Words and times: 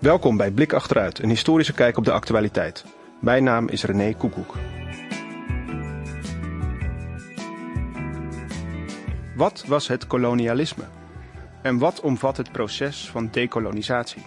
Welkom 0.00 0.36
bij 0.36 0.50
Blik 0.50 0.72
Achteruit, 0.72 1.18
een 1.18 1.28
historische 1.28 1.72
kijk 1.72 1.96
op 1.96 2.04
de 2.04 2.12
actualiteit. 2.12 2.84
Mijn 3.18 3.44
naam 3.44 3.68
is 3.68 3.84
René 3.84 4.14
Koekoek. 4.14 4.54
Wat 9.36 9.64
was 9.66 9.88
het 9.88 10.06
kolonialisme? 10.06 10.84
En 11.62 11.78
wat 11.78 12.00
omvat 12.00 12.36
het 12.36 12.52
proces 12.52 13.10
van 13.10 13.28
dekolonisatie? 13.30 14.22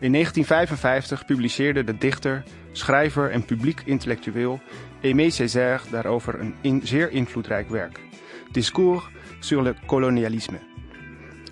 In 0.00 0.12
1955 0.12 1.24
publiceerde 1.24 1.84
de 1.84 1.98
dichter, 1.98 2.44
schrijver 2.72 3.30
en 3.30 3.44
publiek 3.44 3.82
intellectueel 3.84 4.60
Aimé 5.02 5.30
Césaire 5.30 5.90
daarover 5.90 6.40
een 6.62 6.80
zeer 6.84 7.10
invloedrijk 7.10 7.68
werk. 7.68 8.00
Discours 8.52 9.08
sur 9.40 9.62
le 9.62 9.74
colonialisme. 9.86 10.58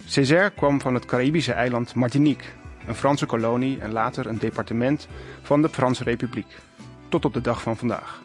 Césaire 0.04 0.50
kwam 0.50 0.80
van 0.80 0.94
het 0.94 1.04
Caribische 1.04 1.52
eiland 1.52 1.94
Martinique, 1.94 2.57
een 2.88 2.94
Franse 2.94 3.26
kolonie 3.26 3.80
en 3.80 3.92
later 3.92 4.26
een 4.26 4.38
departement 4.38 5.08
van 5.42 5.62
de 5.62 5.68
Franse 5.68 6.04
Republiek, 6.04 6.56
tot 7.08 7.24
op 7.24 7.34
de 7.34 7.40
dag 7.40 7.62
van 7.62 7.76
vandaag. 7.76 8.22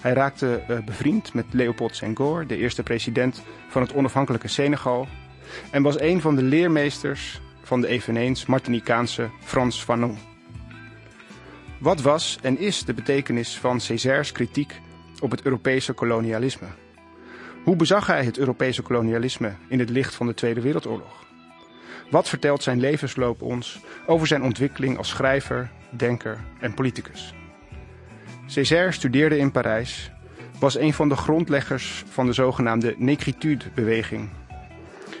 Hij 0.00 0.12
raakte 0.12 0.62
uh, 0.70 0.78
bevriend 0.84 1.34
met 1.34 1.44
Leopold 1.50 1.96
Senghor, 1.96 2.46
de 2.46 2.56
eerste 2.56 2.82
president 2.82 3.42
van 3.68 3.82
het 3.82 3.92
onafhankelijke 3.92 4.48
Senegal, 4.48 5.08
en 5.70 5.82
was 5.82 6.00
een 6.00 6.20
van 6.20 6.36
de 6.36 6.42
leermeesters 6.42 7.40
van 7.62 7.80
de 7.80 7.86
eveneens 7.86 8.46
Martinicaanse 8.46 9.30
Frans 9.40 9.82
Fanon. 9.82 10.18
Wat 11.78 12.00
was 12.00 12.38
en 12.42 12.58
is 12.58 12.84
de 12.84 12.94
betekenis 12.94 13.58
van 13.58 13.80
Césaire's 13.80 14.32
kritiek 14.32 14.80
op 15.20 15.30
het 15.30 15.42
Europese 15.42 15.92
kolonialisme? 15.92 16.66
Hoe 17.64 17.76
bezag 17.76 18.06
hij 18.06 18.24
het 18.24 18.38
Europese 18.38 18.82
kolonialisme 18.82 19.52
in 19.68 19.78
het 19.78 19.90
licht 19.90 20.14
van 20.14 20.26
de 20.26 20.34
Tweede 20.34 20.60
Wereldoorlog? 20.60 21.29
Wat 22.10 22.28
vertelt 22.28 22.62
zijn 22.62 22.80
levensloop 22.80 23.42
ons 23.42 23.80
over 24.06 24.26
zijn 24.26 24.42
ontwikkeling 24.42 24.98
als 24.98 25.08
schrijver, 25.08 25.70
denker 25.90 26.40
en 26.60 26.74
politicus? 26.74 27.34
Césaire 28.46 28.92
studeerde 28.92 29.38
in 29.38 29.50
Parijs, 29.50 30.10
was 30.58 30.78
een 30.78 30.92
van 30.92 31.08
de 31.08 31.16
grondleggers 31.16 32.04
van 32.08 32.26
de 32.26 32.32
zogenaamde 32.32 32.94
Negritude-beweging. 32.98 34.28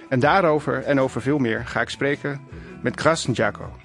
En 0.08 0.20
daarover 0.20 0.82
en 0.82 1.00
over 1.00 1.22
veel 1.22 1.38
meer 1.38 1.66
ga 1.66 1.80
ik 1.80 1.88
spreken 1.88 2.40
met 2.82 3.00
Grace 3.00 3.32
Jaco. 3.32 3.76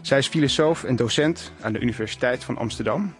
Zij 0.00 0.18
is 0.18 0.28
filosoof 0.28 0.84
en 0.84 0.96
docent 0.96 1.52
aan 1.60 1.72
de 1.72 1.80
Universiteit 1.80 2.44
van 2.44 2.56
Amsterdam. 2.56 3.14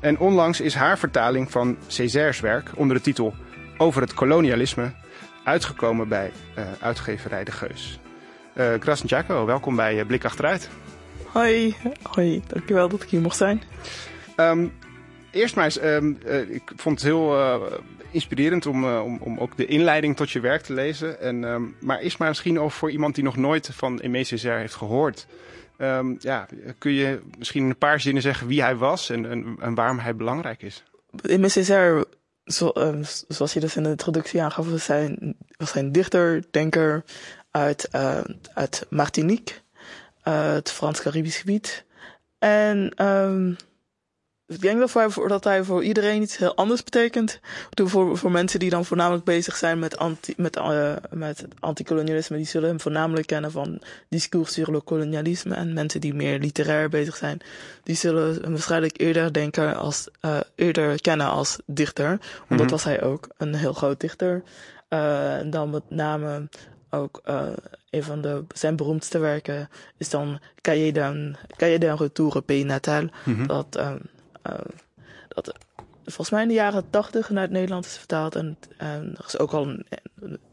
En 0.00 0.18
onlangs 0.18 0.60
is 0.60 0.74
haar 0.74 0.98
vertaling 0.98 1.50
van 1.50 1.76
Césaire's 1.86 2.40
werk 2.40 2.70
onder 2.74 2.96
de 2.96 3.02
titel 3.02 3.34
Over 3.78 4.02
het 4.02 4.14
kolonialisme 4.14 4.92
uitgekomen 5.44 6.08
bij 6.08 6.32
uh, 6.58 6.64
uitgeverij 6.80 7.44
De 7.44 7.52
Geus. 7.52 8.00
Uh, 8.56 9.44
welkom 9.44 9.76
bij 9.76 9.98
uh, 9.98 10.06
Blik 10.06 10.24
Achteruit. 10.24 10.68
Hoi, 11.24 11.76
hoi, 12.02 12.42
dankjewel 12.46 12.88
dat 12.88 13.02
ik 13.02 13.08
hier 13.08 13.20
mocht 13.20 13.36
zijn. 13.36 13.62
Um, 14.36 14.72
eerst 15.30 15.54
maar 15.54 15.64
eens, 15.64 15.82
um, 15.82 16.18
uh, 16.26 16.50
ik 16.50 16.72
vond 16.76 17.00
het 17.00 17.08
heel 17.08 17.38
uh, 17.38 17.62
inspirerend 18.10 18.66
om, 18.66 18.84
uh, 18.84 19.04
om, 19.04 19.18
om 19.20 19.38
ook 19.38 19.56
de 19.56 19.66
inleiding 19.66 20.16
tot 20.16 20.30
je 20.30 20.40
werk 20.40 20.62
te 20.62 20.72
lezen. 20.72 21.20
En, 21.20 21.44
um, 21.44 21.76
maar 21.80 21.98
eerst 21.98 22.18
maar 22.18 22.28
misschien 22.28 22.60
over 22.60 22.78
voor 22.78 22.90
iemand 22.90 23.14
die 23.14 23.24
nog 23.24 23.36
nooit 23.36 23.70
van 23.72 24.00
Aimé 24.00 24.24
Césaire 24.24 24.60
heeft 24.60 24.74
gehoord. 24.74 25.26
Um, 25.78 26.16
ja, 26.20 26.46
kun 26.78 26.92
je 26.92 27.20
misschien 27.38 27.62
in 27.62 27.68
een 27.68 27.78
paar 27.78 28.00
zinnen 28.00 28.22
zeggen 28.22 28.46
wie 28.46 28.62
hij 28.62 28.76
was 28.76 29.10
en, 29.10 29.30
en, 29.30 29.56
en 29.60 29.74
waarom 29.74 29.98
hij 29.98 30.16
belangrijk 30.16 30.62
is? 30.62 30.82
Aimé 31.28 31.48
Césaire, 31.48 32.06
zo, 32.44 32.72
zoals 33.28 33.52
je 33.52 33.60
dus 33.60 33.76
in 33.76 33.82
de 33.82 33.88
introductie 33.88 34.42
aangaf, 34.42 34.70
was 34.70 34.86
hij, 34.86 35.34
was 35.56 35.72
hij 35.72 35.82
een 35.82 35.92
dichter, 35.92 36.44
denker 36.50 37.04
uit, 37.56 37.88
uh, 37.92 38.20
uit 38.54 38.86
Martinique, 38.90 39.54
het 40.22 40.70
Frans-Caribisch 40.70 41.36
gebied. 41.36 41.84
En 42.38 43.06
um, 43.06 43.56
ik 44.46 44.60
denk 44.60 44.92
dat, 44.92 45.14
dat 45.28 45.44
hij 45.44 45.64
voor 45.64 45.84
iedereen 45.84 46.22
iets 46.22 46.36
heel 46.36 46.54
anders 46.54 46.84
betekent. 46.84 47.40
Voor, 47.70 48.18
voor 48.18 48.30
mensen 48.30 48.58
die 48.58 48.70
dan 48.70 48.84
voornamelijk 48.84 49.24
bezig 49.24 49.56
zijn 49.56 49.78
met, 49.78 49.96
anti, 49.96 50.34
met, 50.36 50.56
uh, 50.56 50.92
met 51.10 51.46
anticolonialisme, 51.60 52.36
die 52.36 52.46
zullen 52.46 52.68
hem 52.68 52.80
voornamelijk 52.80 53.26
kennen 53.26 53.50
van 53.50 53.80
discours 54.08 54.52
sur 54.52 54.70
le 54.70 54.84
colonialisme. 54.84 55.54
En 55.54 55.72
mensen 55.72 56.00
die 56.00 56.14
meer 56.14 56.38
literair 56.38 56.88
bezig 56.88 57.16
zijn, 57.16 57.40
die 57.82 57.96
zullen 57.96 58.42
hem 58.42 58.50
waarschijnlijk 58.50 59.00
eerder 59.00 59.32
denken 59.32 59.76
als, 59.76 60.08
uh, 60.22 60.40
eerder 60.54 61.00
kennen 61.00 61.26
als 61.26 61.58
dichter. 61.66 62.08
Want 62.08 62.20
mm 62.20 62.44
-hmm. 62.48 62.56
dat 62.56 62.70
was 62.70 62.84
hij 62.84 63.02
ook, 63.02 63.28
een 63.36 63.54
heel 63.54 63.72
groot 63.72 64.00
dichter. 64.00 64.42
Uh, 64.88 65.36
en 65.36 65.50
dan 65.50 65.70
met 65.70 65.90
name 65.90 66.48
ook 66.96 67.20
uh, 67.28 67.48
een 67.90 68.02
van 68.02 68.20
de, 68.20 68.44
zijn 68.54 68.76
beroemdste 68.76 69.18
werken 69.18 69.68
is 69.96 70.10
dan 70.10 70.40
Cahiers 70.60 70.92
d'un, 70.92 71.36
Cahiers 71.56 71.80
d'un 71.80 71.96
retour 71.96 72.32
au 72.32 72.42
pays 72.42 72.64
natal. 72.64 73.02
Mm 73.02 73.10
-hmm. 73.34 73.46
Dat, 73.46 73.78
um, 73.78 74.00
uh, 74.46 74.58
dat 75.28 75.54
volgens 76.04 76.30
mij 76.30 76.42
in 76.42 76.48
de 76.48 76.54
jaren 76.54 76.90
tachtig 76.90 77.30
naar 77.30 77.42
het 77.42 77.50
Nederlands 77.50 77.88
is 77.88 77.96
vertaald. 77.96 78.34
En, 78.34 78.58
en 78.76 79.14
er 79.18 79.24
is 79.26 79.38
ook 79.38 79.52
al 79.52 79.66
een, 79.66 79.86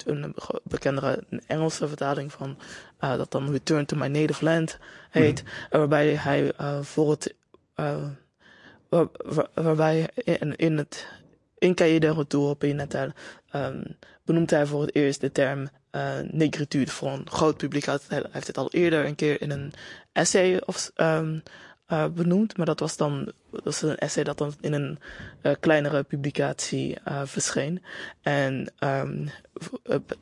een, 0.06 0.36
bekendere 0.64 1.24
Engelse 1.48 1.88
vertaling 1.88 2.32
van 2.32 2.58
uh, 3.04 3.18
dat 3.18 3.32
dan 3.32 3.52
Return 3.52 3.86
to 3.86 3.98
My 3.98 4.08
Native 4.08 4.46
Land 4.46 4.78
heet. 5.10 5.44
Mm 5.44 5.50
-hmm. 5.50 5.80
Waarbij 5.80 6.16
hij 6.16 6.54
voor 6.82 7.12
het 7.12 7.36
waar, 8.90 9.08
waar, 9.24 9.48
waarbij 9.54 10.10
in, 10.16 10.56
in 10.56 10.78
het 10.78 11.08
in 11.58 11.76
Cahiers 11.76 12.00
d'un 12.00 12.16
retour 12.16 12.56
pays 12.56 12.74
natal 12.74 13.12
um, 13.56 13.84
benoemt 14.26 14.50
hij 14.50 14.66
voor 14.66 14.82
het 14.82 14.96
eerst 14.96 15.22
de 15.22 15.32
term 15.32 15.70
uh, 15.96 16.14
negritude 16.32 16.92
voor 16.92 17.10
een 17.10 17.30
groot 17.30 17.58
publiek. 17.58 17.86
Hij 17.86 18.00
heeft 18.32 18.48
het 18.48 18.58
al 18.58 18.72
eerder 18.72 19.06
een 19.06 19.16
keer 19.16 19.42
in 19.42 19.52
een 19.52 19.74
essay 20.12 20.62
of, 20.66 20.92
um, 20.96 21.44
uh, 21.94 22.06
benoemd, 22.08 22.58
maar 22.58 22.66
dat 22.66 22.80
was 22.80 22.98
dan 22.98 23.32
dat 23.52 23.64
was 23.64 23.82
een 23.82 23.98
essay 23.98 24.24
dat 24.24 24.38
dan 24.38 24.54
in 24.62 24.74
een 24.74 25.00
uh, 25.42 25.52
kleinere 25.60 26.04
publicatie 26.04 26.98
uh, 27.08 27.22
verscheen. 27.26 27.84
En 28.22 28.74
um, 28.80 29.30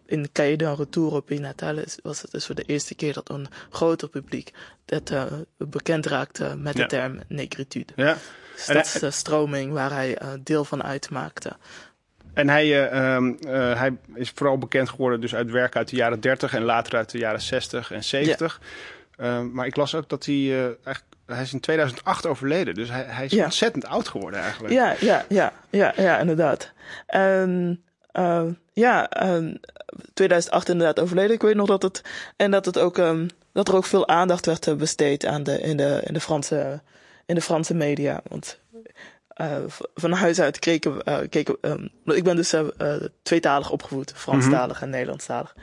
in 0.05 0.27
d'un 0.33 0.75
retour 0.75 1.11
au 1.11 1.21
pays 1.21 1.39
natal 1.39 1.83
was 2.03 2.21
het 2.21 2.31
dus 2.31 2.45
voor 2.45 2.55
de 2.55 2.63
eerste 2.63 2.95
keer 2.95 3.13
dat 3.13 3.29
een 3.29 3.47
groter 3.69 4.09
publiek 4.09 4.53
het 4.85 5.13
bekend 5.57 6.05
raakte 6.05 6.55
met 6.57 6.77
ja. 6.77 6.81
de 6.81 6.87
term 6.89 7.19
negritude. 7.27 7.93
Ja. 7.95 8.17
Dus 8.55 8.65
dat 8.65 8.85
is 8.85 8.91
de 8.91 9.11
stroming 9.11 9.73
waar 9.73 9.91
hij 9.91 10.17
deel 10.43 10.65
van 10.65 10.83
uitmaakte. 10.83 11.57
En 12.33 12.49
hij, 12.49 12.65
uh, 12.65 13.17
uh, 13.17 13.79
hij 13.79 13.97
is 14.13 14.31
vooral 14.35 14.57
bekend 14.57 14.89
geworden 14.89 15.21
dus 15.21 15.35
uit 15.35 15.51
werk 15.51 15.75
uit 15.75 15.89
de 15.89 15.95
jaren 15.95 16.19
30 16.19 16.53
en 16.53 16.63
later 16.63 16.95
uit 16.97 17.11
de 17.11 17.17
jaren 17.17 17.41
60 17.41 17.91
en 17.91 18.03
70. 18.03 18.61
Ja. 19.17 19.25
Uh, 19.25 19.41
maar 19.51 19.65
ik 19.65 19.75
las 19.75 19.95
ook 19.95 20.09
dat 20.09 20.25
hij 20.25 20.35
uh, 20.35 20.63
eigenlijk 20.63 21.05
hij 21.25 21.41
is 21.41 21.53
in 21.53 21.59
2008 21.59 22.25
overleden, 22.25 22.73
dus 22.73 22.89
hij, 22.89 23.03
hij 23.07 23.25
is 23.25 23.31
ja. 23.31 23.43
ontzettend 23.43 23.85
oud 23.85 24.07
geworden 24.07 24.39
eigenlijk. 24.39 24.73
Ja, 24.73 24.95
ja, 24.99 25.25
ja, 25.29 25.53
ja, 25.69 25.93
ja 25.95 26.19
inderdaad. 26.19 26.71
En 27.05 27.83
uh, 28.13 28.43
ja, 28.73 29.23
um, 29.35 29.59
2008 30.13 30.69
inderdaad 30.69 30.99
overleden. 30.99 31.35
Ik 31.35 31.41
weet 31.41 31.55
nog 31.55 31.67
dat 31.67 31.81
het 31.81 32.03
en 32.37 32.51
dat 32.51 32.65
het 32.65 32.79
ook 32.79 32.97
um, 32.97 33.27
dat 33.53 33.67
er 33.67 33.75
ook 33.75 33.85
veel 33.85 34.07
aandacht 34.07 34.45
werd 34.45 34.77
besteed 34.77 35.25
aan 35.25 35.43
de 35.43 35.61
in 35.61 35.77
de 35.77 36.01
in 36.03 36.13
de 36.13 36.19
Franse 36.19 36.81
in 37.25 37.35
de 37.35 37.41
Franse 37.41 37.73
media, 37.73 38.21
want 38.27 38.59
uh, 39.41 39.57
van 39.95 40.11
huis 40.11 40.41
uit 40.41 40.59
keken, 40.59 41.01
uh, 41.05 41.17
keken 41.29 41.57
um, 41.61 41.89
ik 42.05 42.23
ben 42.23 42.35
dus 42.35 42.53
uh, 42.53 42.67
tweetalig 43.21 43.71
opgevoed, 43.71 44.13
Franstalig 44.15 44.67
mm 44.67 44.73
-hmm. 44.73 44.81
en 44.83 44.89
Nederlandstalig. 44.89 45.55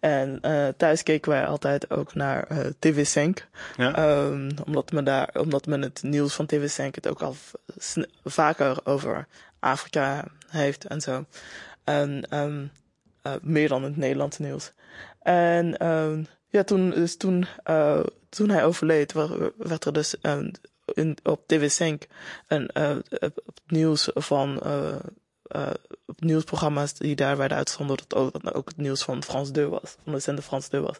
En 0.00 0.40
thuis 0.76 1.02
keken 1.02 1.30
wij 1.30 1.46
altijd 1.46 1.90
ook 1.90 2.14
naar 2.14 2.48
TV 2.78 3.08
5. 3.08 3.32
Ja. 3.76 4.16
Um, 4.24 4.48
omdat, 4.66 4.92
men 4.92 5.04
daar, 5.04 5.30
omdat 5.38 5.66
men 5.66 5.82
het 5.82 6.02
nieuws 6.02 6.34
van 6.34 6.46
TV 6.46 6.72
5 6.72 6.94
het 6.94 7.08
ook 7.08 7.22
al 7.22 7.36
vaker 8.24 8.78
over 8.84 9.26
Afrika 9.58 10.24
heeft 10.48 10.84
en 10.84 11.00
zo. 11.00 11.24
En 11.84 12.36
um, 12.38 12.70
meer 13.42 13.68
dan 13.68 13.82
het 13.82 13.96
Nederlandse 13.96 14.42
nieuws. 14.42 14.72
En 15.22 15.76
ja, 16.48 16.64
toen, 16.64 16.90
dus 16.90 17.16
toen, 17.16 17.46
toen 18.28 18.48
hij 18.48 18.64
overleed, 18.64 19.12
werd 19.56 19.84
er 19.84 19.92
dus 19.92 20.14
in, 20.94 21.16
op 21.22 21.40
TV5 21.52 22.08
en 22.46 22.70
uh, 22.74 22.96
op 23.20 23.54
het 23.54 23.70
nieuws 23.70 24.10
van 24.14 24.60
uh, 24.66 24.94
uh, 25.54 25.70
op 26.06 26.20
nieuwsprogramma's 26.20 26.94
die 26.94 27.16
daar 27.16 27.36
werden 27.36 27.56
uitgezonden, 27.56 27.96
dat 27.96 28.18
ook, 28.18 28.42
dat 28.42 28.54
ook 28.54 28.68
het 28.68 28.76
nieuws 28.76 29.02
van 29.02 29.22
Frans 29.22 29.50
2 29.50 29.66
was, 29.66 29.96
van 30.04 30.12
de 30.12 30.18
zender 30.18 30.44
Frans 30.44 30.66
2 30.68 30.80
was, 30.80 30.98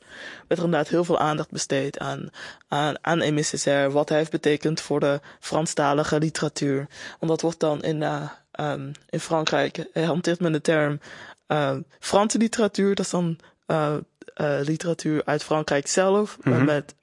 werd 0.48 0.60
er 0.60 0.64
inderdaad 0.64 0.88
heel 0.88 1.04
veel 1.04 1.18
aandacht 1.18 1.50
besteed 1.50 1.98
aan, 1.98 2.30
aan, 2.68 3.04
aan 3.04 3.42
wat 3.92 4.08
hij 4.08 4.18
heeft 4.18 4.30
betekend 4.30 4.80
voor 4.80 5.00
de 5.00 5.20
Franstalige 5.40 6.18
literatuur. 6.18 6.88
Want 7.18 7.30
dat 7.30 7.40
wordt 7.40 7.60
dan 7.60 7.82
in, 7.82 8.00
uh, 8.00 8.30
um, 8.60 8.92
in 9.08 9.20
Frankrijk, 9.20 9.88
hanteert 9.94 10.40
men 10.40 10.52
de 10.52 10.60
term 10.60 11.00
uh, 11.48 11.76
Franse 12.00 12.38
literatuur, 12.38 12.94
dat 12.94 13.04
is 13.04 13.10
dan 13.10 13.38
literatuur 14.60 15.22
uit 15.24 15.42
Frankrijk 15.42 15.86
zelf, 15.86 16.38
mm 16.42 16.52
-hmm. 16.52 16.64
met 16.64 16.94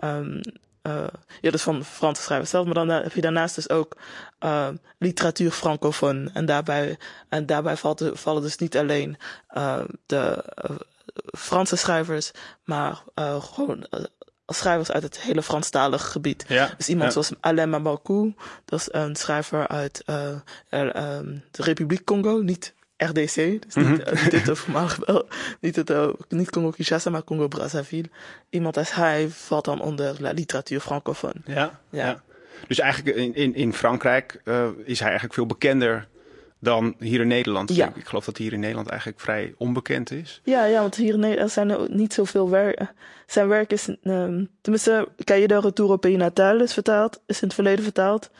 um, 0.00 0.40
uh, 0.82 1.06
ja, 1.40 1.50
dus 1.50 1.62
van 1.62 1.84
Franse 1.84 2.22
schrijvers 2.22 2.50
zelf, 2.50 2.64
maar 2.64 2.74
dan 2.74 2.88
heb 2.88 3.12
je 3.12 3.20
daarnaast 3.20 3.54
dus 3.54 3.70
ook 3.70 3.96
uh, 4.40 4.68
literatuur 4.98 5.50
francofoon. 5.50 6.30
En 6.32 6.46
daarbij, 6.46 6.98
en 7.28 7.46
daarbij 7.46 7.76
valt, 7.76 8.10
vallen 8.12 8.42
dus 8.42 8.56
niet 8.56 8.76
alleen 8.76 9.16
uh, 9.56 9.80
de 10.06 10.44
Franse 11.38 11.76
schrijvers, 11.76 12.30
maar 12.64 13.02
gewoon 13.40 13.86
schrijvers 14.46 14.90
uit 14.90 15.02
het 15.02 15.20
hele 15.20 15.42
Franstalige 15.42 16.10
gebied. 16.10 16.44
Ja, 16.48 16.74
Dus 16.76 16.88
iemand 16.88 17.14
ja. 17.14 17.22
zoals 17.22 17.40
Alain 17.40 17.70
Mabakou, 17.70 18.34
dat 18.64 18.80
is 18.80 18.88
een 18.90 19.16
schrijver 19.16 19.68
uit 19.68 20.02
eh, 20.06 20.36
ehm, 20.68 21.38
de 21.50 21.62
Republiek 21.62 22.04
Congo, 22.04 22.40
niet 22.42 22.74
RDC, 23.02 23.34
dus 23.62 23.74
Mhm. 23.74 23.90
niet, 23.90 24.32
niet 24.32 24.46
het 24.46 24.58
voormalig 24.58 24.98
wel, 25.06 25.28
niet, 25.60 25.76
het, 25.76 25.92
niet 26.28 26.50
Congo-Kinshasa, 26.50 27.10
maar 27.10 27.24
Congo-Brazzaville. 27.24 28.08
Iemand 28.50 28.76
als 28.76 28.94
hij 28.94 29.28
valt 29.28 29.64
dan 29.64 29.80
onder 29.80 30.16
la 30.18 30.30
literatuur 30.30 30.80
francophone. 30.80 31.40
Ja, 31.44 31.80
ja. 31.90 32.06
Ja. 32.06 32.22
Dus 32.68 32.78
eigenlijk 32.78 33.16
in, 33.16 33.34
in, 33.34 33.54
in 33.54 33.72
Frankrijk 33.74 34.40
eh, 34.44 34.66
is 34.84 34.98
hij 34.98 35.08
eigenlijk 35.08 35.34
veel 35.34 35.46
bekender 35.46 36.08
dan 36.58 36.94
hier 36.98 37.20
in 37.20 37.26
Nederland. 37.26 37.74
Ja. 37.74 37.92
Ik, 37.94 38.06
geloof 38.06 38.24
dat 38.24 38.36
hij 38.36 38.44
hier 38.46 38.54
in 38.54 38.60
Nederland 38.60 38.88
eigenlijk 38.88 39.20
vrij 39.20 39.54
onbekend 39.56 40.10
is. 40.10 40.40
Ja, 40.44 40.64
ja, 40.64 40.80
want 40.80 40.94
hier 40.94 41.14
in 41.14 41.20
Nederland 41.20 41.50
zijn 41.50 41.70
er 41.70 41.86
niet 41.90 42.12
zoveel 42.14 42.50
werk. 42.50 42.80
Zijn 43.26 43.48
werk 43.48 43.72
is, 43.72 43.88
ehm 44.02 44.44
tenminste, 44.60 45.08
Cahiers 45.24 45.48
de 45.48 45.60
Retour 45.60 45.88
au 45.88 45.98
Pays 45.98 46.16
Natal 46.16 46.60
is 46.60 46.72
vertaald, 46.72 47.20
is 47.26 47.40
in 47.40 47.46
het 47.46 47.54
verleden 47.54 47.84
vertaald. 47.84 48.30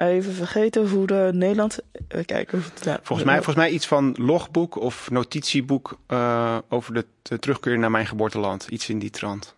Even 0.00 0.32
vergeten 0.32 0.88
hoe 0.88 1.06
de 1.06 1.30
Nederlands, 1.32 1.78
even 2.08 2.24
kijken 2.24 2.58
of 2.58 2.70
het, 2.74 2.84
ja, 2.84 3.00
Volgens 3.02 3.28
mij, 3.28 3.36
volgens 3.36 3.56
mij 3.56 3.70
iets 3.70 3.86
van 3.86 4.14
logboek 4.18 4.76
of 4.76 5.10
notitieboek 5.10 5.98
eh, 6.06 6.58
over 6.68 6.94
de, 6.94 7.06
de 7.22 7.38
terugkeer 7.38 7.78
naar 7.78 7.90
mijn 7.90 8.06
geboorteland. 8.06 8.66
Iets 8.68 8.88
in 8.88 8.98
die 8.98 9.10
trant. 9.10 9.56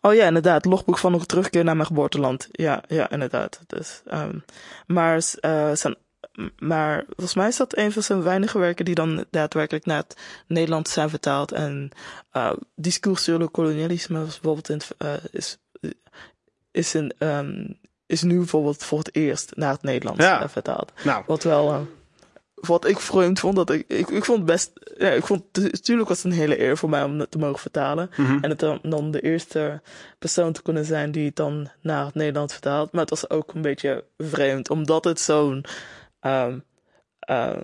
Oh 0.00 0.14
ja, 0.14 0.26
inderdaad. 0.26 0.64
Logboek 0.64 0.98
van 0.98 1.14
een 1.14 1.26
terugkeer 1.26 1.64
naar 1.64 1.76
mijn 1.76 1.86
geboorteland. 1.86 2.48
Ja, 2.52 2.82
ja, 2.88 3.10
inderdaad. 3.10 3.60
Dus, 3.66 4.02
ehm, 4.06 4.38
maar, 4.86 5.22
eh, 5.40 5.72
zijn, 5.72 5.96
maar 6.58 7.04
volgens 7.06 7.34
mij 7.34 7.48
is 7.48 7.56
dat 7.56 7.76
een 7.76 7.92
van 7.92 8.02
zijn 8.02 8.22
weinige 8.22 8.58
werken 8.58 8.84
die 8.84 8.94
dan 8.94 9.24
daadwerkelijk 9.30 9.86
naar 9.86 9.98
het 9.98 10.16
Nederlands 10.46 10.92
zijn 10.92 11.10
vertaald. 11.10 11.52
En 11.52 11.90
uh, 12.32 12.52
Discours 12.74 13.22
sur 13.22 13.38
le 13.38 13.50
colonialisme 13.50 14.18
was 14.18 14.40
bijvoorbeeld 14.40 14.68
in, 14.68 14.76
het, 14.76 14.94
uh, 14.98 15.14
is, 15.30 15.58
is, 16.70 16.94
in, 16.94 17.12
um, 17.18 17.78
is 18.10 18.22
nu 18.22 18.36
bijvoorbeeld 18.36 18.84
voor 18.84 18.98
het 18.98 19.14
eerst 19.14 19.52
naar 19.56 19.72
het 19.72 19.82
Nederlands 19.82 20.24
Ja. 20.24 20.42
uh, 20.42 20.48
vertaald. 20.48 20.92
Nou, 21.04 21.24
Wat 21.26 21.42
wel, 21.42 21.72
uh, 21.72 21.80
wat 22.54 22.86
ik 22.86 22.98
vreemd 22.98 23.40
vond, 23.40 23.56
dat 23.56 23.70
ik, 23.70 23.84
ik, 23.88 24.08
ik 24.08 24.24
vond 24.24 24.38
het 24.38 24.46
best, 24.46 24.70
ja, 24.98 25.10
ik 25.10 25.26
vond, 25.26 25.42
natuurlijk 25.52 26.08
was 26.08 26.22
het 26.22 26.32
een 26.32 26.38
hele 26.38 26.60
eer 26.60 26.76
voor 26.76 26.88
mij 26.88 27.02
om 27.02 27.18
het 27.20 27.30
te 27.30 27.38
mogen 27.38 27.58
vertalen. 27.60 28.10
mhm. 28.16 28.38
En 28.40 28.50
het 28.50 28.58
dan, 28.58 28.78
dan 28.82 29.10
de 29.10 29.20
eerste 29.20 29.80
persoon 30.18 30.52
te 30.52 30.62
kunnen 30.62 30.84
zijn 30.84 31.10
die 31.12 31.26
het 31.26 31.36
dan 31.36 31.68
naar 31.80 32.04
het 32.04 32.14
Nederlands 32.14 32.52
vertaalt. 32.52 32.92
Maar 32.92 33.00
het 33.00 33.10
was 33.10 33.30
ook 33.30 33.54
een 33.54 33.62
beetje 33.62 34.04
vreemd, 34.18 34.70
omdat 34.70 35.04
het 35.04 35.20
zo'n, 35.20 35.64
um, 36.20 36.64
uh, 37.30 37.56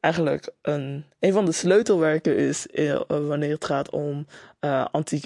eigenlijk 0.00 0.48
een, 0.62 1.04
een 1.20 1.32
van 1.32 1.44
de 1.44 1.52
sleutelwerken 1.52 2.36
is 2.36 2.66
uh, 2.72 3.00
wanneer 3.06 3.52
het 3.52 3.64
gaat 3.64 3.90
om 3.90 4.26
uh, 4.60 4.84
anti, 4.90 5.22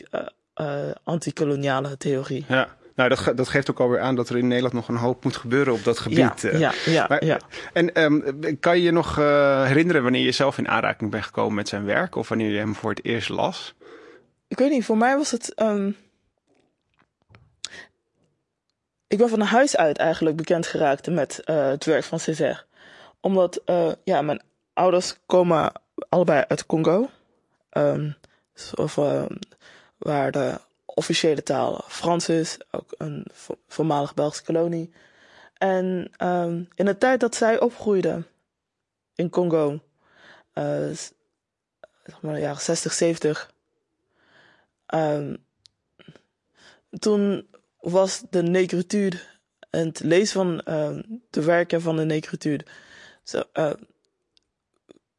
anti-koloniale 1.04 1.96
theorie. 1.96 2.44
ja. 2.48 2.68
Nou, 2.94 3.08
dat, 3.08 3.32
dat, 3.36 3.48
geeft 3.48 3.70
ook 3.70 3.80
alweer 3.80 4.00
aan 4.00 4.14
dat 4.14 4.28
er 4.28 4.36
in 4.36 4.46
Nederland 4.46 4.74
nog 4.74 4.88
een 4.88 4.96
hoop 4.96 5.24
moet 5.24 5.36
gebeuren 5.36 5.72
op 5.72 5.84
dat 5.84 5.98
gebied. 5.98 6.40
Ja, 6.40 6.58
ja, 6.58 6.72
ja. 6.84 7.06
Maar, 7.08 7.24
ja. 7.24 7.38
En 7.72 8.02
um, 8.02 8.58
kan 8.60 8.76
je 8.76 8.82
je 8.82 8.90
nog 8.90 9.18
uh, 9.18 9.64
herinneren 9.64 10.02
wanneer 10.02 10.24
je 10.24 10.32
zelf 10.32 10.58
in 10.58 10.68
aanraking 10.68 11.10
bent 11.10 11.24
gekomen 11.24 11.54
met 11.54 11.68
zijn 11.68 11.84
werk? 11.84 12.16
Of 12.16 12.28
wanneer 12.28 12.50
je 12.50 12.58
hem 12.58 12.74
voor 12.74 12.90
het 12.90 13.04
eerst 13.04 13.28
las? 13.28 13.74
Ik 14.48 14.58
weet 14.58 14.70
niet, 14.70 14.84
voor 14.84 14.96
mij 14.96 15.16
was 15.16 15.30
het... 15.30 15.60
Um... 15.62 15.96
Ik 19.06 19.18
ben 19.18 19.28
van 19.28 19.40
huis 19.40 19.76
uit 19.76 19.98
eigenlijk 19.98 20.36
bekend 20.36 20.66
geraakt 20.66 21.10
met 21.10 21.42
uh, 21.44 21.66
het 21.66 21.84
werk 21.84 22.04
van 22.04 22.20
Césaire. 22.20 22.62
Omdat, 23.20 23.60
uh, 23.66 23.92
ja, 24.04 24.22
mijn 24.22 24.42
ouders 24.72 25.16
komen 25.26 25.72
allebei 26.08 26.44
uit 26.48 26.66
Congo. 26.66 27.10
Um, 27.72 28.16
of, 28.74 28.94
waar 29.98 30.30
de 30.30 30.60
officiële 30.84 31.42
taal 31.42 31.83
Frans 32.04 32.28
is, 32.28 32.58
ook 32.70 32.94
een 32.98 33.26
voormalig 33.68 34.14
Belgische 34.14 34.44
kolonie. 34.44 34.92
En 35.54 36.10
um, 36.24 36.68
in 36.74 36.84
de 36.84 36.98
tijd 36.98 37.20
dat 37.20 37.34
zij 37.34 37.60
opgroeiden 37.60 38.26
in 39.14 39.30
Congo, 39.30 39.80
uh, 40.54 40.90
zeg 42.04 42.20
maar 42.20 42.34
de 42.34 42.40
jaren 42.40 42.60
60, 42.60 42.92
70, 42.92 43.52
um, 44.94 45.44
toen 46.98 47.46
was 47.80 48.22
de 48.30 48.42
negritude 48.42 49.16
en 49.70 49.86
het 49.86 50.00
lezen 50.00 50.34
van 50.34 50.74
uh, 50.74 50.98
de 51.30 51.42
werken 51.42 51.82
van 51.82 51.96
de 51.96 52.04
negritude 52.04 52.64
zo, 53.22 53.42
uh, 53.54 53.72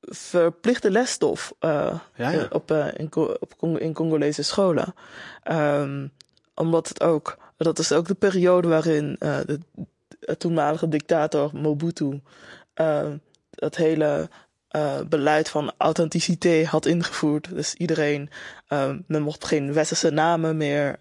verplichte 0.01 0.91
lesstof 0.91 1.53
uh, 1.59 1.99
ja, 2.15 2.29
ja. 2.29 2.47
op, 2.51 2.71
uh, 2.71 2.87
in, 2.93 3.15
op, 3.15 3.79
in 3.79 3.93
Congolese 3.93 4.43
scholen. 4.43 4.95
Um, 5.51 6.11
omdat 6.55 6.87
het 6.87 7.03
ook, 7.03 7.37
dat 7.57 7.79
is 7.79 7.91
ook 7.91 8.07
de 8.07 8.13
periode 8.13 8.67
waarin 8.67 9.15
uh, 9.19 9.37
de, 9.45 9.59
toenmalige 10.37 10.87
dictator 10.87 11.49
Mobutu 11.53 12.21
uh, 12.75 13.11
het 13.49 13.75
hele 13.75 14.29
uh, 14.71 14.99
beleid 15.09 15.49
van 15.49 15.71
authenticiteit 15.77 16.67
had 16.67 16.85
ingevoerd. 16.85 17.49
Dus 17.49 17.73
iedereen, 17.73 18.29
men 19.07 19.21
mocht 19.21 19.45
geen 19.45 19.73
westerse 19.73 20.09
namen 20.09 20.57
meer. 20.57 20.99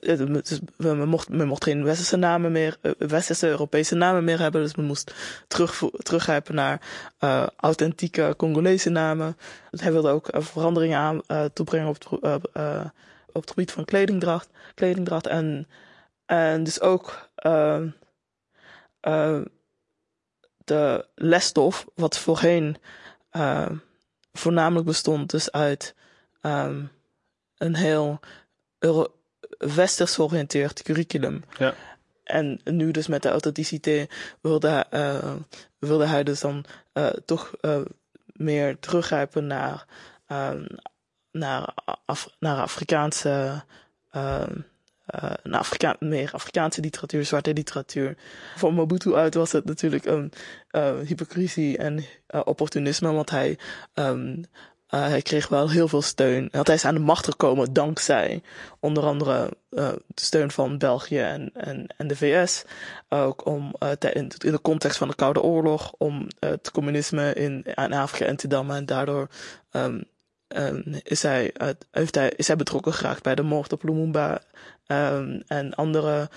Dus 0.00 0.60
men, 0.76 1.08
mocht, 1.08 1.28
mocht 1.28 1.64
geen 1.64 1.84
westerse 1.84 2.16
namen 2.16 2.52
meer, 2.52 2.76
uh, 2.82 2.92
westerse 2.98 3.48
Europese 3.48 3.94
namen 3.94 4.24
meer 4.24 4.38
hebben. 4.38 4.62
Dus 4.62 4.74
men 4.74 4.84
moest 4.84 5.14
terug, 5.48 5.82
teruggrijpen 5.96 6.54
naar 6.54 6.80
uh, 7.20 7.46
authentieke 7.56 8.34
Congolese 8.36 8.90
namen. 8.90 9.36
Hij 9.70 9.92
wilde 9.92 10.10
ook 10.10 10.34
uh, 10.34 10.40
veranderingen 10.40 10.98
aan 10.98 11.20
uh, 11.28 11.44
toebrengen 11.44 11.88
op 11.88 11.94
het, 11.98 12.06
op 13.32 13.40
het 13.40 13.50
gebied 13.50 13.72
van 13.72 13.84
kledingdracht. 13.84 14.48
kledingdracht 14.74 15.26
en, 15.26 15.68
en 16.26 16.64
dus 16.64 16.80
ook 16.80 17.28
uh, 17.46 17.80
de 20.64 21.06
lesstof, 21.14 21.86
wat 21.94 22.18
voorheen 22.18 22.76
voornamelijk 24.32 24.86
bestond 24.86 25.30
dus 25.30 25.50
uit 25.50 25.94
um, 26.42 26.90
een 27.56 27.74
heel 27.74 28.20
Euro 28.78 29.14
westers 29.74 30.14
georiënteerd 30.14 30.82
curriculum. 30.82 31.44
Ja. 31.58 31.74
En 32.24 32.60
nu 32.64 32.90
dus 32.90 33.06
met 33.06 33.22
de 33.22 33.28
authenticiteit 33.28 34.10
wilde, 34.40 34.86
uh, 34.90 35.32
wilde 35.78 36.06
hij 36.06 36.22
dus 36.22 36.40
dan 36.40 36.64
uh, 36.94 37.06
toch 37.06 37.52
uh, 37.60 37.80
meer 38.24 38.78
teruggrijpen 38.78 39.46
naar, 39.46 39.86
naar, 41.32 41.74
Af 42.04 42.28
naar 42.38 42.60
Afrikaanse 42.60 43.62
uh, 44.12 44.46
naar 45.42 45.60
Afrika 45.60 45.96
meer 45.98 46.30
Afrikaanse 46.32 46.80
literatuur, 46.80 47.24
zwarte 47.24 47.52
literatuur. 47.52 48.16
Voor 48.56 48.74
Mobutu 48.74 49.14
uit 49.14 49.34
was 49.34 49.52
het 49.52 49.64
natuurlijk 49.64 50.04
een 50.04 50.32
hypocrisie 51.06 51.78
en 51.78 52.04
opportunisme, 52.44 53.12
want 53.12 53.30
hij, 53.30 53.58
um, 53.94 54.44
hij 55.00 55.22
kreeg 55.22 55.48
wel 55.48 55.70
heel 55.70 55.88
veel 55.88 56.02
steun. 56.02 56.48
Hij 56.50 56.74
is 56.74 56.84
aan 56.84 56.94
de 56.94 57.00
macht 57.00 57.24
gekomen 57.24 57.72
dankzij 57.72 58.42
onder 58.80 59.04
andere 59.04 59.50
de 59.68 60.00
steun 60.14 60.50
van 60.50 60.78
België 60.78 61.18
en, 61.18 61.50
en, 61.54 61.86
en 61.96 62.06
de 62.06 62.16
VS. 62.16 62.64
Ook 63.08 63.46
om 63.46 63.74
in, 63.98 64.32
in 64.38 64.52
de 64.52 64.60
context 64.62 64.98
van 64.98 65.08
de 65.08 65.14
Koude 65.14 65.42
Oorlog, 65.42 65.94
om 65.98 66.26
het 66.38 66.70
communisme 66.70 67.34
in, 67.34 67.74
Afrika 67.74 68.26
in 68.26 68.36
te 68.36 68.48
dammen 68.48 68.76
en 68.76 68.86
daardoor 68.86 69.28
um, 69.70 70.10
Um, 70.56 71.00
is, 71.02 71.22
hij, 71.22 71.54
heeft 71.90 72.14
hij, 72.14 72.32
is 72.36 72.46
hij 72.46 72.56
betrokken 72.56 72.92
geraakt 72.92 73.22
bij 73.22 73.34
de 73.34 73.42
moord 73.42 73.72
op 73.72 73.82
Lumumba 73.82 74.42
um, 74.86 75.42
en 75.46 75.74
andere 75.74 76.30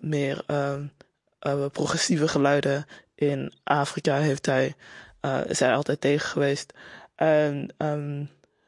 meer 0.00 0.44
progressieve 1.72 2.28
geluiden 2.28 2.86
in 3.14 3.52
Afrika 3.64 4.16
heeft 4.16 4.46
hij, 4.46 4.74
is 5.46 5.60
hij 5.60 5.74
altijd 5.74 6.00
tegen 6.00 6.28
geweest. 6.28 6.72
En 7.14 7.70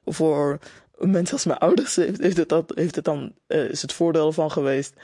voor 0.04 0.58
mensen 0.98 1.34
als 1.34 1.44
mijn 1.44 1.58
ouders 1.58 1.96
heeft, 1.96 2.20
heeft, 2.20 2.36
het, 2.36 2.48
dat, 2.48 2.72
heeft 2.74 2.94
het 2.94 3.04
dan, 3.04 3.32
is 3.46 3.82
het 3.82 3.92
voordeel 3.92 4.32
van 4.32 4.50
geweest. 4.50 4.94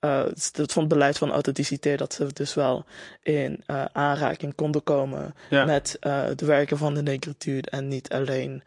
Uh, 0.00 0.24
het 0.52 0.72
van 0.72 0.82
het 0.82 0.92
beleid 0.92 1.18
van 1.18 1.30
authenticiteit, 1.30 1.98
dat 1.98 2.14
ze 2.14 2.32
dus 2.32 2.54
wel 2.54 2.84
in 3.22 3.64
uh, 3.66 3.84
aanraking 3.92 4.54
konden 4.54 4.82
komen 4.82 5.34
ja. 5.50 5.64
met 5.64 5.96
de 6.36 6.46
werken 6.46 6.78
van 6.78 6.94
de 6.94 7.02
negritude 7.02 7.70
en 7.70 7.88
niet 7.88 8.08
alleen 8.08 8.62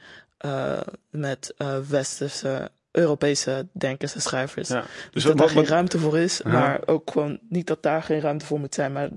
met 1.09 1.53
westerse 1.89 2.71
Europese 2.95 3.67
denkers 3.71 4.15
en 4.15 4.21
schrijvers. 4.21 4.69
Ja. 4.69 4.83
Dus 5.11 5.23
dat 5.23 5.37
daar 5.37 5.49
geen 5.49 5.65
ruimte 5.65 5.99
voor 5.99 6.17
is, 6.17 6.41
ja. 6.43 6.49
maar 6.49 6.81
ook 6.85 7.11
gewoon 7.11 7.39
niet 7.49 7.67
dat 7.67 7.83
daar 7.83 8.03
geen 8.03 8.19
ruimte 8.19 8.45
voor 8.45 8.59
moet 8.59 8.75
zijn, 8.75 8.91
maar, 8.91 9.09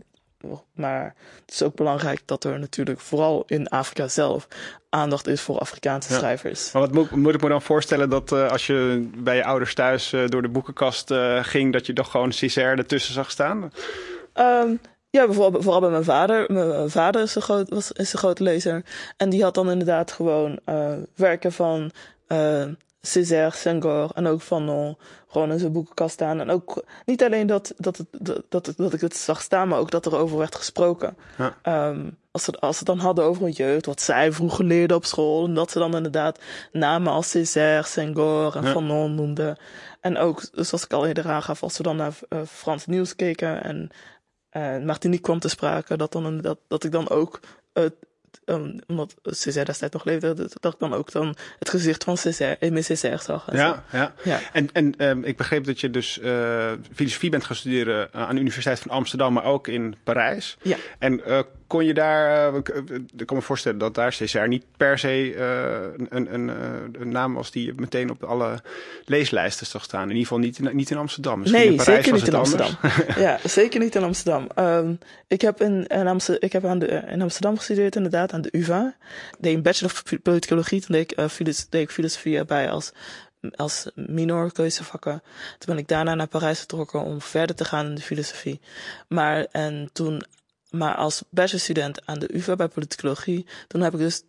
maar 0.72 1.14
het 1.44 1.54
is 1.54 1.62
ook 1.62 1.74
belangrijk 1.74 2.22
dat 2.24 2.44
er 2.44 2.58
natuurlijk 2.58 3.00
vooral 3.00 3.44
in 3.46 3.68
Afrika 3.68 4.08
zelf 4.08 4.48
aandacht 4.90 5.26
is 5.26 5.40
voor 5.40 5.58
Afrikaanse 5.58 6.12
ja. 6.12 6.18
schrijvers. 6.18 6.72
Maar 6.72 6.82
wat 6.82 6.92
moet, 6.92 7.10
moet, 7.10 7.34
ik 7.34 7.42
me 7.42 7.48
dan 7.48 7.62
voorstellen 7.62 8.10
dat 8.10 8.32
uh, 8.32 8.50
als 8.50 8.66
je 8.66 9.08
bij 9.16 9.36
je 9.36 9.44
ouders 9.44 9.74
thuis 9.74 10.12
uh, 10.12 10.26
door 10.26 10.42
de 10.42 10.48
boekenkast 10.48 11.10
uh, 11.10 11.44
ging, 11.44 11.72
dat 11.72 11.86
je 11.86 11.92
toch 11.92 12.10
gewoon 12.10 12.32
Césaire 12.32 12.76
ertussen 12.76 13.14
zag 13.14 13.30
staan? 13.30 13.72
Um, 14.34 14.80
ja, 15.10 15.26
bijvoorbeeld, 15.26 15.62
vooral 15.62 15.80
bij 15.80 15.90
mijn 15.90 16.04
vader. 16.04 16.52
Mijn 16.52 16.90
vader 16.90 17.22
is 17.22 17.34
een, 17.34 17.42
groot, 17.42 17.68
was, 17.68 17.92
is 17.92 18.12
een 18.12 18.18
grote 18.18 18.42
lezer. 18.42 18.84
En 19.16 19.30
die 19.30 19.42
had 19.42 19.54
dan 19.54 19.70
inderdaad 19.70 20.12
gewoon 20.12 20.58
werken 21.14 21.52
van 21.52 21.90
Césaire, 23.00 23.56
Senghor 23.56 24.10
en 24.14 24.26
ook 24.26 24.42
Fanon 24.42 24.98
gewoon 25.28 25.52
in 25.52 25.58
zijn 25.58 25.72
boekenkast 25.72 26.12
staan. 26.14 26.40
En 26.40 26.50
ook 26.50 26.84
niet 27.04 27.24
alleen 27.24 27.46
dat, 27.46 27.72
dat, 27.76 27.96
het, 27.96 28.06
dat, 28.48 28.72
dat, 28.76 28.92
ik 28.92 29.00
het 29.00 29.16
zag 29.16 29.42
staan, 29.42 29.68
maar 29.68 29.78
ook 29.78 29.90
dat 29.90 30.06
er 30.06 30.16
over 30.16 30.38
werd 30.38 30.54
gesproken. 30.54 31.16
Ja. 31.38 31.88
Um, 31.88 32.18
als, 32.30 32.44
ze, 32.44 32.52
als 32.52 32.78
ze 32.78 32.84
het 32.84 32.86
dan 32.86 33.06
hadden 33.06 33.24
over 33.24 33.44
een 33.44 33.50
jeugd, 33.50 33.86
wat 33.86 34.00
zij 34.00 34.32
vroeger 34.32 34.64
leerden 34.64 34.96
op 34.96 35.04
school. 35.04 35.44
En 35.44 35.54
dat 35.54 35.70
ze 35.70 35.78
dan 35.78 35.96
inderdaad 35.96 36.38
namen 36.72 37.12
als 37.12 37.30
Césaire, 37.30 37.86
Senghor 37.86 38.56
en 38.56 38.64
ja. 38.64 38.70
Fanon 38.70 39.14
noemden. 39.14 39.56
En 40.00 40.16
ook, 40.16 40.42
zoals 40.52 40.84
ik 40.84 40.92
al 40.92 41.06
eerder 41.06 41.28
aangaf, 41.28 41.62
als 41.62 41.76
we 41.76 41.82
dan 41.82 41.96
naar 41.96 42.18
uh, 42.28 42.40
Frans 42.46 42.86
nieuws 42.86 43.16
keken 43.16 43.62
en 43.62 43.90
uh, 44.52 44.84
Martinique 44.84 45.24
kwam 45.24 45.38
te 45.38 45.48
sprake, 45.48 45.96
dat, 45.96 46.12
dan, 46.12 46.40
dat, 46.40 46.58
dat 46.68 46.84
ik 46.84 46.92
dan 46.92 47.08
ook 47.08 47.40
uh, 47.74 47.84
um, 48.44 48.80
omdat 48.86 49.14
Césaire 49.22 49.70
destijds 49.70 49.94
nog 49.94 50.04
leefde, 50.04 50.34
dat 50.60 50.72
ik 50.72 50.78
dan 50.78 50.94
ook 50.94 51.12
dan 51.12 51.36
het 51.58 51.68
gezicht 51.68 52.04
van 52.04 52.16
Césaire, 52.16 52.56
Aimé 52.60 52.82
Césaire 52.82 53.22
zag. 53.22 53.52
Ja, 53.52 53.84
ja, 53.92 54.14
ja. 54.24 54.40
En, 54.52 54.68
en 54.72 54.94
um, 55.08 55.24
ik 55.24 55.36
begreep 55.36 55.64
dat 55.64 55.80
je 55.80 55.90
dus 55.90 56.18
uh, 56.18 56.72
filosofie 56.94 57.30
bent 57.30 57.44
gaan 57.44 57.56
studeren 57.56 58.08
aan 58.12 58.34
de 58.34 58.40
Universiteit 58.40 58.80
van 58.80 58.90
Amsterdam, 58.90 59.32
maar 59.32 59.44
ook 59.44 59.68
in 59.68 59.96
Parijs. 60.04 60.56
Ja. 60.62 60.76
En 60.98 61.20
uh, 61.26 61.40
kon 61.68 61.84
je 61.84 61.94
daar, 61.94 62.52
uh, 62.52 62.60
ik 63.16 63.26
kan 63.26 63.36
me 63.36 63.42
voorstellen 63.42 63.78
dat 63.78 63.94
daar 63.94 64.12
Césaire 64.12 64.48
niet 64.48 64.64
per 64.76 64.98
se 64.98 65.34
uh, 65.34 66.06
een, 66.08 66.34
een, 66.34 66.48
een, 67.00 67.08
naam 67.08 67.34
was 67.34 67.50
die 67.50 67.74
tegen 67.88 68.10
op 68.10 68.22
alle 68.22 68.62
leeslijsten 69.04 69.66
zag 69.66 69.84
staan. 69.84 70.02
In 70.02 70.08
ieder 70.08 70.22
geval 70.22 70.38
niet 70.38 70.58
in, 70.58 70.76
niet 70.76 70.90
in 70.90 70.96
Amsterdam. 70.96 71.38
Misschien 71.38 71.60
nee, 71.60 71.70
in 71.70 71.76
Parijs 71.76 72.04
zeker 72.04 72.12
niet 72.12 72.28
in 72.28 72.34
Amsterdam. 72.34 72.76
ja, 73.26 73.38
zeker 73.44 73.80
niet 73.80 73.94
in 73.94 74.02
Amsterdam. 74.02 74.48
Um, 74.58 74.98
ik 75.26 75.40
heb, 75.40 75.60
in, 75.60 75.86
in, 75.86 76.06
Amsterdam, 76.06 76.44
ik 76.44 76.52
heb 76.52 76.64
aan 76.64 76.78
de, 76.78 76.86
in 76.86 77.22
Amsterdam 77.22 77.56
gestudeerd 77.56 77.96
inderdaad, 77.96 78.32
aan 78.32 78.42
de 78.42 78.52
UvA. 78.52 78.96
Deed 79.38 79.54
een 79.54 79.62
bachelor 79.62 79.92
of 79.92 80.20
politicologie, 80.22 80.80
toen 80.80 80.96
deed 80.96 81.10
ik, 81.10 81.18
uh, 81.18 81.28
filos, 81.28 81.68
deed 81.68 81.82
ik 81.82 81.90
filosofie 81.90 82.36
erbij 82.36 82.70
als 82.70 82.92
als 83.56 83.90
minor 83.94 84.52
keuzevakken. 84.52 85.22
Toen 85.58 85.74
ben 85.74 85.78
ik 85.78 85.88
daarna 85.88 86.14
naar 86.14 86.26
Parijs 86.26 86.58
vertrokken 86.58 87.00
om 87.00 87.20
verder 87.20 87.56
te 87.56 87.64
gaan 87.64 87.86
in 87.86 87.94
de 87.94 88.00
filosofie. 88.00 88.60
Maar 89.08 89.46
en 89.50 89.90
toen 89.92 90.24
maar 90.70 90.94
als 90.94 91.22
bachelorstudent 91.30 92.06
aan 92.06 92.18
de 92.18 92.36
UvA 92.36 92.56
bij 92.56 92.68
politicologie, 92.68 93.46
toen 93.66 93.80
heb 93.80 93.92
ik 93.92 93.98
dus 93.98 94.22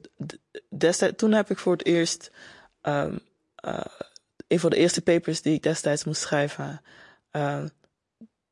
destijds, 0.69 1.17
toen 1.17 1.31
heb 1.31 1.49
ik 1.49 1.57
voor 1.57 1.71
het 1.71 1.85
eerst 1.85 2.31
um, 2.81 3.19
uh, 3.65 3.81
een 4.47 4.59
van 4.59 4.69
de 4.69 4.75
eerste 4.75 5.01
papers 5.01 5.41
die 5.41 5.53
ik 5.53 5.63
destijds 5.63 6.03
moest 6.03 6.21
schrijven, 6.21 6.81
uh, 7.31 7.63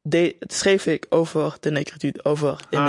de, 0.02 0.36
schreef 0.40 0.86
ik 0.86 1.06
over 1.10 1.58
de 1.60 1.72
negritude, 1.72 2.24
over 2.24 2.58
de 2.70 2.78
ah, 2.78 2.84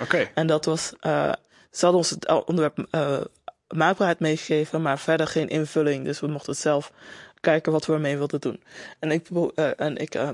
Okay. 0.00 0.30
En 0.34 0.46
dat 0.46 0.64
was, 0.64 0.92
uh, 1.00 1.32
ze 1.70 1.84
hadden 1.84 1.96
ons 1.96 2.10
het 2.10 2.44
onderwerp 2.46 2.86
uh, 2.90 3.20
maakbaarheid 3.68 4.20
meegegeven, 4.20 4.82
maar 4.82 4.98
verder 4.98 5.26
geen 5.26 5.48
invulling. 5.48 6.04
Dus 6.04 6.20
we 6.20 6.26
mochten 6.26 6.52
het 6.52 6.60
zelf 6.60 6.92
kijken 7.40 7.72
wat 7.72 7.86
we 7.86 7.92
ermee 7.92 8.16
wilden 8.16 8.40
doen. 8.40 8.62
En 8.98 9.10
ik, 9.10 9.28
en 9.76 9.96
ik 9.96 10.14
uh, 10.14 10.28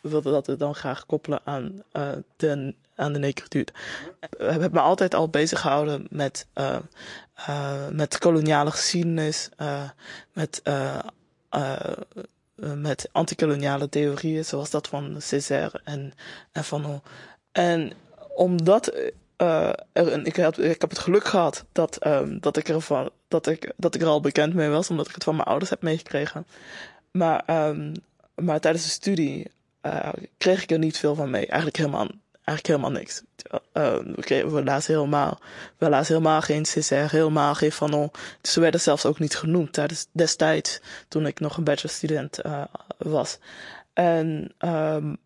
wilde 0.00 0.30
dat 0.30 0.58
dan 0.58 0.74
graag 0.74 1.06
koppelen 1.06 1.40
aan 1.44 1.82
de 2.36 2.74
aan 2.96 3.12
de 3.12 3.18
negritude. 3.18 3.72
We 4.30 4.44
hebben 4.44 4.70
me 4.72 4.80
altijd 4.80 5.14
al 5.14 5.28
bezig 5.28 5.60
gehouden 5.60 6.06
met, 6.10 6.46
uh, 6.54 6.76
uh, 7.48 7.88
met 7.88 8.18
koloniale 8.18 8.70
geschiedenis, 8.70 9.48
uh, 9.60 9.90
met, 10.32 10.62
met 12.58 13.08
antikoloniale 13.12 13.88
theorieën, 13.88 14.44
zoals 14.44 14.70
dat 14.70 14.88
van 14.88 15.16
Césaire 15.18 15.80
en, 15.84 16.12
en 16.52 16.64
Fanon. 16.64 17.02
En 17.52 17.92
omdat 18.34 18.94
er, 19.36 19.84
ik, 20.22 20.36
ik 20.36 20.80
heb 20.80 20.90
het 20.90 20.98
geluk 20.98 21.24
gehad 21.24 21.64
dat, 21.72 22.06
um, 22.06 22.40
dat, 22.40 22.56
ik 22.56 22.68
ervan, 22.68 23.10
dat, 23.28 23.46
ik, 23.46 23.72
dat 23.76 23.94
ik 23.94 24.00
er 24.00 24.06
al 24.06 24.20
bekend 24.20 24.54
mee 24.54 24.68
was, 24.68 24.90
omdat 24.90 25.08
ik 25.08 25.14
het 25.14 25.24
van 25.24 25.36
mijn 25.36 25.48
ouders 25.48 25.70
heb 25.70 25.82
meegekregen. 25.82 26.46
Maar, 27.10 27.68
um, 27.68 27.92
maar 28.34 28.60
tijdens 28.60 28.84
de 28.84 28.90
studie 28.90 29.50
kreeg 30.36 30.62
ik 30.62 30.70
er 30.70 30.78
niet 30.78 30.98
veel 30.98 31.14
van 31.14 31.30
mee. 31.30 31.46
Eigenlijk 31.46 31.76
helemaal 31.76 32.06
eigenlijk 32.44 32.66
helemaal 32.66 33.00
niks. 33.00 33.22
Uh, 33.72 33.98
we, 34.52 34.62
lazen 34.64 34.94
helemaal, 34.94 35.40
we 35.78 36.02
helemaal 36.06 36.40
geen 36.40 36.64
Césaire, 36.64 37.16
helemaal 37.16 37.54
geen 37.54 37.72
Fanon. 37.72 38.10
Dus 38.40 38.52
ze 38.52 38.60
werden 38.60 38.80
zelfs 38.80 39.06
ook 39.06 39.18
niet 39.18 39.36
genoemd 39.36 39.72
tijdens 39.72 40.06
destijds, 40.12 40.80
toen 41.08 41.26
ik 41.26 41.40
nog 41.40 41.56
een 41.56 41.64
bachelorstudent 41.64 42.44
uh, 42.46 42.64
was. 42.98 43.38
En, 43.92 44.54
um, 44.58 45.16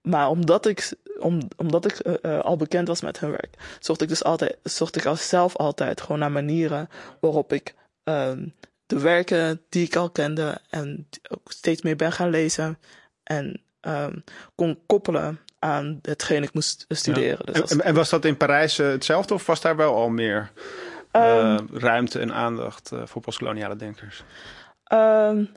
maar 0.00 0.28
omdat 0.28 0.66
ik, 0.66 0.92
om, 1.18 1.48
omdat 1.56 1.84
ik 1.84 2.06
uh, 2.22 2.40
al 2.40 2.56
bekend 2.56 2.88
was 2.88 3.00
met 3.00 3.20
hun 3.20 3.30
werk, 3.30 3.76
zocht 3.80 4.02
ik 4.02 4.08
dus 4.08 4.24
altijd, 4.24 4.56
zocht 4.62 4.96
ik 4.96 5.16
zelf 5.16 5.56
altijd 5.56 6.00
gewoon 6.00 6.18
naar 6.18 6.32
manieren 6.32 6.88
waarop 7.20 7.52
ik 7.52 7.74
um, 8.04 8.54
de 8.86 8.98
werken 8.98 9.62
die 9.68 9.86
ik 9.86 9.96
al 9.96 10.10
kende 10.10 10.60
en 10.70 11.08
ook 11.28 11.52
steeds 11.52 11.82
meer 11.82 11.96
ben 11.96 12.12
gaan 12.12 12.30
lezen 12.30 12.78
en 13.22 13.62
kon 14.54 14.78
koppelen 14.86 15.40
aan 15.64 15.98
hetgeen 16.02 16.42
ik 16.42 16.54
moest 16.54 16.84
studeren. 16.88 17.46
Dus 17.52 17.70
en, 17.70 17.80
en, 17.80 17.94
was 17.94 18.10
dat 18.10 18.24
in 18.24 18.36
Parijs 18.36 18.78
uh, 18.78 18.86
hetzelfde 18.86 19.34
of 19.34 19.46
was 19.46 19.60
daar 19.60 19.76
wel 19.76 19.94
al 19.94 20.08
meer 20.08 20.50
uh, 21.12 21.56
um, 21.58 21.68
ruimte 21.72 22.18
en 22.18 22.32
aandacht 22.32 22.90
uh, 22.92 23.02
voor 23.04 23.22
postkoloniale 23.22 23.76
denkers? 23.76 24.24
Um, 24.92 25.52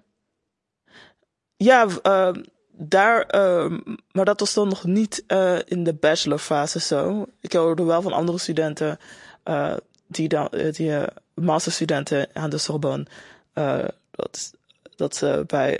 ja, 1.56 1.88
daar, 2.72 3.22
ehm, 3.22 3.80
maar 4.12 4.26
dat 4.26 4.40
was 4.40 4.54
dan 4.54 4.68
nog 4.68 4.84
niet 4.84 5.24
in 5.66 5.84
de 5.84 5.94
bachelorfase 5.94 6.80
zo. 6.80 7.26
Ik 7.42 7.54
hoorde 7.54 7.84
wel 7.84 8.02
van 8.02 8.14
andere 8.14 8.38
studenten 8.38 9.00
die 10.08 10.28
dan, 10.28 10.50
die 10.72 10.94
masterstudenten 11.34 12.28
aan 12.34 12.50
de 12.50 12.58
Sorbonne, 12.58 13.06
dat, 14.12 14.54
dat 14.96 15.16
ze 15.16 15.44
bij 15.48 15.80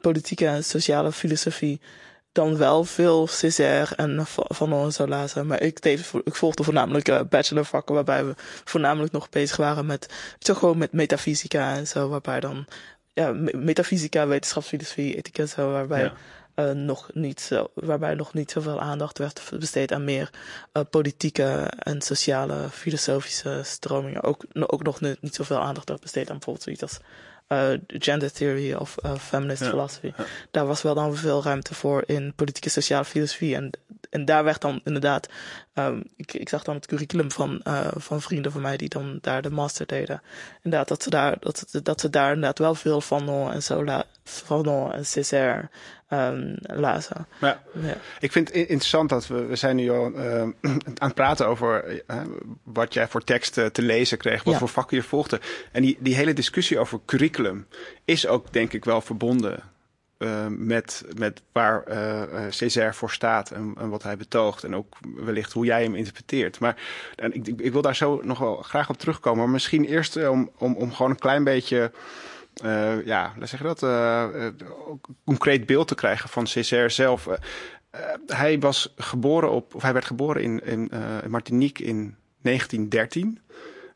politieke 0.00 0.46
en 0.46 0.64
sociale 0.64 1.12
filosofie 1.12 1.80
dan 2.38 2.56
wel 2.56 2.84
veel 2.84 3.26
Césaire 3.26 3.94
en 3.94 4.26
Van 4.26 4.72
en 4.72 4.92
zo 4.92 5.06
lazen. 5.06 5.46
Maar 5.46 5.62
ik, 5.62 5.82
deed, 5.82 6.12
ik 6.24 6.34
volgde 6.34 6.64
voornamelijk 6.64 7.08
uh, 7.08 7.20
bachelorvakken 7.28 7.94
waarbij 7.94 8.24
we 8.24 8.34
voornamelijk 8.64 9.12
nog 9.12 9.28
bezig 9.28 9.56
waren 9.56 9.86
met, 9.86 10.08
toch 10.38 10.58
gewoon 10.58 10.78
met 10.78 10.92
metafysica 10.92 11.74
en 11.74 11.86
zo. 11.86 12.08
Waarbij 12.08 12.40
dan, 12.40 12.66
ja, 13.12 13.32
metafysica, 13.52 14.26
wetenschapsfilosofie, 14.26 15.16
ethiek 15.16 15.38
en 15.38 15.48
zo, 15.48 15.70
waarbij 15.70 16.02
ja. 16.02 16.12
Uh, 16.54 16.70
nog 16.70 17.10
niet 17.14 17.40
zo, 17.40 17.70
waarbij 17.74 18.14
nog 18.14 18.34
niet 18.34 18.50
zoveel 18.50 18.80
aandacht 18.80 19.18
werd 19.18 19.42
besteed 19.58 19.92
aan 19.92 20.04
meer 20.04 20.30
uh, 20.72 20.82
politieke 20.90 21.72
en 21.78 22.00
sociale 22.00 22.68
filosofische 22.70 23.60
stromingen. 23.64 24.22
Ook, 24.22 24.44
ook 24.52 24.82
nog 24.82 25.00
niet, 25.00 25.22
niet 25.22 25.34
zoveel 25.34 25.60
aandacht 25.60 25.88
werd 25.88 26.00
besteed 26.00 26.28
aan 26.28 26.36
bijvoorbeeld 26.36 26.64
zoiets 26.64 26.82
als 26.82 26.98
gender 27.86 28.32
theory 28.32 28.74
of 28.74 28.96
uh, 29.04 29.14
feminist 29.14 29.62
philosophy. 29.62 30.12
Daar 30.50 30.66
was 30.66 30.82
wel 30.82 30.94
dan 30.94 31.16
veel 31.16 31.42
ruimte 31.42 31.74
voor 31.74 32.02
in 32.06 32.32
politieke 32.36 32.70
sociale 32.70 33.04
filosofie. 33.04 33.54
En, 33.54 33.70
en 34.10 34.24
daar 34.24 34.44
werd 34.44 34.60
dan 34.60 34.80
inderdaad, 34.84 35.28
um, 35.74 36.02
ik, 36.16 36.34
ik 36.34 36.48
zag 36.48 36.64
dan 36.64 36.74
het 36.74 36.86
curriculum 36.86 37.30
van, 37.30 37.60
uh, 37.64 37.88
van 37.96 38.20
vrienden 38.20 38.52
van 38.52 38.60
mij 38.60 38.76
die 38.76 38.88
dan 38.88 39.18
daar 39.20 39.42
de 39.42 39.50
master 39.50 39.86
deden. 39.86 40.22
Inderdaad, 40.62 40.88
dat 40.88 41.02
ze 41.02 41.10
daar, 41.10 41.36
dat, 41.40 41.80
dat 41.82 42.00
ze 42.00 42.10
daar 42.10 42.28
inderdaad 42.28 42.58
wel 42.58 42.74
veel 42.74 43.00
van 43.00 43.50
en 43.52 43.62
zo 43.62 43.84
Fanon 44.24 44.92
en 44.92 45.06
Césaire 45.06 45.68
um, 46.10 46.56
lazen. 46.60 47.26
Ja. 47.40 47.62
ja. 47.80 47.96
Ik 48.20 48.32
vind 48.32 48.48
het 48.48 48.56
interessant 48.56 49.08
dat 49.08 49.26
we, 49.26 49.44
we 49.44 49.56
zijn 49.56 49.76
nu 49.76 49.90
al 49.90 50.12
uh, 50.12 50.40
aan 50.60 50.80
het 50.94 51.14
praten 51.14 51.46
over 51.46 52.02
uh, 52.10 52.22
wat 52.62 52.94
jij 52.94 53.08
voor 53.08 53.24
teksten 53.24 53.72
te 53.72 53.82
lezen 53.82 54.18
kreeg, 54.18 54.42
wat 54.42 54.52
ja. 54.52 54.58
voor 54.58 54.68
vakken 54.68 54.96
je 54.96 55.02
volgde. 55.02 55.40
En 55.72 55.82
die, 55.82 55.96
die 56.00 56.14
hele 56.14 56.32
discussie 56.32 56.78
over 56.78 57.00
curriculum 57.04 57.66
is 58.04 58.26
ook 58.26 58.52
denk 58.52 58.72
ik 58.72 58.84
wel 58.84 59.00
verbonden 59.00 59.62
uh, 60.18 60.46
met, 60.48 61.04
met 61.16 61.42
waar 61.52 61.84
uh, 61.88 62.22
Césaire 62.48 62.94
voor 62.94 63.10
staat 63.10 63.50
en, 63.50 63.74
en, 63.78 63.88
wat 63.88 64.02
hij 64.02 64.16
betoogt. 64.16 64.64
En 64.64 64.74
ook 64.74 64.96
wellicht 65.16 65.52
hoe 65.52 65.64
jij 65.64 65.82
hem 65.82 65.94
interpreteert. 65.94 66.58
Maar 66.58 66.82
en 67.16 67.34
ik, 67.34 67.46
ik 67.46 67.72
wil 67.72 67.82
daar 67.82 67.96
zo 67.96 68.20
nog 68.22 68.38
wel 68.38 68.56
graag 68.56 68.88
op 68.88 68.98
terugkomen. 68.98 69.38
Maar 69.38 69.52
misschien 69.52 69.84
eerst 69.84 70.28
om, 70.28 70.50
om, 70.58 70.74
om 70.74 70.92
gewoon 70.92 71.10
een 71.10 71.18
klein 71.18 71.44
beetje 71.44 71.92
uh, 72.64 73.06
ja, 73.06 73.32
laat 73.38 73.48
zeggen 73.48 73.68
dat, 73.68 73.82
uh, 73.82 74.46
concreet 75.24 75.66
beeld 75.66 75.88
te 75.88 75.94
krijgen 75.94 76.28
van 76.28 76.46
Césaire 76.46 76.88
zelf. 76.88 77.28
Hij 78.26 78.58
was 78.58 78.94
geboren 78.96 79.50
op, 79.50 79.74
of 79.74 79.82
hij 79.82 79.92
werd 79.92 80.04
geboren 80.04 80.42
in, 80.42 80.64
in 80.64 80.90
Martinique 81.28 81.84
in 81.84 82.16
1913. 82.42 83.40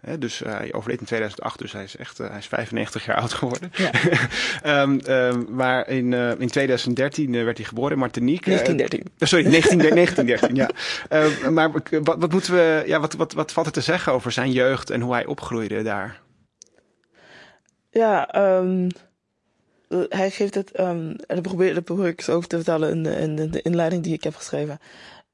He, 0.03 0.19
dus 0.19 0.39
hij 0.39 0.73
overleed 0.73 1.01
in 1.01 1.07
2008, 1.07 1.59
dus 1.59 1.73
hij 1.73 1.83
is 1.85 1.97
echt 1.97 2.19
hij 2.19 2.39
is 2.39 2.47
95 2.47 3.05
jaar 3.05 3.17
oud 3.17 3.33
geworden. 3.33 3.73
Ja. 3.75 4.83
um, 4.83 5.01
um, 5.17 5.47
maar 5.55 5.89
in, 5.89 6.13
uh, 6.13 6.41
in 6.41 6.49
2013 6.49 7.33
uh, 7.33 7.45
werd 7.45 7.57
hij 7.57 7.67
geboren 7.67 7.93
in 7.93 7.99
Martinique. 7.99 8.51
1913. 8.51 9.13
Uh, 9.19 9.29
sorry, 9.29 9.47
19, 9.47 9.79
1913, 9.79 10.55
ja. 10.55 11.51
maar 11.51 11.73
wat, 11.73 12.17
wat 12.19 12.33
moeten 12.33 12.55
we, 12.55 12.83
ja, 12.87 13.01
wat, 13.01 13.13
wat, 13.13 13.33
wat 13.33 13.53
valt 13.53 13.67
er 13.67 13.73
te 13.73 13.81
zeggen 13.81 14.13
over 14.13 14.33
zijn 14.33 14.53
jeugd 14.53 14.91
en 14.91 15.01
hoe 15.01 15.13
hij 15.13 15.27
opgroeide 15.27 15.83
daar? 15.83 16.21
Ja, 17.91 18.35
um, 18.59 18.89
hij 20.09 20.31
geeft 20.31 20.55
het, 20.55 20.81
um, 20.81 21.17
dat, 21.27 21.43
probeer, 21.43 21.75
dat 21.75 21.85
probeer 21.85 22.07
ik 22.07 22.21
zo 22.21 22.37
over 22.37 22.49
te 22.49 22.57
vertellen 22.57 22.91
in 22.91 23.03
de, 23.03 23.11
in 23.17 23.51
de, 23.51 23.63
inleiding 23.63 24.03
die 24.03 24.15
ik 24.15 24.25
heb 24.25 24.35
geschreven. 24.35 24.79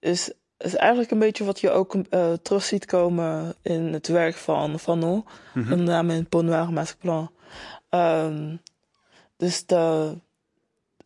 Is, 0.00 0.32
is 0.58 0.76
eigenlijk 0.76 1.10
een 1.10 1.18
beetje 1.18 1.44
wat 1.44 1.60
je 1.60 1.70
ook 1.70 1.94
uh, 1.94 2.32
terug 2.32 2.64
ziet 2.64 2.84
komen 2.84 3.54
in 3.62 3.92
het 3.92 4.08
werk 4.08 4.34
van 4.34 4.78
Fanon. 4.78 5.24
Mm 5.54 5.68
Met 5.68 5.78
name 5.78 6.14
in 6.14 6.28
Pont 6.28 6.48
Noir. 6.48 7.28
Um, 7.90 8.60
dus 9.36 9.66
de, 9.66 10.14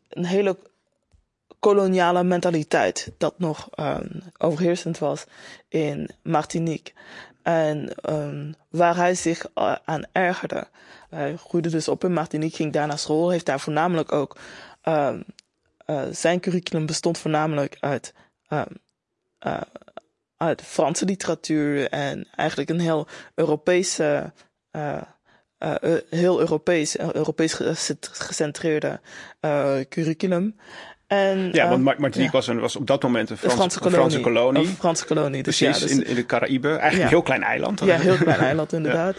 een 0.08 0.24
hele 0.24 0.58
koloniale 1.58 2.22
mentaliteit 2.22 3.12
dat 3.18 3.38
nog 3.38 3.68
um, 3.76 4.22
overheersend 4.38 4.98
was 4.98 5.24
in 5.68 6.08
Martinique. 6.22 6.92
En 7.42 7.90
um, 8.10 8.54
waar 8.70 8.96
hij 8.96 9.14
zich 9.14 9.46
uh, 9.54 9.76
aan 9.84 10.04
ergerde. 10.12 10.66
Hij 11.10 11.36
groeide 11.36 11.70
dus 11.70 11.88
op 11.88 12.04
in 12.04 12.12
Martinique, 12.12 12.56
ging 12.56 12.72
daar 12.72 12.86
naar 12.86 12.98
school, 12.98 13.30
heeft 13.30 13.46
daar 13.46 13.60
voornamelijk 13.60 14.12
ook. 14.12 14.36
Uh, 14.84 15.14
zijn 16.10 16.40
curriculum 16.40 16.86
bestond 16.86 17.18
voornamelijk 17.18 17.76
uit, 17.80 18.14
uh, 19.46 19.60
uit 20.36 20.62
Franse 20.62 21.04
literatuur 21.04 21.88
en 21.88 22.28
eigenlijk 22.36 22.70
een 22.70 22.80
heel 22.80 23.06
Europese. 23.34 24.32
heel 26.10 26.40
Europees, 26.40 26.98
Europees 26.98 27.60
gecentreerde 28.00 29.00
curriculum. 29.88 30.56
En, 31.12 31.48
ja, 31.52 31.68
want 31.68 31.86
ehm, 31.88 32.00
Martinique 32.00 32.32
was, 32.32 32.46
een, 32.46 32.60
was 32.60 32.76
op 32.76 32.86
dat 32.86 33.02
moment 33.02 33.30
een 33.30 33.36
Franse, 33.36 33.56
Franse 33.56 33.78
kolonie. 33.78 33.98
Franse 33.98 34.20
kolonie. 34.20 34.66
Franse 34.66 35.04
kolonie 35.04 35.42
dus 35.42 35.58
Precies, 35.58 35.80
ja, 35.80 35.86
dus, 35.86 35.96
in, 35.96 36.06
in 36.06 36.14
de 36.14 36.26
Caraïbe. 36.26 36.68
Eigenlijk 36.68 37.02
een 37.02 37.08
heel 37.08 37.22
klein 37.22 37.42
eiland. 37.42 37.80
Ja, 37.80 37.98
heel 37.98 38.16
klein 38.16 38.40
eiland 38.50 38.72
inderdaad. 38.72 39.16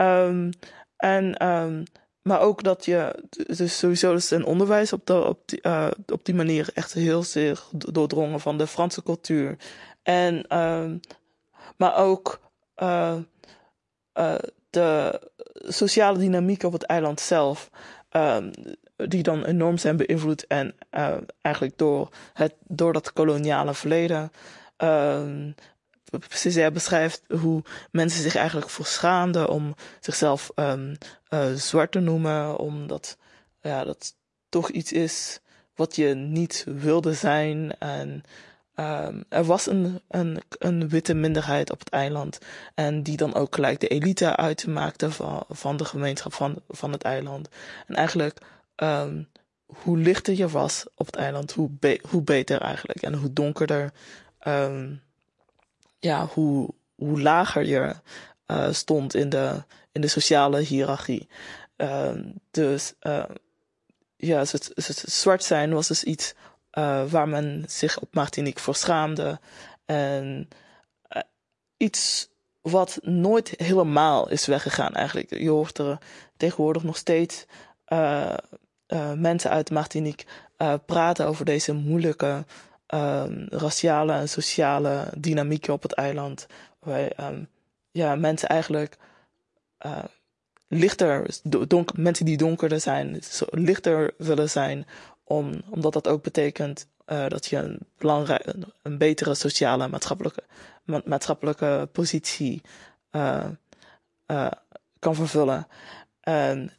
Um, 0.00 0.50
en, 0.96 1.46
um, 1.46 1.82
maar 2.30 2.40
ook 2.40 2.62
dat 2.62 2.84
je, 2.84 3.24
dus 3.46 3.78
sowieso 3.78 4.14
is 4.14 4.30
een 4.30 4.44
onderwijs 4.44 4.92
op, 4.92 5.10
op, 5.10 5.40
die, 5.44 5.58
uh, 5.62 5.90
op 6.12 6.24
die 6.24 6.34
manier 6.34 6.70
echt 6.74 6.92
heel 6.92 7.22
zeer 7.22 7.62
doordrongen 7.70 8.40
van 8.40 8.58
de 8.58 8.66
Franse 8.66 9.02
cultuur. 9.02 9.56
En, 10.02 10.44
maar 11.76 11.96
ook 11.96 12.40
uh, 12.82 13.16
uh, 14.14 14.34
de 14.70 15.20
sociale 15.54 16.18
dynamiek 16.18 16.62
op 16.62 16.72
het 16.72 16.82
eiland 16.82 17.20
zelf 17.20 17.70
die 18.96 19.22
dan 19.22 19.44
enorm 19.44 19.78
zijn 19.78 19.96
beïnvloed 19.96 20.46
en 20.46 20.74
eigenlijk 21.40 21.78
door, 21.78 22.08
het, 22.32 22.54
door 22.66 22.92
dat 22.92 23.12
koloniale 23.12 23.74
verleden. 23.74 24.30
Uh, 26.10 26.20
Césaire 26.28 26.72
beschrijft 26.72 27.22
hoe 27.40 27.62
mensen 27.90 28.22
zich 28.22 28.34
eigenlijk 28.34 28.70
verschaamden 28.70 29.48
om 29.48 29.74
zichzelf 30.00 30.50
um, 30.54 30.96
uh, 31.30 31.52
zwart 31.52 31.92
te 31.92 32.00
noemen, 32.00 32.56
omdat 32.56 33.16
ja, 33.60 33.84
dat 33.84 34.14
toch 34.48 34.70
iets 34.70 34.92
is 34.92 35.40
wat 35.74 35.96
je 35.96 36.14
niet 36.14 36.64
wilde 36.68 37.14
zijn. 37.14 37.78
En 37.78 38.22
um, 38.74 39.24
er 39.28 39.44
was 39.44 39.66
een, 39.66 40.00
een, 40.08 40.42
een 40.58 40.88
witte 40.88 41.14
minderheid 41.14 41.70
op 41.70 41.78
het 41.78 41.88
eiland. 41.88 42.38
En 42.74 43.02
die 43.02 43.16
dan 43.16 43.34
ook 43.34 43.54
gelijk 43.54 43.80
de 43.80 43.88
elite 43.88 44.36
uitmaakte 44.36 45.10
van, 45.10 45.44
van 45.48 45.76
de 45.76 45.84
gemeenschap 45.84 46.32
van, 46.32 46.62
van 46.68 46.92
het 46.92 47.02
eiland. 47.02 47.48
En 47.86 47.94
eigenlijk 47.94 48.38
um, 48.76 49.28
hoe 49.66 49.98
lichter 49.98 50.34
je 50.34 50.48
was 50.48 50.84
op 50.94 51.06
het 51.06 51.16
eiland, 51.16 51.52
hoe, 51.52 51.70
hoe 52.08 52.22
beter 52.22 52.60
eigenlijk. 52.60 53.02
En 53.02 53.14
hoe 53.14 53.32
donkerder, 53.32 53.92
ja, 56.00 56.26
hoe, 56.26 56.68
hoe 56.94 57.20
lager 57.20 57.66
je 57.66 57.94
uh, 58.46 58.72
stond 58.72 59.14
in 59.14 59.28
de, 59.28 59.62
in 59.92 60.00
de 60.00 60.08
sociale 60.08 60.60
hiërarchie. 60.60 61.28
Um, 61.76 62.34
dus 62.50 62.92
uh, 63.02 63.24
ja, 64.16 64.38
het, 64.38 64.70
het, 64.74 65.04
zwart 65.06 65.44
zijn 65.44 65.72
was 65.72 65.88
dus 65.88 66.04
iets 66.04 66.34
uh, 66.72 67.04
waar 67.04 67.28
men 67.28 67.64
zich 67.68 68.00
op 68.00 68.14
Martinique 68.14 68.62
voor 68.62 68.74
schaamde. 68.74 69.40
En 69.84 70.48
iets 71.76 72.28
wat 72.60 72.98
nooit 73.02 73.54
helemaal 73.56 74.28
is 74.28 74.46
weggegaan 74.46 74.94
eigenlijk. 74.94 75.30
Je 75.30 75.50
hoort 75.50 75.78
er 75.78 75.98
tegenwoordig 76.36 76.82
nog 76.82 76.96
steeds 76.96 77.46
mensen 79.14 79.50
uit 79.50 79.70
Martinique 79.70 80.26
praten 80.86 81.26
over 81.26 81.44
deze 81.44 81.72
moeilijke 81.72 82.44
uh, 82.94 83.24
raciale 83.48 84.12
en 84.12 84.28
sociale 84.28 85.08
dynamieken 85.16 85.72
op 85.72 85.82
het 85.82 85.92
eiland. 85.92 86.46
Waar 86.78 87.30
um, 87.32 87.48
ja, 87.90 88.14
mensen 88.14 88.48
eigenlijk 88.48 88.96
uh, 89.86 90.04
lichter, 90.68 91.40
mensen 91.94 92.24
die 92.24 92.36
donkerder 92.36 92.80
zijn, 92.80 93.20
lichter 93.50 94.14
willen 94.18 94.50
zijn, 94.50 94.86
om, 95.24 95.62
omdat 95.68 95.92
dat 95.92 96.08
ook 96.08 96.22
betekent 96.22 96.86
uh, 97.06 97.28
dat 97.28 97.46
je 97.46 97.56
een, 97.56 97.78
belangrijk, 97.98 98.46
een 98.82 98.98
betere 98.98 99.34
sociale 99.34 99.84
en 99.84 99.90
maatschappelijke, 99.90 100.42
ma 100.84 101.00
maatschappelijke 101.04 101.88
positie 101.92 102.62
uh, 103.12 103.46
kan 104.98 105.14
vervullen. 105.14 105.66
En 106.20 106.72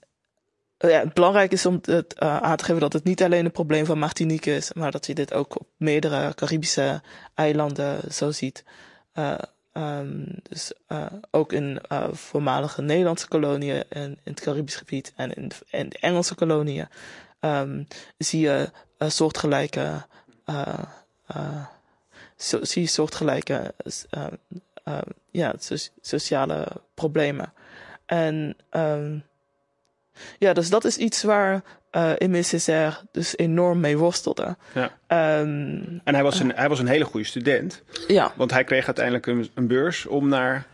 ja, 0.90 1.06
belangrijk 1.14 1.52
is 1.52 1.66
om 1.66 1.80
het 1.82 2.16
uh, 2.20 2.38
aan 2.38 2.58
te 2.58 2.64
geven 2.64 2.82
dat 2.82 2.94
het 2.94 3.04
niet 3.04 3.24
alleen 3.24 3.46
een 3.46 3.52
probleem 3.52 3.86
van 3.86 4.00
Martinique 4.00 4.56
is, 4.56 4.74
maar 4.74 4.92
dat 4.92 5.06
je 5.06 5.14
dit 5.14 5.34
ook 5.34 5.60
op 5.60 5.68
meerdere 5.78 6.34
Caribische 6.36 7.02
eilanden 7.36 8.14
zo 8.14 8.32
ziet. 8.32 8.64
Um, 9.74 10.26
dus 10.50 10.74
ook 11.32 11.54
in 11.54 11.82
voormalige 12.12 12.82
Nederlandse 12.82 13.28
koloniën 13.28 13.84
en 13.90 14.10
in 14.10 14.32
het 14.32 14.40
Caribisch 14.40 14.76
gebied 14.76 15.14
en 15.16 15.34
in, 15.34 15.90
de 15.90 15.98
Engelse 16.00 16.36
koloniën 16.36 16.88
um, 17.40 17.88
zie 18.18 18.40
je 18.40 18.70
soortgelijke, 18.98 20.06
so, 22.36 22.64
zie 22.64 22.82
je 22.82 22.88
soortgelijke 22.88 23.74
ja, 25.32 25.54
so 25.58 25.76
sociale 26.02 26.68
problemen. 26.94 27.54
En 28.06 28.58
um, 28.72 29.24
ja, 30.38 30.54
dus 30.54 30.70
dat 30.70 30.86
is 30.86 30.98
iets 30.98 31.24
waar 31.24 31.64
uh, 31.92 32.44
Césaire 32.44 32.98
dus 33.12 33.38
enorm 33.38 33.80
mee 33.80 33.98
worstelde. 33.98 34.58
Ja. 34.74 34.84
Um, 35.40 36.02
en 36.04 36.14
hij 36.14 36.24
was, 36.24 36.40
een, 36.40 36.52
hij 36.56 36.70
was 36.70 36.80
een 36.80 36.88
hele 36.88 37.06
goede 37.06 37.26
student. 37.26 37.84
Ja. 38.08 38.32
Want 38.36 38.52
hij 38.52 38.64
kreeg 38.64 38.86
uiteindelijk 38.86 39.26
een, 39.26 39.50
een 39.54 39.68
beurs 39.68 40.06
om 40.06 40.28
naar 40.28 40.66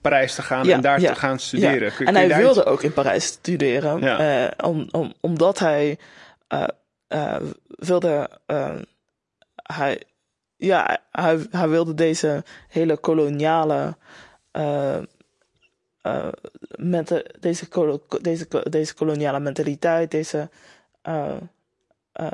Parijs 0.00 0.34
te 0.34 0.42
gaan 0.42 0.68
en 0.68 0.80
daar 0.80 0.98
te 0.98 1.14
gaan 1.14 1.38
studeren. 1.38 1.92
Ja. 1.98 2.04
en 2.04 2.14
hij 2.14 2.36
wilde 2.36 2.64
ook 2.64 2.82
in 2.82 2.92
Parijs 2.92 3.24
studeren. 3.24 4.02
Uh, 4.02 4.66
om, 4.68 4.88
om, 4.90 5.14
omdat 5.20 5.58
hij 5.58 5.98
uh, 7.08 7.36
wilde... 7.66 8.30
hij, 9.54 10.02
ja, 10.56 10.98
hij, 11.10 11.46
hij 11.50 11.68
wilde 11.68 11.94
deze 11.94 12.44
hele 12.68 12.96
koloniale 12.96 13.96
uh, 16.06 16.28
met 16.76 17.24
deze, 17.40 17.68
deze, 18.20 18.46
deze 18.70 18.94
koloniale 18.94 19.40
mentaliteit, 19.40 20.10
deze, 20.10 20.48
uh, 21.08 21.32
uh, 22.20 22.26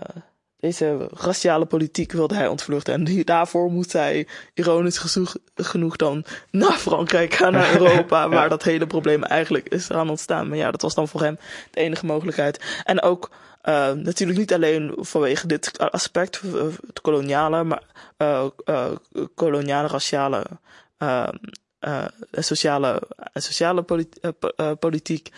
deze 0.56 1.08
raciale 1.14 1.64
politiek 1.64 2.12
wilde 2.12 2.34
hij 2.34 2.48
ontvluchten. 2.48 2.94
En 2.94 3.04
die, 3.04 3.24
daarvoor 3.24 3.70
moest 3.70 3.92
hij, 3.92 4.26
ironisch 4.54 5.26
genoeg, 5.54 5.96
dan 5.96 6.24
naar 6.50 6.72
Frankrijk 6.72 7.34
gaan, 7.34 7.52
naar 7.52 7.74
Europa, 7.80 8.28
waar 8.28 8.48
dat 8.48 8.62
hele 8.62 8.86
probleem 8.86 9.22
eigenlijk 9.22 9.68
is 9.68 9.90
aan 9.90 10.10
ontstaan. 10.10 10.48
Maar 10.48 10.58
ja, 10.58 10.70
dat 10.70 10.82
was 10.82 10.94
dan 10.94 11.08
voor 11.08 11.22
hem 11.22 11.38
de 11.70 11.80
enige 11.80 12.06
mogelijkheid. 12.06 12.82
En 12.84 13.02
ook 13.02 13.30
uh, 13.64 13.92
natuurlijk 13.92 14.38
niet 14.38 14.52
alleen 14.52 14.94
vanwege 14.96 15.46
dit 15.46 15.78
aspect, 15.78 16.40
het 16.86 17.00
koloniale, 17.00 17.64
maar 17.64 17.82
uh, 18.18 18.44
uh, 18.64 18.90
koloniale, 19.34 19.88
raciale 19.88 20.46
uh, 21.82 22.04
sociale, 22.30 23.02
sociale 23.34 23.82
politi 23.82 24.20
uh, 24.56 24.70
politiek, 24.78 25.28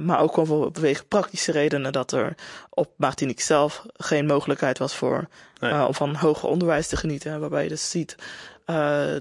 maar 0.00 0.20
ook 0.20 0.34
gewoon 0.34 0.70
vanwege 0.72 1.04
praktische 1.04 1.52
redenen 1.52 1.92
dat 1.92 2.12
er 2.12 2.34
op 2.70 2.90
Martinique 2.96 3.42
zelf 3.42 3.86
geen 3.96 4.26
mogelijkheid 4.26 4.78
was 4.78 4.94
voor 4.94 5.28
nee. 5.60 5.86
om 5.86 5.94
van 5.94 6.14
hoger 6.14 6.48
onderwijs 6.48 6.88
te 6.88 6.96
genieten. 6.96 7.40
Waarbij 7.40 7.62
je 7.62 7.68
dus 7.68 7.90
ziet 7.90 8.16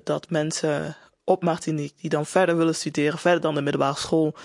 dat 0.04 0.30
mensen 0.30 0.96
op 1.24 1.44
Martinique 1.44 1.98
die 2.02 2.10
dan 2.10 2.26
verder 2.26 2.58
willen 2.58 2.76
studeren, 2.76 3.20
verder 3.20 3.42
dan 3.42 3.56
de 3.56 3.62
middelbare 3.62 3.98
school, 3.98 4.36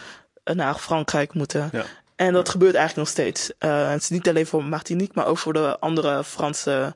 naar 0.44 0.74
Frankrijk 0.74 1.34
moeten. 1.34 1.68
Ja. 1.72 1.84
En 2.16 2.32
dat 2.32 2.46
ja. 2.46 2.52
gebeurt 2.52 2.74
eigenlijk 2.74 3.08
nog 3.08 3.16
steeds. 3.16 3.50
het 3.58 4.02
is 4.02 4.08
niet 4.08 4.28
alleen 4.28 4.46
voor 4.46 4.64
Martinique, 4.64 5.12
maar 5.14 5.26
ook 5.26 5.38
voor 5.38 5.52
de 5.52 5.78
andere 5.78 6.24
Franse 6.24 6.94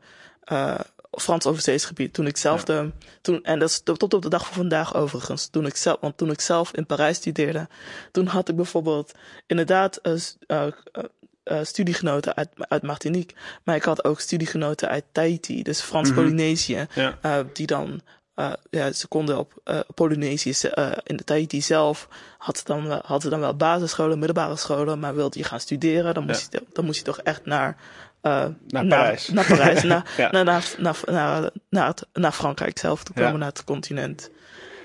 Frans 1.11 1.47
overzees 1.47 1.85
gebied. 1.85 2.15
Toen 2.15 2.27
ik 2.27 2.37
zelf 2.37 2.67
ja. 2.67 2.83
de, 2.83 2.91
toen, 3.21 3.45
en 3.45 3.59
dat 3.59 3.69
is 3.69 3.81
tot 3.81 4.15
op 4.15 4.23
de 4.23 4.29
dag 4.29 4.47
van 4.47 4.55
vandaag 4.55 4.95
overigens. 4.95 5.47
Toen 5.47 5.67
ik 5.67 5.77
zelf, 5.77 5.97
want 6.01 6.17
toen 6.17 6.31
ik 6.31 6.41
zelf 6.41 6.73
in 6.73 6.87
Parijs 6.87 7.17
studeerde, 7.17 7.69
toen 8.13 8.27
had 8.27 8.49
ik 8.49 8.57
bijvoorbeeld 8.57 9.13
inderdaad 9.47 10.01
uh, 10.03 11.63
studiegenoten 11.63 12.35
uit, 12.35 12.49
uit 12.57 12.83
Martinique. 12.83 13.37
Maar 13.65 13.77
ik 13.77 13.83
had 13.83 14.05
ook 14.05 14.21
studiegenoten 14.21 14.89
uit 14.89 15.05
Tahiti, 15.13 15.63
dus 15.63 15.81
Frans-Polynesië, 15.81 16.77
mm 16.77 16.87
-hmm. 16.91 17.15
ja. 17.23 17.45
die 17.53 17.67
dan 17.67 18.01
uh, 18.37 18.53
ja, 18.71 18.93
ze 18.93 19.09
konden 19.09 19.39
op 19.39 19.53
Polynesië, 19.95 20.69
in 21.03 21.17
de 21.17 21.25
Tahiti 21.25 21.63
zelf, 21.63 22.09
hadden 22.39 22.65
dan, 22.65 22.87
wel, 22.87 23.01
hadden 23.05 23.31
dan 23.31 23.41
wel 23.41 23.57
basisscholen, 23.57 24.19
middelbare 24.19 24.57
scholen, 24.57 24.99
maar 24.99 25.15
wilde 25.15 25.39
je 25.39 25.45
gaan 25.45 25.61
studeren, 25.61 26.15
dan 26.15 26.25
moest, 26.27 26.53
ja. 26.53 26.59
je, 26.59 26.67
dan 26.73 26.85
moest 26.85 26.99
je 26.99 27.05
toch 27.05 27.21
echt 27.21 27.45
naar, 27.45 27.77
naar 28.69 28.87
Parijs. 28.87 29.29
Naar, 29.29 29.47
naar 29.49 29.59
Parijs, 29.59 29.83
naar, 29.83 30.11
ja. 30.17 30.31
naar, 30.31 30.45
naar, 30.45 30.75
naar, 30.79 30.97
naar, 31.05 31.51
naar, 31.71 31.87
het, 31.87 32.07
naar 32.13 32.33
Frankrijk 32.33 32.79
zelf 32.79 33.03
te 33.03 33.13
komen, 33.13 33.39
naar 33.39 33.49
het 33.49 33.65
continent. 33.65 34.31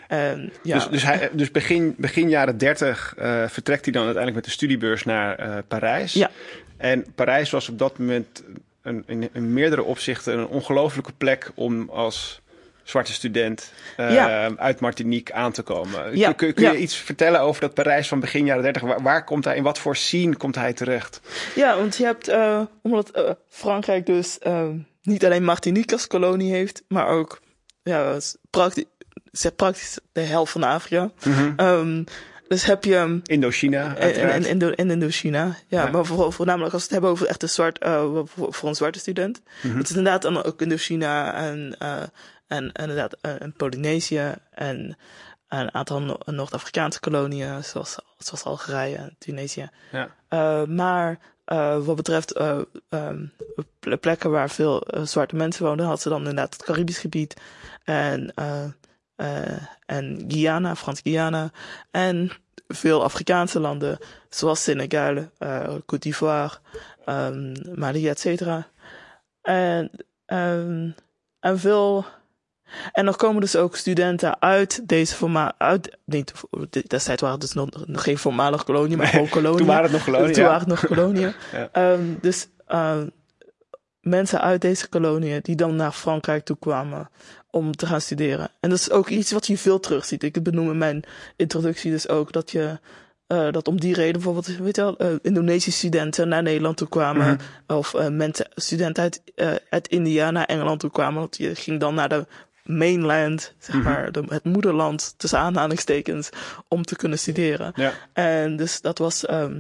En, 0.08 0.54
ja. 0.64 0.76
Dus, 0.76 0.88
dus, 0.88 1.04
hij, 1.04 1.30
dus 1.34 1.52
begin, 1.52 1.96
begin 1.98 2.30
jaren 2.30 2.58
30 2.58 3.14
vertrekt 3.48 3.84
hij 3.84 3.94
dan 3.94 4.06
uiteindelijk 4.06 4.36
met 4.36 4.46
de 4.46 4.52
studiebeurs 4.52 5.04
naar 5.04 5.64
Parijs. 5.64 6.14
Ja. 6.14 6.30
En 6.78 7.06
Parijs 7.16 7.50
was 7.50 7.70
op 7.70 7.80
dat 7.80 7.98
moment 7.98 8.44
een, 8.82 9.04
in, 9.08 9.30
in 9.34 9.54
meerdere 9.54 9.84
opzichten 9.84 10.38
een 10.38 10.48
ongelofelijke 10.48 11.14
plek 11.18 11.52
om 11.56 11.90
als 11.90 12.42
zwarte 12.84 13.14
student 13.14 13.72
uh, 13.98 14.14
ja. 14.14 14.56
uit 14.56 14.80
Martinique 14.80 15.34
aan 15.36 15.52
te 15.52 15.62
komen. 15.62 16.18
Ja. 16.18 16.32
Kun, 16.32 16.54
kun 16.54 16.72
je 16.72 16.78
iets 16.78 16.96
vertellen 16.96 17.40
over 17.40 17.62
dat 17.62 17.74
Parijs 17.74 18.08
van 18.08 18.20
begin 18.20 18.46
jaren 18.46 18.64
30? 18.64 18.82
Waar, 18.82 19.02
waar, 19.02 19.24
komt 19.24 19.46
hij, 19.46 19.56
in 19.56 19.64
wat 19.64 19.80
voor 19.80 19.96
scene 19.96 20.36
komt 20.36 20.56
hij 20.56 20.74
terecht? 20.74 21.22
Ja, 21.56 21.78
want 21.78 21.98
je 21.98 22.04
hebt, 22.04 22.30
uh, 22.30 22.62
omdat 22.82 23.18
uh, 23.18 23.30
Frankrijk 23.50 24.06
dus 24.06 24.38
niet 25.02 25.26
alleen 25.26 25.44
Martinique 25.44 25.94
als 25.94 26.08
kolonie 26.08 26.52
heeft, 26.52 26.84
maar 26.88 27.08
ook 27.08 27.40
ja, 27.84 28.18
praktisch, 28.50 28.86
praktisch 29.56 30.00
de 30.12 30.22
helft 30.22 30.52
van 30.52 30.64
Afrika. 30.64 31.12
Mm 31.24 31.34
-hmm. 31.34 31.60
um, 31.60 32.06
dus 32.48 32.66
heb 32.66 32.84
je... 32.84 33.20
Indochina, 33.24 33.96
en, 33.96 34.32
en, 34.32 34.46
Indo, 34.46 34.70
en 34.70 34.92
Indochina, 34.92 35.46
ja. 35.68 35.84
ja. 35.84 35.92
Maar 35.92 36.06
voor, 36.06 36.34
voornamelijk 36.34 36.74
als 36.74 36.82
we 36.82 36.88
het 36.88 36.92
hebben 36.92 37.10
over 37.10 37.28
echt 37.28 37.44
een 37.44 37.50
zwart, 37.50 37.84
uh, 37.84 38.02
voor, 38.24 38.54
voor, 38.54 38.70
een 38.70 38.76
zwarte 38.76 39.00
student. 39.00 39.42
Mm 39.44 39.70
-hmm. 39.70 39.80
Het 39.80 39.90
is 39.90 39.96
inderdaad 39.96 40.22
dan 40.22 40.44
ook 40.44 40.62
Indochina 40.62 41.34
en, 41.34 41.76
uh, 41.82 42.04
en, 42.48 42.72
inderdaad 42.72 43.18
en 43.22 43.54
Polynesië 43.54 44.34
en 44.52 44.98
een 45.48 45.74
aantal 45.74 46.20
Noord-Afrikaanse 46.26 47.00
koloniën, 47.00 47.64
zoals, 47.64 47.98
zoals 48.18 48.44
Algerije 48.44 48.96
en 48.96 49.16
Tunesië. 49.18 49.70
Ja. 49.92 50.10
Uh, 50.30 50.64
maar 50.66 51.20
wat 51.84 51.96
betreft 51.96 52.40
um, 52.90 53.34
plekken 54.00 54.32
waar 54.32 54.50
veel 54.50 54.88
zwarte 55.04 55.36
mensen 55.36 55.66
woonden, 55.66 55.86
had 55.86 56.02
ze 56.02 56.10
dan 56.10 56.18
inderdaad 56.18 56.54
het 56.54 56.64
Caribisch 56.64 57.00
gebied 57.00 57.42
en 57.84 58.34
uh, 58.36 58.64
en 59.86 60.26
Guyana, 60.28 60.76
Frans-Guyana. 60.76 61.52
En 61.92 62.32
veel 62.68 63.04
Afrikaanse 63.04 63.60
landen, 63.60 63.98
zoals 64.30 64.64
Senegal, 64.64 65.16
uh, 65.40 65.76
Côte 65.86 66.00
d'Ivoire, 66.00 66.58
um, 67.06 67.54
Mali, 67.76 68.10
et 68.10 68.20
cetera. 68.20 68.68
En, 69.42 69.92
um, 70.26 70.96
en 71.40 71.60
veel. 71.60 72.06
En 72.92 73.08
er 73.08 73.16
komen 73.16 73.42
dus 73.42 73.56
ook 73.56 73.76
studenten 73.76 74.42
uit 74.42 74.82
deze 74.88 75.16
forma 75.16 75.54
uit, 75.58 75.98
niet, 76.06 76.34
destijds 76.88 77.22
waren 77.22 77.40
het 77.40 77.54
dus 77.54 77.54
nog, 77.54 78.04
geen 78.04 78.18
voormalige 78.18 78.64
kolonie, 78.64 78.98
maar 78.98 79.08
gewoon 79.08 79.30
koloniën. 79.30 79.58
toen 79.58 79.68
waren 79.68 79.84
het 79.84 79.92
nog 79.92 80.04
koloniën. 80.04 80.34
Toen 80.34 80.44
ja. 80.44 80.50
waren 80.50 80.70
het 80.70 80.82
nog 80.82 80.86
koloniën. 80.86 81.34
ja. 81.74 81.92
um, 81.92 82.18
dus 82.22 82.48
uh, 82.70 82.98
mensen 84.02 84.42
uit 84.42 84.62
deze 84.62 84.90
koloniën 84.90 85.40
die 85.42 85.56
dan 85.56 85.76
naar 85.76 85.92
Frankrijk 85.92 86.46
toe 86.46 86.58
kwamen 86.60 87.10
om 87.50 87.76
te 87.76 87.86
gaan 87.86 88.02
studeren. 88.02 88.50
En 88.60 88.70
dat 88.70 88.80
is 88.80 88.92
ook 88.92 89.10
iets 89.10 89.32
wat 89.32 89.48
je 89.48 89.58
veel 89.58 89.80
terugziet. 89.80 90.24
Ik 90.24 90.44
benoem 90.44 90.70
in 90.70 90.78
mijn 90.78 91.04
introductie 91.36 91.92
dus 91.92 92.10
ook 92.10 92.32
dat 92.32 92.52
je 92.52 92.80
uh, 93.28 93.52
dat 93.52 93.68
om 93.68 93.80
die 93.80 93.94
reden 93.94 94.14
bijvoorbeeld, 94.14 94.58
weet 94.58 94.76
je 94.76 94.82
wel, 94.82 95.12
uh, 95.12 95.20
Indonesische 95.22 95.72
studenten 95.72 96.28
naar 96.28 96.44
Nederland 96.44 96.78
toe 96.78 96.90
kwamen. 96.90 97.28
Mm 97.28 97.38
-hmm. 97.68 97.78
Of 97.78 97.94
uh, 97.94 98.08
mensen, 98.08 98.48
studenten 98.56 99.04
uit, 99.04 99.22
uit 99.70 99.88
India 99.88 100.32
naar 100.32 100.46
Engeland 100.46 100.80
toe 100.80 100.92
kwamen. 100.92 101.20
Want 101.20 101.38
je 101.38 101.56
ging 101.56 101.80
dan 101.80 101.96
naar 101.96 102.10
de 102.10 102.26
mainland, 102.64 103.54
zeg 103.60 103.84
maar, 103.84 103.98
mm 103.98 104.14
-hmm. 104.14 104.28
de, 104.28 104.34
het 104.34 104.44
moederland, 104.44 105.14
tussen 105.18 105.40
aanhalingstekens, 105.40 106.30
om 106.68 106.84
te 106.84 106.96
kunnen 106.96 107.20
studeren. 107.20 107.72
Ja. 107.76 107.94
En 108.14 108.56
dus 108.56 108.82
dat 108.82 108.98
was 108.98 109.30
um, 109.30 109.60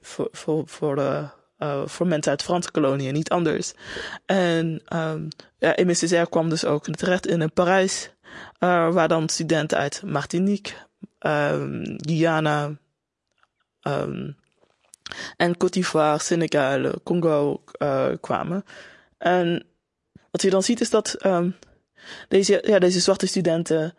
voor, 0.00 0.28
voor, 0.32 0.62
voor 0.66 0.96
de 0.96 1.24
uh, 1.58 1.82
voor 1.86 2.06
mensen 2.06 2.30
uit 2.30 2.42
Franse 2.42 2.70
koloniën, 2.70 3.12
niet 3.12 3.30
anders. 3.30 3.72
En 4.26 4.82
um, 4.94 5.28
ja, 5.58 5.74
MSCR 5.76 6.26
kwam 6.30 6.48
dus 6.48 6.64
ook 6.64 6.84
terecht 6.84 7.26
in 7.26 7.52
Parijs, 7.52 8.10
uh, 8.60 8.92
waar 8.92 9.08
dan 9.08 9.28
studenten 9.28 9.78
uit 9.78 10.02
Martinique, 10.04 10.72
um, 11.20 11.82
Guyana 11.96 12.76
um, 13.82 14.36
en 15.36 15.56
Côte 15.56 15.70
d'Ivoire, 15.70 16.18
Senegal, 16.18 16.92
Congo 17.02 17.62
uh, 17.78 18.06
kwamen. 18.20 18.64
En 19.18 19.66
wat 20.30 20.42
je 20.42 20.50
dan 20.50 20.62
ziet 20.62 20.80
is 20.80 20.90
dat 20.90 21.16
deze, 22.28 22.62
ja, 22.66 22.78
deze 22.78 23.00
zwarte 23.00 23.26
studenten 23.26 23.94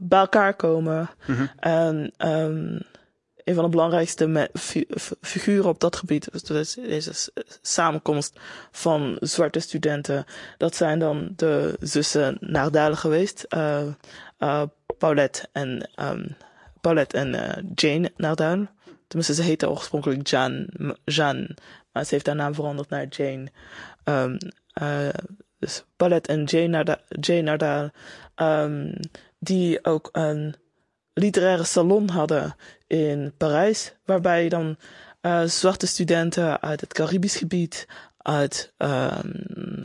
bij 0.00 0.18
elkaar 0.18 0.54
komen 0.54 1.10
mm 1.26 1.34
-hmm. 1.34 1.50
en 1.58 2.12
een 3.44 3.54
van 3.54 3.64
de 3.64 3.70
belangrijkste 3.70 4.50
figuren 5.20 5.68
op 5.68 5.80
dat 5.80 5.96
gebied, 5.96 6.46
dus 6.46 6.74
deze 6.74 7.30
samenkomst 7.62 8.40
van 8.70 9.16
zwarte 9.20 9.60
studenten, 9.60 10.24
dat 10.58 10.74
zijn 10.74 10.98
dan 10.98 11.32
de 11.36 11.76
zussen 11.80 12.36
Nardale 12.40 12.96
geweest, 12.96 13.46
uh, 13.54 13.82
uh, 14.38 14.62
Paulette 14.98 15.48
en, 15.52 15.90
um, 16.00 16.36
Paulette 16.80 17.16
en 17.16 17.34
uh, 17.34 17.70
Jane 17.74 18.12
Nardale. 18.16 18.68
Tenminste, 19.06 19.34
ze 19.34 19.42
heette 19.42 19.70
oorspronkelijk 19.70 20.26
Jeanne, 20.26 20.96
Jeanne, 21.04 21.56
maar 21.92 22.04
ze 22.04 22.14
heeft 22.14 22.26
haar 22.26 22.36
naam 22.36 22.54
veranderd 22.54 22.88
naar 22.88 23.06
Jane. 23.06 23.46
Um, 24.04 24.38
dus 25.62 25.84
Paulette 25.96 26.32
en 26.32 26.44
Jane 27.20 27.42
Nardale 27.42 27.92
um, 28.36 28.94
die 29.38 29.84
ook 29.84 30.08
een 30.12 30.54
literaire 31.14 31.64
salon 31.64 32.08
hadden 32.08 32.54
in 32.86 33.32
Parijs, 33.36 33.94
waarbij 34.04 34.48
dan 34.48 34.76
uh, 35.22 35.42
zwarte 35.42 35.86
studenten 35.86 36.60
uit 36.60 36.80
het 36.80 36.92
Caribisch 36.92 37.36
gebied, 37.36 37.86
uit, 38.18 38.72
uh, 38.78 39.18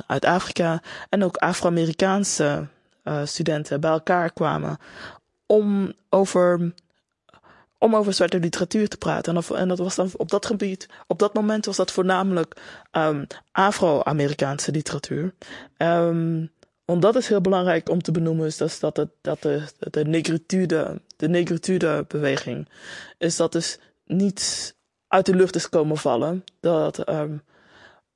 uit 0.08 0.26
Afrika 0.26 0.82
en 1.10 1.24
ook 1.24 1.38
Afro-Amerikaanse 1.38 2.68
uh, 3.04 3.22
studenten 3.26 3.82
bij 3.82 3.92
elkaar 3.92 4.34
kwamen 4.34 4.78
om 5.46 5.94
over, 6.10 6.74
om 7.78 7.96
over 7.96 8.14
zwarte 8.14 8.40
literatuur 8.40 8.88
te 8.88 8.98
praten. 8.98 9.32
En, 9.32 9.38
of, 9.38 9.52
en 9.52 9.68
dat 9.68 9.78
was 9.78 9.96
dan 9.96 10.10
op 10.18 10.30
dat 10.30 10.46
gebied, 10.46 10.90
op 11.08 11.20
dat 11.20 11.34
moment 11.34 11.66
was 11.66 11.76
dat 11.76 11.92
voornamelijk 11.92 12.56
um, 12.92 13.28
Afro-Amerikaanse 13.52 14.72
literatuur. 14.72 15.34
Um, 15.78 16.52
dat 16.86 17.16
is 17.16 17.28
heel 17.28 17.42
belangrijk 17.42 17.90
om 17.90 18.02
te 18.02 18.12
benoemen, 18.12 18.46
is 18.46 18.58
dat, 18.58 18.78
dat, 18.80 18.96
de, 18.96 19.10
dat 19.22 19.42
de, 19.42 19.64
de 19.78 20.06
negritude, 20.06 21.02
de 21.18 21.30
negritude 21.30 22.06
beweging, 22.08 22.70
is 23.18 23.36
dat 23.36 23.52
dus 23.52 23.80
niet 24.06 24.76
uit 25.08 25.26
de 25.26 25.36
lucht 25.36 25.56
is 25.56 25.70
komen 25.70 25.98
vallen. 25.98 26.44
Dat 26.60 27.10
um, 27.10 27.42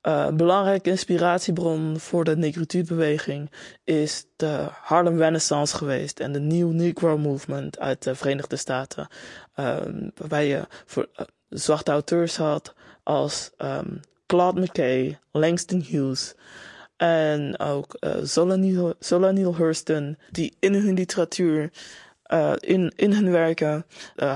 een 0.02 0.36
belangrijke 0.36 0.90
inspiratiebron 0.90 2.00
voor 2.00 2.24
de 2.24 2.36
negritude 2.36 2.88
beweging 2.88 3.50
is 3.84 4.24
de 4.36 4.66
Harlem 4.70 5.18
Renaissance 5.18 5.76
geweest 5.76 6.20
en 6.20 6.32
de 6.32 6.40
New 6.40 6.72
Negro 6.72 7.18
Movement 7.18 7.78
uit 7.78 8.02
de 8.02 8.14
Verenigde 8.14 8.56
Staten. 8.56 9.08
Um, 9.56 10.10
waarbij 10.16 10.46
je 10.46 10.66
voor, 10.86 11.08
uh, 11.16 11.26
zwarte 11.48 11.90
auteurs 11.90 12.36
had 12.36 12.74
als 13.02 13.50
um, 13.58 14.00
Claude 14.26 14.60
McKay, 14.60 15.18
Langston 15.30 15.80
Hughes, 15.80 16.34
en 16.96 17.58
ook 17.58 17.96
uh, 18.00 18.14
Zola, 19.00 19.32
Hurston, 19.32 20.18
die 20.30 20.56
in 20.60 20.74
hun 20.74 20.94
literatuur, 20.94 21.70
in, 22.60 22.92
in 22.96 23.12
hun 23.12 23.30
werken, 23.30 23.86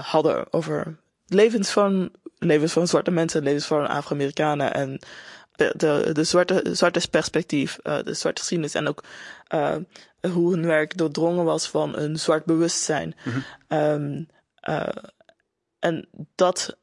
hadden 0.03 0.53
over 0.53 0.97
levens 1.27 1.71
van, 1.71 2.11
levens 2.39 2.73
van 2.73 2.89
zwarte 2.89 3.11
mensen, 3.11 3.43
levens 3.43 3.67
van 3.67 3.89
Afro-Amerikanen 3.89 4.75
en 4.75 4.99
de, 5.57 5.73
de, 5.77 6.11
de 6.13 6.25
zwarte, 6.25 6.65
zwarte 6.73 7.09
perspectief, 7.11 7.79
de 7.83 8.15
zwarte 8.15 8.41
geschiedenis 8.41 8.75
en 8.75 8.89
ook 8.89 9.03
hoe 10.33 10.51
hun 10.53 10.67
werk 10.67 10.97
doordrongen 10.97 11.45
was 11.45 11.69
van 11.69 11.97
een 11.97 12.19
zwart 12.19 12.45
bewustzijn. 12.45 13.15
Mm 13.25 13.33
-hmm. 13.33 13.79
um, 13.79 14.29
en 15.79 16.09
dat 16.35 16.77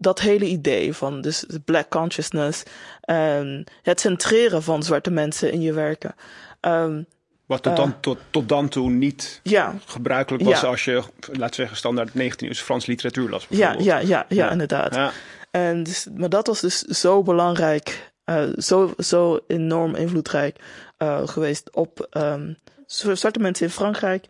dat 0.00 0.20
hele 0.20 0.44
idee 0.44 0.94
van 0.94 1.20
dus 1.20 1.44
black 1.64 1.88
consciousness, 1.88 2.62
um, 3.04 3.64
het 3.82 4.00
centreren 4.00 4.62
van 4.62 4.82
zwarte 4.82 5.10
mensen 5.10 5.52
in 5.52 5.60
je 5.60 5.72
werken. 5.72 6.14
Um, 6.60 7.06
Wat 7.46 7.62
tot 7.62 7.76
dan, 7.76 8.00
tot, 8.00 8.18
tot 8.30 8.48
dan 8.48 8.68
toe 8.68 8.90
niet 8.90 9.40
ja, 9.42 9.74
gebruikelijk 9.86 10.44
was 10.44 10.60
ja. 10.60 10.66
als 10.66 10.84
je, 10.84 11.02
laten 11.32 11.54
zeggen, 11.54 11.76
standaard 11.76 12.10
19e 12.10 12.14
eeuwse 12.36 12.64
Frans 12.64 12.86
literatuur 12.86 13.28
las. 13.28 13.46
Ja, 13.48 13.72
ja, 13.72 13.78
ja, 13.78 13.98
ja, 13.98 14.24
ja, 14.28 14.50
inderdaad. 14.50 15.12
En 15.50 15.82
dus, 15.82 16.06
maar 16.16 16.28
dat 16.28 16.46
was 16.46 16.60
dus 16.60 16.78
zo 16.78 17.22
belangrijk, 17.22 18.09
uh, 18.30 18.42
zo, 18.56 18.94
zo 18.98 19.40
enorm 19.46 19.94
invloedrijk 19.94 20.56
uh, 20.98 21.28
geweest 21.28 21.70
op 21.72 22.08
um, 22.12 22.56
zwarte 22.86 23.38
mensen 23.38 23.66
in 23.66 23.72
Frankrijk. 23.72 24.28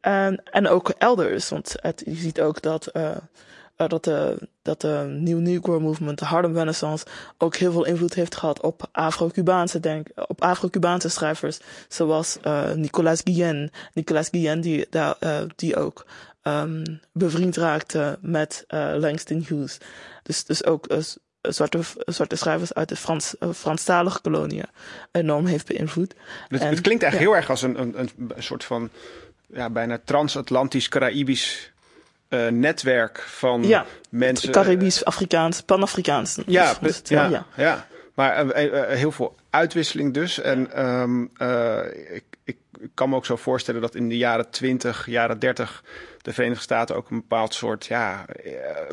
En, 0.00 0.42
en 0.44 0.68
ook 0.68 0.88
elders, 0.98 1.48
want 1.48 1.74
het, 1.80 2.02
je 2.06 2.14
ziet 2.14 2.40
ook 2.40 2.62
dat 2.62 2.90
uh, 2.92 3.16
dat 3.76 4.04
de, 4.04 4.48
dat 4.62 4.80
de 4.80 5.16
New 5.20 5.38
Negro 5.38 5.80
Movement, 5.80 6.18
de 6.18 6.24
Harlem 6.24 6.54
Renaissance, 6.54 7.06
ook 7.38 7.56
heel 7.56 7.72
veel 7.72 7.84
invloed 7.84 8.14
heeft 8.14 8.36
gehad 8.36 8.60
op 8.60 8.88
Afro-Cubaanse 8.92 9.80
denk, 9.80 10.08
op 10.26 10.42
Afro-Cubaanse 10.42 11.08
schrijvers, 11.08 11.58
zoals 11.88 12.38
Nicolas 12.74 13.20
Guillen. 13.24 13.70
Nicolas 13.92 14.28
Guillen 14.28 14.60
die, 14.60 14.86
daar, 14.90 15.16
die 15.56 15.76
ook 15.76 16.06
um, 16.42 17.00
bevriend 17.12 17.56
raakte 17.56 18.18
met 18.20 18.64
Langston 18.98 19.44
Hughes. 19.48 19.78
Dus, 20.22 20.44
dus 20.44 20.64
ook 20.64 20.86
zwarte, 21.52 21.80
zwarte 21.96 22.36
schrijvers 22.36 22.74
uit 22.74 22.88
de 22.88 22.96
Frans, 22.96 23.34
Franstalige 23.54 24.20
koloniën 24.20 24.66
enorm 25.12 25.46
heeft 25.46 25.66
beïnvloed. 25.66 26.14
Het, 26.48 26.60
en, 26.60 26.68
het 26.68 26.80
klinkt 26.80 27.02
echt 27.02 27.12
ja. 27.12 27.18
heel 27.18 27.36
erg 27.36 27.50
als 27.50 27.62
een, 27.62 27.78
een, 27.78 28.10
een 28.28 28.42
soort 28.42 28.64
van 28.64 28.90
ja, 29.46 29.70
bijna 29.70 29.98
transatlantisch, 30.04 30.88
Caraïbisch 30.88 31.72
uh, 32.28 32.48
netwerk 32.48 33.20
van 33.20 33.66
ja, 33.66 33.86
mensen. 34.08 34.50
Caribisch, 34.50 35.04
Afrikaans, 35.04 35.60
Pan-Afrikaans. 35.60 36.38
Ja, 36.46 36.74
dus, 36.80 37.00
ja, 37.04 37.28
ja, 37.28 37.46
ja, 37.56 37.86
Maar 38.14 38.46
uh, 38.46 38.72
uh, 38.72 38.82
heel 38.86 39.12
veel 39.12 39.34
uitwisseling 39.50 40.14
dus. 40.14 40.40
En 40.40 40.84
um, 40.84 41.30
ik, 42.12 42.24
ik 42.44 42.56
kan 42.94 43.08
me 43.08 43.16
ook 43.16 43.26
zo 43.26 43.36
voorstellen 43.36 43.80
dat 43.80 43.94
in 43.94 44.08
de 44.08 44.16
jaren 44.16 44.50
20, 44.50 45.06
jaren 45.06 45.38
30 45.38 45.84
de 46.22 46.32
Verenigde 46.32 46.62
Staten 46.62 46.96
ook 46.96 47.10
een 47.10 47.20
bepaald 47.20 47.54
soort 47.54 47.86
ja, 47.86 48.24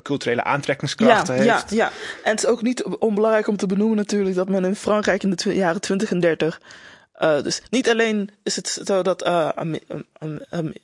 culturele 0.02 0.44
aantrekkingskrachten 0.44 1.36
ja, 1.36 1.54
heeft. 1.54 1.70
Ja, 1.70 1.76
ja, 1.76 1.92
en 2.24 2.32
het 2.32 2.44
is 2.44 2.50
ook 2.50 2.62
niet 2.62 2.84
onbelangrijk 2.84 3.48
om 3.48 3.58
te 3.58 3.66
benoemen 3.66 3.98
natuurlijk 3.98 4.36
dat 4.36 4.50
men 4.50 4.66
in 4.66 4.76
Frankrijk 4.76 5.24
in 5.24 5.30
de 5.36 5.56
jaren 5.56 5.82
20 5.82 6.12
en 6.12 6.20
30 6.20 6.60
uh, 7.22 7.42
dus 7.42 7.62
niet 7.70 7.90
alleen 7.90 8.30
is 8.44 8.56
het 8.56 8.82
zo 8.84 9.02
dat 9.02 9.28
uh, 9.28 9.50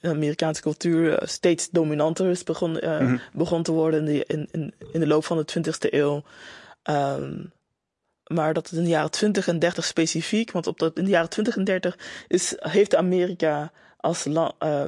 Amerikaanse 0.01 0.61
cultuur 0.61 1.21
steeds 1.23 1.69
dominanter 1.69 2.29
is 2.29 2.43
begon, 2.43 2.71
mm 2.71 2.79
-hmm. 2.79 3.21
begon 3.33 3.63
te 3.63 3.71
worden 3.71 3.99
in 3.99 4.05
de, 4.05 4.25
in, 4.27 4.47
in, 4.51 4.73
in 4.91 4.99
de 4.99 5.07
loop 5.07 5.25
van 5.25 5.37
de 5.37 5.53
20e 5.57 5.93
eeuw. 5.93 6.23
Um, 6.83 7.51
maar 8.27 8.53
dat 8.53 8.69
het 8.69 8.77
in 8.77 8.83
de 8.83 8.89
jaren 8.89 9.11
20 9.11 9.47
en 9.47 9.59
30 9.59 9.85
specifiek, 9.85 10.51
want 10.51 10.67
op 10.67 10.79
dat, 10.79 10.97
in 10.97 11.03
de 11.03 11.09
jaren 11.09 11.29
20 11.29 11.57
en 11.57 11.63
30 11.63 11.97
is, 12.27 12.53
heeft 12.57 12.95
Amerika 12.95 13.71
als 13.97 14.25
land, 14.25 14.53
uh, 14.63 14.81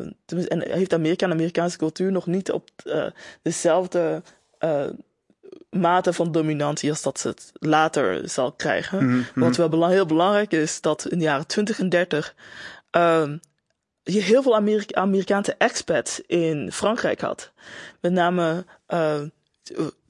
en 0.47 0.71
heeft 0.71 0.93
Amerika 0.93 1.25
en 1.25 1.31
Amerikaanse 1.31 1.77
cultuur 1.77 2.11
nog 2.11 2.25
niet 2.25 2.51
op 2.51 2.69
uh, 2.83 3.05
dezelfde 3.41 4.23
uh, 4.59 4.85
mate 5.69 6.13
van 6.13 6.31
dominantie 6.31 6.89
als 6.89 7.01
dat 7.01 7.19
ze 7.19 7.27
het 7.27 7.51
later 7.53 8.29
zal 8.29 8.51
krijgen. 8.51 9.05
Mm 9.05 9.25
-hmm. 9.33 9.43
Wat 9.43 9.55
wel 9.55 9.69
belang, 9.69 9.91
heel 9.91 10.05
belangrijk 10.05 10.51
is, 10.51 10.81
dat 10.81 11.05
in 11.05 11.17
de 11.17 11.23
jaren 11.23 11.47
20 11.47 11.79
en 11.79 11.89
30 11.89 12.35
uh, 12.97 13.33
je 14.03 14.21
heel 14.21 14.43
veel 14.43 14.55
Amerika 14.55 15.01
Amerikaanse 15.01 15.55
expats 15.57 16.21
in 16.21 16.71
Frankrijk 16.71 17.21
had. 17.21 17.51
Met 18.01 18.11
name 18.11 18.65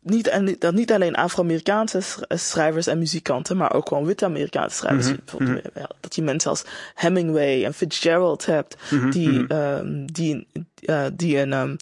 niet, 0.02 0.28
en, 0.28 0.56
dat 0.60 0.74
niet 0.74 0.92
alleen 0.92 1.16
Afro-Amerikaanse 1.16 2.02
schrijvers 2.30 2.88
en 2.88 2.98
muzikanten, 2.98 3.58
maar 3.58 3.74
ook 3.74 3.88
gewoon 3.88 4.06
witte 4.06 4.26
Amerikaanse 4.26 4.76
schrijvers. 4.76 5.08
Mm 5.08 5.48
-hmm. 5.48 5.62
Dat 6.00 6.16
je 6.16 6.22
mensen 6.22 6.50
als 6.50 6.66
Hemingway 6.96 7.66
en 7.66 7.74
Fitzgerald 7.74 8.46
hebt, 8.46 8.76
mm 8.90 9.00
-hmm. 9.00 9.12
die, 9.12 9.54
um, 9.54 10.12
die, 10.12 10.48
uh, 10.82 11.06
die, 11.14 11.36
in, 11.36 11.54
um, 11.54 11.76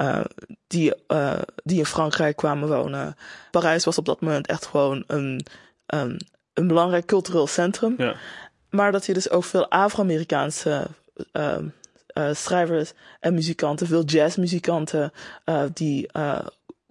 uh, 0.00 0.20
die, 0.66 0.94
uh, 1.08 1.38
die 1.64 1.78
in 1.78 1.86
Frankrijk 1.86 2.36
kwamen 2.36 2.68
wonen. 2.68 3.16
Parijs 3.50 3.84
was 3.84 3.98
op 3.98 4.04
dat 4.04 4.20
moment 4.20 4.46
echt 4.46 4.66
gewoon 4.66 5.04
een, 5.06 5.46
um, 5.86 6.16
een 6.52 6.66
belangrijk 6.66 7.06
cultureel 7.06 7.46
centrum. 7.46 7.94
Ja. 7.96 8.14
Maar 8.70 8.92
dat 8.92 9.06
je 9.06 9.14
dus 9.14 9.30
ook 9.30 9.44
veel 9.44 9.68
Afro-Amerikaanse 9.68 10.86
schrijvers 12.32 12.92
en 13.20 13.34
muzikanten, 13.34 13.86
veel 13.86 14.04
jazzmuzikanten, 14.04 15.12
die 15.72 16.08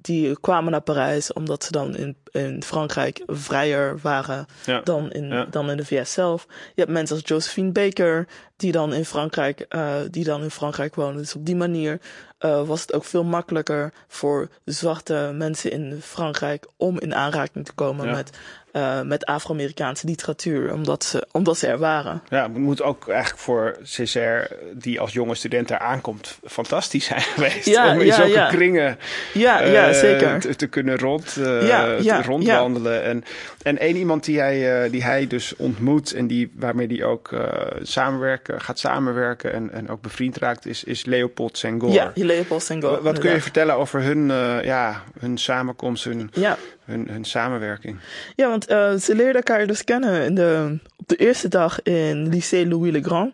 die 0.01 0.39
kwamen 0.39 0.71
naar 0.71 0.81
Parijs 0.81 1.33
omdat 1.33 1.63
ze 1.63 1.71
dan 1.71 1.95
in, 1.95 2.17
in 2.31 2.63
Frankrijk 2.63 3.23
vrijer 3.27 3.99
waren 4.01 4.45
ja. 4.65 4.81
dan, 4.81 5.11
in, 5.11 5.27
ja. 5.27 5.45
dan 5.45 5.69
in 5.69 5.77
de 5.77 5.85
VS 5.85 6.13
zelf. 6.13 6.45
Je 6.49 6.81
hebt 6.81 6.91
mensen 6.91 7.15
als 7.15 7.27
Josephine 7.27 7.71
Baker, 7.71 8.27
die 8.55 8.71
dan 8.71 8.93
in 8.93 9.05
Frankrijk, 9.05 9.65
uh, 9.69 9.95
die 10.09 10.23
dan 10.23 10.43
in 10.43 10.51
Frankrijk 10.51 10.95
wonen. 10.95 11.17
Dus 11.17 11.35
op 11.35 11.45
die 11.45 11.55
manier 11.55 11.99
uh, 12.39 12.67
was 12.67 12.81
het 12.81 12.93
ook 12.93 13.05
veel 13.05 13.23
makkelijker 13.23 13.93
voor 14.07 14.49
zwarte 14.65 15.31
mensen 15.33 15.71
in 15.71 15.99
Frankrijk 16.01 16.67
om 16.77 16.99
in 16.99 17.15
aanraking 17.15 17.65
te 17.65 17.73
komen 17.73 18.05
Ja. 18.05 18.11
met, 18.11 18.37
uh, 18.73 19.01
met 19.01 19.25
Afro-Amerikaanse 19.25 20.07
literatuur, 20.07 20.73
omdat 20.73 21.03
ze, 21.03 21.27
omdat 21.31 21.57
ze 21.57 21.67
er 21.67 21.77
waren. 21.77 22.21
Ja, 22.29 22.43
het 22.43 22.57
moet 22.57 22.81
ook 22.81 23.07
eigenlijk 23.07 23.41
voor 23.41 23.77
Césaire, 23.83 24.57
die 24.73 24.99
als 24.99 25.13
jonge 25.13 25.35
student 25.35 25.67
daar 25.67 25.79
aankomt, 25.79 26.39
fantastisch 26.43 27.05
zijn 27.05 27.21
geweest. 27.35 27.65
Ja, 27.65 27.93
om 27.93 27.99
in 27.99 28.05
ja, 28.05 28.15
zulke 28.15 28.31
ja. 28.31 28.47
kringen 28.47 28.97
Ja, 29.33 29.63
ja, 29.63 29.87
eh, 29.87 29.93
zeker. 29.93 30.39
Te, 30.39 30.55
te 30.55 30.67
kunnen 30.67 30.97
rond, 30.97 31.37
eh, 31.37 31.67
Ja, 31.67 31.95
te 31.97 32.03
ja, 32.03 32.21
rondwandelen. 32.21 33.03
En, 33.03 33.23
en 33.63 33.77
één 33.77 33.95
iemand 33.95 34.23
die 34.23 34.39
hij, 34.39 34.83
eh, 34.83 34.91
die 34.91 35.03
hij 35.03 35.27
dus 35.27 35.55
ontmoet 35.55 36.13
en 36.13 36.27
die, 36.27 36.51
waarmee 36.55 36.87
hij 36.87 37.03
ook 37.03 37.31
eh, 37.31 37.43
samenwerken, 37.81 38.61
gaat 38.61 38.79
samenwerken 38.79 39.53
en, 39.53 39.71
en 39.71 39.89
ook 39.89 40.01
bevriend 40.01 40.37
raakt, 40.37 40.65
is, 40.65 40.83
is 40.83 41.05
Leopold 41.05 41.57
Senghor. 41.57 41.91
Ja, 41.91 42.11
Leopold 42.15 42.63
Senghor. 42.63 43.01
Wat 43.01 43.19
kun 43.19 43.31
je 43.31 43.41
vertellen 43.41 43.75
over 43.75 44.01
hun, 44.01 44.31
eh, 44.31 44.63
ja, 44.63 45.03
hun 45.19 45.37
samenkomst, 45.37 46.03
hun, 46.03 46.29
Ja. 46.33 46.57
Hun, 46.91 47.07
hun 47.09 47.25
samenwerking? 47.25 47.99
Ja, 48.35 48.49
want 48.49 48.69
uh, 48.69 48.93
ze 48.95 49.15
leerden 49.15 49.35
elkaar 49.35 49.67
dus 49.67 49.83
kennen 49.83 50.23
in 50.23 50.35
de, 50.35 50.79
op 50.97 51.07
de 51.07 51.15
eerste 51.15 51.47
dag 51.47 51.81
in 51.81 52.27
Lycée 52.27 52.67
Louis 52.67 52.91
le 52.91 53.01
Grand. 53.01 53.33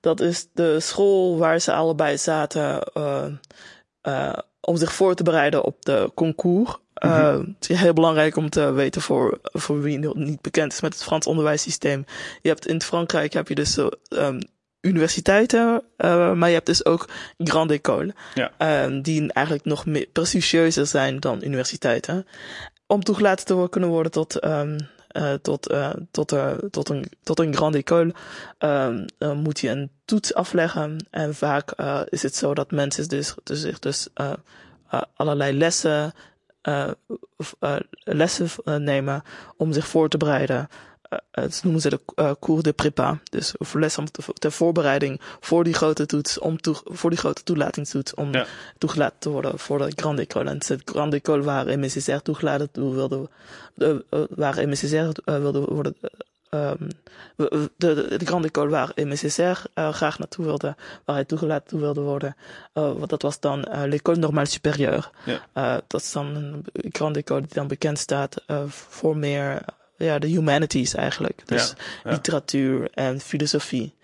Dat 0.00 0.20
is 0.20 0.46
de 0.52 0.80
school 0.80 1.38
waar 1.38 1.60
ze 1.60 1.72
allebei 1.72 2.18
zaten 2.18 2.90
uh, 2.96 3.24
uh, 4.08 4.32
om 4.60 4.76
zich 4.76 4.92
voor 4.92 5.14
te 5.14 5.22
bereiden 5.22 5.64
op 5.64 5.84
de 5.84 6.10
concours. 6.14 6.76
Mhm. 6.94 7.38
Het 7.38 7.70
is 7.70 7.80
heel 7.80 7.92
belangrijk 7.92 8.36
om 8.36 8.50
te 8.50 8.72
weten 8.72 9.02
voor, 9.02 9.38
voor 9.42 9.82
wie 9.82 9.98
nog 9.98 10.14
niet 10.14 10.40
bekend 10.40 10.72
is 10.72 10.80
met 10.80 10.92
het 10.92 11.02
Frans 11.02 11.26
onderwijssysteem. 11.26 12.04
Je 12.42 12.48
hebt 12.48 12.66
in 12.66 12.82
Frankrijk 12.82 13.32
heb 13.32 13.48
je 13.48 13.54
dus 13.54 13.76
um, 14.08 14.38
universiteiten, 14.80 15.82
uh, 15.98 16.32
maar 16.32 16.48
je 16.48 16.54
hebt 16.54 16.66
dus 16.66 16.84
ook 16.84 17.08
grande 17.38 17.74
école. 17.74 18.14
Ja. 18.34 18.84
Um, 18.84 19.02
die 19.02 19.32
eigenlijk 19.32 19.66
nog 19.66 19.86
meer 19.86 20.06
prestigieuzer 20.12 20.86
zijn 20.86 21.20
dan 21.20 21.44
universiteiten. 21.44 22.26
Om 22.86 23.02
toegelaten 23.02 23.46
te 23.46 23.66
kunnen 23.70 23.90
worden 23.90 24.12
tot, 24.12 24.44
um, 24.44 24.76
uh, 25.12 25.32
tot, 25.32 25.70
uh, 25.70 25.90
tot, 26.10 26.32
uh, 26.32 26.52
tot, 26.70 26.88
een, 26.88 27.04
tot 27.22 27.38
een 27.38 27.54
grande 27.54 27.78
école, 27.78 28.14
dan 29.18 29.36
moet 29.36 29.60
je 29.60 29.68
een 29.68 29.90
toets 30.04 30.34
afleggen. 30.34 31.06
En 31.10 31.34
vaak 31.34 31.72
is 32.08 32.22
het 32.22 32.36
zo 32.36 32.54
dat 32.54 32.70
mensen 32.70 33.08
dus, 33.08 33.34
dus, 33.42 33.60
zich 33.60 33.78
dus 33.78 34.08
allerlei 35.14 35.58
lessen, 35.58 36.12
lessen 38.04 38.48
nemen 38.84 39.22
om 39.56 39.72
zich 39.72 39.86
voor 39.86 40.08
te 40.08 40.16
bereiden. 40.16 40.68
Dat 41.30 41.60
noemen 41.62 41.80
ze 41.80 41.88
de 41.88 42.00
uh, 42.16 42.30
cours 42.40 42.62
de 42.62 42.72
prépa. 42.72 43.18
Dus 43.30 43.56
of 43.56 43.74
lessen 43.74 44.02
om 44.02 44.10
te, 44.10 44.22
ter 44.38 44.52
voorbereiding 44.52 45.20
voor 45.40 45.64
die 45.64 45.74
grote 45.74 46.06
toets, 46.06 46.38
om 46.38 46.60
toe, 46.60 46.76
voor 46.84 47.10
die 47.10 47.18
grote 47.18 47.42
toelatingstoets, 47.42 48.14
om 48.14 48.32
Ja. 48.32 48.46
toegelaten 48.78 49.18
te 49.18 49.30
worden 49.30 49.58
voor 49.58 49.78
de 49.78 49.92
Grande 49.96 50.22
École. 50.22 50.48
En 50.48 50.54
het 50.54 50.70
is 50.70 50.76
de 50.76 50.92
Grande 50.92 51.16
École 51.16 51.42
waar 51.42 51.78
MSSR 51.78 52.16
toegelaten 52.16 52.70
toe 52.70 52.94
wilde, 52.94 53.28
uh, 53.76 53.96
waar 54.30 54.68
MSSR 54.68 55.08
wilde 55.24 55.60
worden, 55.60 55.96
um, 56.50 56.88
de, 57.36 57.70
de, 57.76 58.14
de 58.18 58.26
Grande 58.26 58.46
École 58.48 58.68
waar 58.70 58.92
MSSR 58.94 59.42
uh, 59.42 59.92
graag 59.92 60.18
naartoe 60.18 60.44
wilde, 60.44 60.76
waar 61.04 61.16
hij 61.16 61.24
toegelaten 61.24 61.68
toe 61.68 61.80
wilde 61.80 62.00
worden. 62.00 62.36
Uh, 62.74 62.92
want 62.92 63.08
dat 63.10 63.22
was 63.22 63.40
dan 63.40 63.66
uh, 63.68 63.82
l'École 63.86 64.18
Normale 64.18 64.46
Supérieure. 64.46 65.04
Ja. 65.52 65.80
Dat 65.86 66.00
is 66.00 66.12
dan 66.12 66.26
een 66.26 66.64
Grande 66.92 67.18
École 67.18 67.40
die 67.40 67.54
dan 67.54 67.66
bekend 67.68 67.98
staat 67.98 68.36
voor 68.68 69.16
meer 69.16 69.62
ja, 69.96 70.18
de 70.18 70.26
humanities 70.26 70.94
eigenlijk. 70.94 71.42
Dus 71.44 71.74
Ja, 72.04 72.10
literatuur 72.10 72.90
en 72.90 73.20
filosofie. 73.20 73.94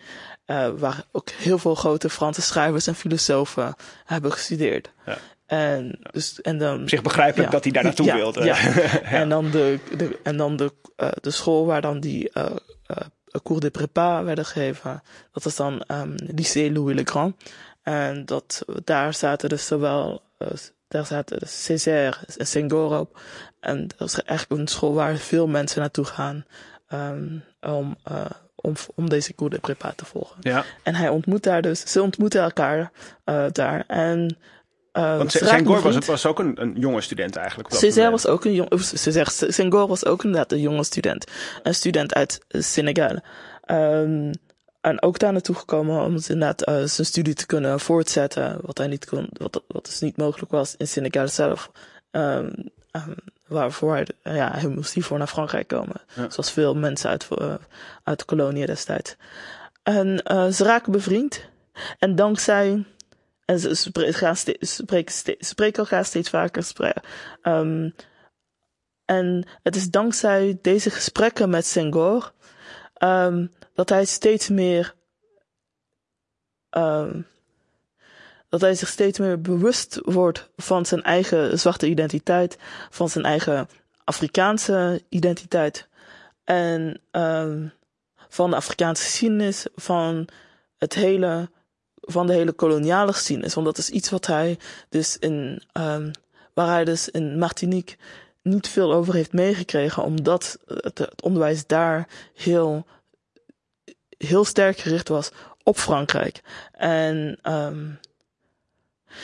Uh, 0.46 0.68
waar 0.76 1.04
ook 1.12 1.30
heel 1.30 1.58
veel 1.58 1.74
grote 1.74 2.10
Franse 2.10 2.42
schrijvers 2.42 2.86
en 2.86 2.94
filosofen 2.94 3.74
hebben 4.04 4.32
gestudeerd. 4.32 4.92
Ja. 5.06 5.18
En, 5.46 5.98
dus, 6.10 6.40
en 6.40 6.58
dan, 6.58 6.80
Op 6.80 6.88
zich 6.88 7.02
begrijpelijk 7.02 7.50
dat 7.50 7.64
hij 7.64 7.72
daar 7.72 7.82
naartoe 7.82 8.12
wilde. 8.12 8.44
ja. 8.52 8.56
En 9.02 9.28
dan 9.28 9.50
de, 9.50 9.78
de, 9.96 10.18
en 10.22 10.36
dan 10.36 10.56
de, 10.56 10.72
uh, 10.96 11.08
de 11.20 11.30
school 11.30 11.66
waar 11.66 11.80
dan 11.80 12.00
die 12.00 12.30
uh, 12.34 12.46
cours 13.42 13.60
de 13.60 13.70
prépa 13.70 14.24
werden 14.24 14.44
gegeven. 14.44 15.02
Dat 15.32 15.42
was 15.42 15.56
dan 15.56 15.84
um, 15.88 16.14
Lycée 16.16 16.72
Louis 16.72 16.96
le 16.96 17.04
Grand. 17.04 17.34
En 17.82 18.24
dat, 18.24 18.64
daar 18.84 19.14
zaten 19.14 19.48
dus 19.48 19.66
zowel, 19.66 20.22
daar 20.88 21.06
zaten 21.06 21.48
Césaire 21.48 22.16
en 22.36 22.46
Senghor 22.46 22.98
op. 22.98 23.20
En 23.62 23.88
dat 23.96 24.08
is 24.08 24.20
eigenlijk 24.22 24.60
een 24.60 24.68
school 24.68 24.94
waar 24.94 25.16
veel 25.16 25.46
mensen 25.46 25.80
naartoe 25.80 26.04
gaan 26.04 26.44
um, 26.92 27.44
om, 27.60 27.96
uh, 28.10 28.24
om, 28.54 28.74
om 28.94 29.08
deze 29.08 29.34
cours 29.34 29.54
de 29.54 29.60
prépa 29.60 29.92
te 29.96 30.04
volgen. 30.04 30.36
Ja. 30.40 30.64
En 30.82 30.94
hij 30.94 31.08
ontmoet 31.08 31.42
daar 31.42 31.62
dus, 31.62 31.80
ze 31.80 32.02
ontmoeten 32.02 32.42
elkaar 32.42 32.92
uh, 33.24 33.44
daar. 33.52 33.84
En 33.86 34.36
uh, 34.92 35.16
Want 35.16 35.32
Senghor 35.32 35.80
was, 35.80 36.06
was 36.06 36.26
ook 36.26 36.38
een, 36.38 36.62
een 36.62 36.74
jonge 36.78 37.00
student 37.00 37.36
eigenlijk. 37.36 37.74
Césaire 37.74 38.10
was 38.10 38.26
ook 38.26 38.44
een 38.44 38.54
jong, 38.54 38.68
Senghor 39.48 39.86
was 39.86 40.04
ook 40.04 40.24
inderdaad 40.24 40.52
een 40.52 40.60
jonge 40.60 40.84
student. 40.84 41.26
Een 41.62 41.74
student 41.74 42.14
uit 42.14 42.40
Senegal. 42.48 43.18
Um, 43.66 44.30
en 44.80 45.02
ook 45.02 45.18
daar 45.18 45.32
naartoe 45.32 45.54
gekomen 45.54 46.02
om 46.04 46.12
inderdaad 46.12 46.68
uh, 46.68 46.74
zijn 46.74 47.06
studie 47.06 47.34
te 47.34 47.46
kunnen 47.46 47.80
voortzetten. 47.80 48.58
Wat 48.62 48.78
hij 48.78 48.86
niet 48.86 49.04
kon, 49.04 49.28
wat, 49.32 49.62
wat 49.66 49.84
dus 49.84 50.00
niet 50.00 50.16
mogelijk 50.16 50.50
was 50.50 50.74
in 50.76 50.88
Senegal 50.88 51.28
zelf. 51.28 51.70
Um, 52.10 52.70
um, 52.92 53.14
waarvoor 53.46 53.94
hij, 53.94 54.06
ja, 54.22 54.50
hij 54.52 54.68
moest 54.68 54.94
hiervoor 54.94 55.18
naar 55.18 55.26
Frankrijk 55.26 55.68
komen. 55.68 56.00
Ja. 56.14 56.30
Zoals 56.30 56.50
veel 56.50 56.74
mensen 56.74 57.10
uit, 57.10 57.28
uh, 57.38 57.54
uit 58.02 58.18
de 58.18 58.24
kolonie 58.24 58.66
destijds. 58.66 59.16
En 59.82 60.22
uh, 60.32 60.48
ze 60.48 60.64
raken 60.64 60.92
bevriend. 60.92 61.50
En 61.98 62.14
dankzij, 62.14 62.84
en 63.44 63.58
ze 63.58 63.74
spreken, 63.74 64.36
spreken, 64.60 65.14
spreken 65.38 65.82
elkaar 65.82 66.04
steeds 66.04 66.30
vaker. 66.30 66.62
Spreken, 66.62 67.02
um, 67.42 67.94
en 69.04 69.46
het 69.62 69.76
is 69.76 69.90
dankzij 69.90 70.58
deze 70.62 70.90
gesprekken 70.90 71.50
met 71.50 71.66
Senghor 71.66 72.32
um, 72.98 73.52
dat 73.74 73.88
hij 73.88 74.04
steeds 74.04 74.48
meer 74.48 74.94
um, 76.70 77.26
dat 78.52 78.60
hij 78.60 78.74
zich 78.74 78.88
steeds 78.88 79.18
meer 79.18 79.40
bewust 79.40 79.98
wordt 80.02 80.50
van 80.56 80.86
zijn 80.86 81.02
eigen 81.02 81.58
zwarte 81.58 81.88
identiteit, 81.88 82.58
van 82.90 83.08
zijn 83.08 83.24
eigen 83.24 83.68
Afrikaanse 84.04 85.02
identiteit 85.08 85.88
en 86.44 87.00
um, 87.10 87.72
van 88.28 88.50
de 88.50 88.56
Afrikaanse 88.56 89.02
geschiedenis, 89.02 89.66
van 89.74 90.28
het 90.78 90.94
hele, 90.94 91.50
van 91.94 92.26
de 92.26 92.32
hele 92.32 92.52
koloniale 92.52 93.12
geschiedenis. 93.12 93.54
Want 93.54 93.66
dat 93.66 93.78
is 93.78 93.90
iets 93.90 94.10
wat 94.10 94.26
hij 94.26 94.58
dus 94.88 95.18
in, 95.18 95.62
um, 95.72 96.10
waar 96.54 96.68
hij 96.68 96.84
dus 96.84 97.08
in 97.08 97.38
Martinique 97.38 97.96
niet 98.42 98.68
veel 98.68 98.92
over 98.92 99.14
heeft 99.14 99.32
meegekregen, 99.32 100.02
omdat 100.02 100.58
het, 100.66 100.98
het 100.98 101.22
onderwijs 101.22 101.66
daar 101.66 102.08
heel, 102.34 102.86
heel 104.18 104.44
sterk 104.44 104.78
gericht 104.78 105.08
was 105.08 105.30
op 105.62 105.76
Frankrijk. 105.76 106.40
En 106.72 107.38
um, 107.42 107.98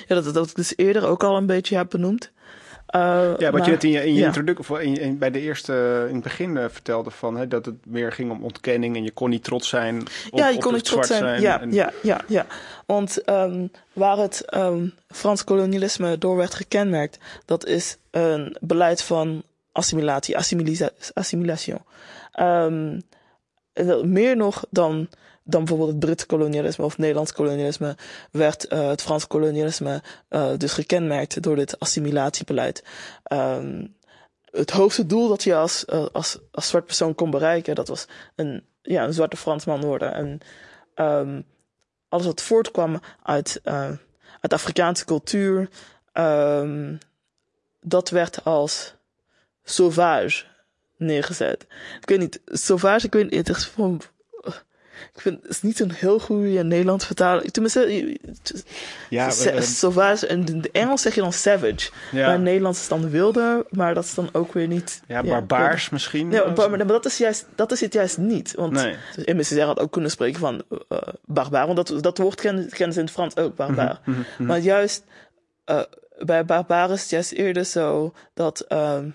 ja, 0.07 0.15
dat, 0.15 0.35
dat 0.35 0.51
ik 0.51 0.55
dus 0.55 0.77
eerder 0.77 1.07
ook 1.07 1.25
al 1.25 1.37
een 1.37 1.47
beetje 1.47 1.77
heb 1.77 1.91
benoemd. 1.91 2.31
Uh, 2.97 3.33
ja, 3.39 3.51
wat 3.51 3.65
je 3.65 3.71
net 3.71 3.85
in 3.85 3.91
je, 3.91 4.07
in 4.07 4.15
je 4.15 4.21
ja. 4.21 4.27
introductie, 4.27 4.71
of 4.71 4.81
in, 4.81 4.97
in, 4.97 5.19
bij 5.19 5.31
de 5.31 5.41
eerste, 5.41 6.05
in 6.09 6.15
het 6.15 6.23
begin 6.23 6.57
uh, 6.57 6.65
vertelde 6.69 7.11
van 7.11 7.37
hè, 7.37 7.49
dat 7.49 7.67
het 7.67 7.87
meer 7.87 8.13
ging 8.13 8.31
om 8.31 8.45
ontkenning 8.45 8.97
en 8.97 9.05
je 9.05 9.11
kon 9.11 9.31
niet 9.31 9.45
trots 9.45 9.69
zijn 9.69 10.01
op, 10.31 10.39
ja, 10.39 10.49
je 10.49 10.59
kon 10.59 10.75
niet 10.75 10.85
trots 10.85 11.07
zijn. 11.07 11.19
zijn. 11.19 11.41
Ja, 11.41 11.61
en... 11.61 11.73
ja, 11.73 11.93
ja, 12.03 12.21
ja. 12.27 12.47
Want 12.87 13.29
um, 13.31 13.71
waar 13.93 14.17
het 14.17 14.45
um, 14.55 14.95
Frans 15.09 15.45
kolonialisme 15.45 16.19
door 16.19 16.37
werd 16.37 16.55
gekenmerkt, 16.55 17.19
dat 17.45 17.67
is 17.67 17.97
een 18.11 18.57
beleid 18.61 19.03
van 19.03 19.43
assimilatie, 19.73 20.37
assimilatie. 21.15 21.75
Um, 22.41 23.03
meer 24.03 24.37
nog 24.37 24.65
dan 24.71 25.09
dan 25.49 25.65
bijvoorbeeld 25.65 25.91
het 25.91 25.99
Britse 25.99 26.27
kolonialisme 26.27 26.85
of 26.85 26.99
Nederlands 26.99 27.33
kolonialisme, 27.33 27.97
werd 28.31 28.73
uh, 28.73 28.89
het 28.89 29.03
Frans 29.03 29.27
kolonialisme 29.27 30.03
uh, 30.31 30.51
dus 30.57 30.73
gekenmerkt 30.73 31.43
door 31.43 31.57
dit 31.57 31.79
assimilatiebeleid. 31.79 32.85
Um, 33.33 33.97
het 34.51 34.71
hoogste 34.71 35.07
doel 35.07 35.29
dat 35.29 35.43
je 35.43 35.55
als, 35.55 35.85
uh, 35.89 36.07
als, 36.13 36.39
als 36.51 36.69
zwart 36.69 36.87
persoon 36.87 37.15
kon 37.15 37.31
bereiken, 37.31 37.75
dat 37.75 37.89
was 37.89 38.07
een, 38.35 38.65
ja, 38.83 39.05
een 39.05 39.13
zwarte 39.13 39.37
Fransman 39.37 39.81
worden. 39.81 40.15
En 40.15 40.41
um, 40.95 41.45
alles 42.09 42.27
wat 42.27 42.43
voortkwam 42.43 43.01
uit, 43.23 43.61
uit 44.41 44.53
Afrikaanse 44.53 45.05
cultuur, 45.05 45.69
um, 46.13 46.99
dat 47.81 48.11
werd 48.11 48.45
als 48.45 48.95
sauvage 49.65 50.45
neergezet. 50.97 51.67
Ik 52.01 52.09
weet 52.09 52.19
niet, 52.19 52.41
sauvage, 52.45 53.07
ik 53.07 53.13
weet 53.13 53.31
niet, 53.31 53.49
het 53.49 53.73
ik 55.15 55.21
vind 55.21 55.43
het 55.43 55.51
is 55.51 55.63
niet 55.63 55.81
een 55.81 55.93
heel 55.93 56.19
goede 56.19 56.65
Nederlands 56.65 57.07
vertaling. 57.07 57.51
Tenminste, 57.51 58.17
ja, 59.11 59.31
sauvage. 59.61 60.27
En 60.27 60.47
in 60.47 60.61
de 60.61 60.71
Engels 60.73 61.03
zeg 61.03 61.15
je 61.15 61.21
dan 61.21 61.33
savage. 61.33 61.91
Ja. 62.13 62.27
Maar 62.27 62.35
in 62.35 62.43
Nederlands 62.43 62.81
is 62.81 62.89
dan 62.89 63.11
wilde, 63.11 63.67
maar 63.71 63.95
dat 63.95 64.05
is 64.05 64.15
dan 64.15 64.29
ook 64.33 64.53
weer 64.53 64.67
niet. 64.67 65.03
Ja, 65.07 65.23
barbaars 65.23 65.85
ja, 65.85 65.89
misschien. 65.93 66.31
Ja, 66.31 66.53
maar, 66.57 66.71
maar, 66.71 66.87
dat, 66.87 67.07
is 67.07 67.19
juist, 67.19 67.47
dat 67.55 67.73
is 67.73 67.81
het 67.81 67.93
juist 67.93 68.19
niet. 68.19 68.55
Want 68.55 68.73
nee. 68.73 68.97
dus, 69.37 69.61
had 69.61 69.81
ook 69.81 69.93
kunnen 69.93 70.11
spreken 70.11 70.41
van 70.41 70.63
uh, 70.89 70.99
barbaar. 71.25 71.67
Want 71.67 71.89
dat, 71.89 72.03
dat 72.03 72.19
woord 72.19 72.41
kennen, 72.41 72.69
kennen 72.69 72.93
ze 72.93 72.99
in 72.99 73.05
het 73.05 73.15
Frans 73.15 73.37
ook, 73.37 73.57
barbaar. 73.57 74.01
Mm 74.05 74.25
-hmm, 74.37 74.47
Maar 74.47 74.59
juist 74.59 75.05
uh, 75.67 75.81
bij 76.19 76.45
barbaar 76.45 76.91
is 76.91 77.01
het 77.01 77.11
juist 77.11 77.33
eerder 77.33 77.65
zo 77.65 78.15
dat. 78.35 78.65
Um, 78.73 79.15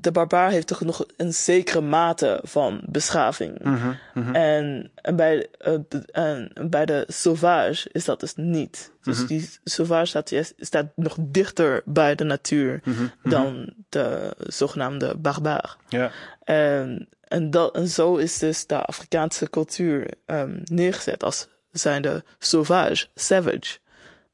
de 0.00 0.12
barbaar 0.12 0.50
heeft 0.50 0.66
toch 0.66 0.80
nog 0.80 1.06
een 1.16 1.34
zekere 1.34 1.80
mate 1.80 2.40
van 2.42 2.80
beschaving. 2.84 3.58
Mm 3.62 3.76
-hmm, 3.76 3.96
mm 4.14 4.22
-hmm. 4.22 4.34
En, 4.34 4.90
en, 4.94 5.16
bij, 5.16 5.46
uh, 5.66 5.74
en 6.10 6.52
bij 6.70 6.86
de 6.86 7.04
sauvage 7.06 7.88
is 7.92 8.04
dat 8.04 8.20
dus 8.20 8.34
niet. 8.34 8.92
Dus 9.02 9.14
mm 9.14 9.26
-hmm. 9.26 9.38
die 9.38 9.50
sauvage 9.64 10.06
staat, 10.06 10.52
staat 10.58 10.86
nog 10.94 11.16
dichter 11.20 11.82
bij 11.84 12.14
de 12.14 12.24
natuur 12.24 12.80
dan 13.22 13.74
de 13.88 14.34
zogenaamde 14.38 15.16
barbaar. 15.16 15.76
Ja. 15.88 16.10
En, 16.44 17.08
en, 17.20 17.50
dat, 17.50 17.74
en 17.74 17.88
zo 17.88 18.16
is 18.16 18.38
dus 18.38 18.66
de 18.66 18.84
Afrikaanse 18.84 19.50
cultuur 19.50 20.10
um, 20.26 20.60
neergezet 20.64 21.22
als 21.22 21.48
zijnde 21.70 22.24
sauvage, 22.38 23.06
savage. 23.14 23.78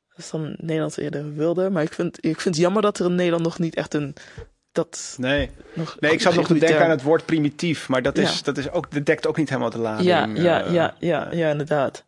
Dat 0.08 0.24
is 0.24 0.30
dan 0.30 0.54
Nederlands 0.58 0.96
eerder 0.96 1.34
wilde. 1.34 1.70
Maar 1.70 1.82
ik 1.82 1.92
vind, 1.92 2.16
ik 2.16 2.40
vind 2.40 2.54
het 2.54 2.64
jammer 2.64 2.82
dat 2.82 2.98
er 2.98 3.06
in 3.06 3.14
Nederland 3.14 3.44
nog 3.44 3.58
niet 3.58 3.74
echt 3.74 3.94
een 3.94 4.14
dat 4.74 5.14
nee. 5.18 5.50
Nog, 5.72 5.96
nee, 6.00 6.12
ik 6.12 6.20
zat 6.20 6.34
nog 6.34 6.46
te 6.46 6.58
denken 6.58 6.84
aan 6.84 6.90
het 6.90 7.02
woord 7.02 7.26
primitief, 7.26 7.88
maar 7.88 8.02
dat, 8.02 8.18
is, 8.18 8.36
ja. 8.36 8.42
dat, 8.42 8.58
is 8.58 8.70
ook, 8.70 8.90
dat 8.90 9.06
dekt 9.06 9.26
ook 9.26 9.36
niet 9.36 9.48
helemaal 9.48 9.70
de 9.70 9.78
lading. 9.78 10.08
Ja, 10.08 10.26
ja, 10.34 10.66
uh, 10.66 10.72
ja, 10.72 10.94
ja, 10.98 11.28
ja, 11.30 11.50
inderdaad. 11.50 12.04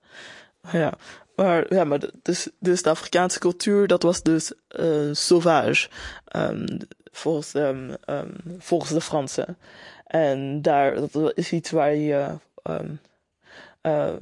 Ja, 0.73 0.93
maar, 1.37 1.75
ja, 1.75 1.85
maar 1.85 2.01
dus, 2.23 2.49
dus 2.59 2.83
de 2.83 2.91
Afrikaanse 2.91 3.39
cultuur, 3.39 3.87
dat 3.87 4.03
was 4.03 4.23
dus 4.23 4.53
uh, 4.81 5.13
sauvage, 5.13 5.89
um, 6.37 6.79
volgens, 7.13 7.55
um, 7.55 7.95
um, 8.07 8.35
volgens 8.59 8.91
de 8.91 9.01
Fransen. 9.01 9.59
En 10.07 10.63
daar, 10.63 10.95
dat 10.95 11.33
is 11.35 11.53
iets 11.53 11.71
waar 11.71 11.95
je, 11.95 12.29
uh, 13.83 14.13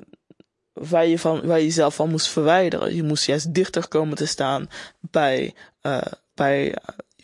waar 0.72 1.07
je, 1.07 1.18
van, 1.18 1.46
waar 1.46 1.59
je 1.59 1.64
jezelf 1.64 1.94
van 1.94 2.11
moest 2.11 2.28
verwijderen. 2.28 2.94
Je 2.94 3.02
moest 3.02 3.26
juist 3.26 3.54
dichter 3.54 3.88
komen 3.88 4.16
te 4.16 4.26
staan 4.26 4.68
bij, 5.00 5.54
uh, 5.83 6.02
bij 6.35 6.74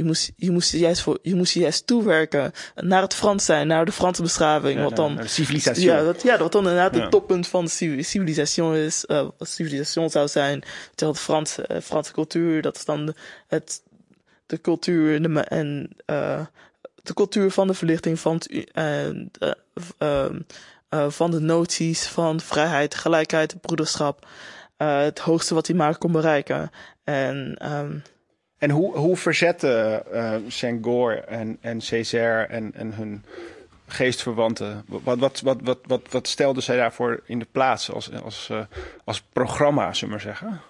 je 0.01 0.07
moest, 0.07 0.33
je 0.37 0.51
moest 0.51 0.73
juist 0.73 1.03
voor, 1.03 1.19
je 1.23 1.35
moest 1.35 1.53
juist 1.53 1.87
toewerken 1.87 2.53
naar 2.75 3.03
het 3.03 3.15
Frans 3.15 3.45
zijn, 3.45 3.67
naar 3.67 3.85
de 3.85 3.93
Franse 3.93 4.23
beschaving. 4.23 4.77
Ja, 4.77 4.83
wat 4.83 4.97
dan, 4.97 5.17
de 5.17 5.27
civilisatie. 5.27 5.85
Ja, 5.85 6.05
wat, 6.05 6.23
ja, 6.23 6.39
wat 6.39 6.53
dan 6.53 6.63
inderdaad 6.63 6.95
ja. 6.95 7.01
het 7.01 7.11
toppunt 7.11 7.49
van 7.49 7.65
de 7.65 8.03
civilisation 8.03 8.75
is, 8.75 9.05
uh, 9.07 9.29
wat 9.39 9.49
civilisation 9.49 10.11
zou 10.11 10.29
zijn. 10.29 10.63
Terwijl 10.95 11.13
de 11.13 11.23
Franse, 11.23 11.69
uh, 11.73 11.81
Franse 11.81 12.13
cultuur, 12.13 12.63
dat 12.63 12.77
is 12.77 12.85
dan 12.85 13.07
de, 13.07 13.15
het, 13.47 13.83
de 14.47 14.61
cultuur 14.61 15.15
en 15.15 15.23
de, 15.23 15.41
en, 15.41 15.91
uh, 16.07 16.41
de 17.03 17.15
cultuur 17.15 17.51
van 17.51 17.67
de 17.67 17.75
verlichting, 17.75 18.21
van, 18.21 18.41
en, 18.73 19.31
van 21.09 21.31
de 21.31 21.41
noties 21.41 22.07
van 22.07 22.41
vrijheid, 22.41 22.95
gelijkheid, 22.95 23.61
broederschap. 23.61 24.27
het 24.77 25.19
hoogste 25.19 25.55
wat 25.55 25.67
hij 25.67 25.77
maar 25.77 25.99
kon 25.99 26.13
bereiken. 26.13 26.71
En, 27.05 27.57
um, 27.73 28.03
en 28.61 28.71
hoe, 28.71 28.97
hoe 28.97 29.17
verzetten 29.17 30.03
uh, 30.13 30.35
Senghor 30.49 31.25
en, 31.25 31.59
en 31.61 31.81
Césaire 31.81 32.47
en, 32.47 32.75
en 32.75 32.95
hun 32.95 33.25
geestverwanten, 33.87 34.85
wat, 34.87 35.19
wat, 35.19 35.41
wat, 35.41 35.61
wat, 35.63 35.79
wat, 35.87 36.01
wat 36.11 36.29
stelden 36.29 36.63
zij 36.63 36.77
daarvoor 36.77 37.21
in 37.27 37.39
de 37.39 37.47
plaats 37.53 37.91
als, 37.91 38.11
als, 38.23 38.49
uh, 38.53 38.61
als 39.05 39.23
programma, 39.33 39.93
zullen 39.93 40.19
we 40.19 40.25
maar 40.25 40.35
zeggen? 40.35 40.61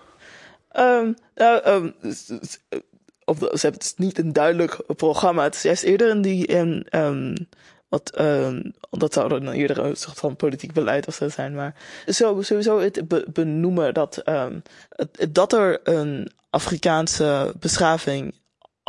Um, 0.76 1.16
uh, 1.34 1.66
um, 1.66 1.94
of 3.24 3.38
ze 3.38 3.60
hebben 3.60 3.80
het 3.80 3.94
niet 3.96 4.18
een 4.18 4.32
duidelijk 4.32 4.82
programma. 4.96 5.42
Het 5.42 5.54
is 5.54 5.62
juist 5.62 5.82
eerder 5.82 6.10
in 6.10 6.22
die. 6.22 6.56
Um, 6.56 6.84
um, 6.90 7.34
wat, 7.90 8.20
um, 8.20 8.72
dat 8.90 9.12
zou 9.12 9.28
dan 9.28 9.48
eerder 9.48 9.78
een 9.78 9.96
soort 9.96 10.18
van 10.18 10.36
politiek 10.36 10.72
beleid 10.72 11.06
of 11.06 11.14
zo 11.14 11.28
zijn. 11.28 11.54
Maar 11.54 11.74
zo, 12.06 12.42
sowieso 12.42 12.78
het 12.78 13.32
benoemen 13.32 13.94
dat, 13.94 14.22
um, 14.28 14.62
dat 15.30 15.52
er 15.52 15.80
een 15.82 16.30
Afrikaanse 16.50 17.54
beschaving 17.58 18.34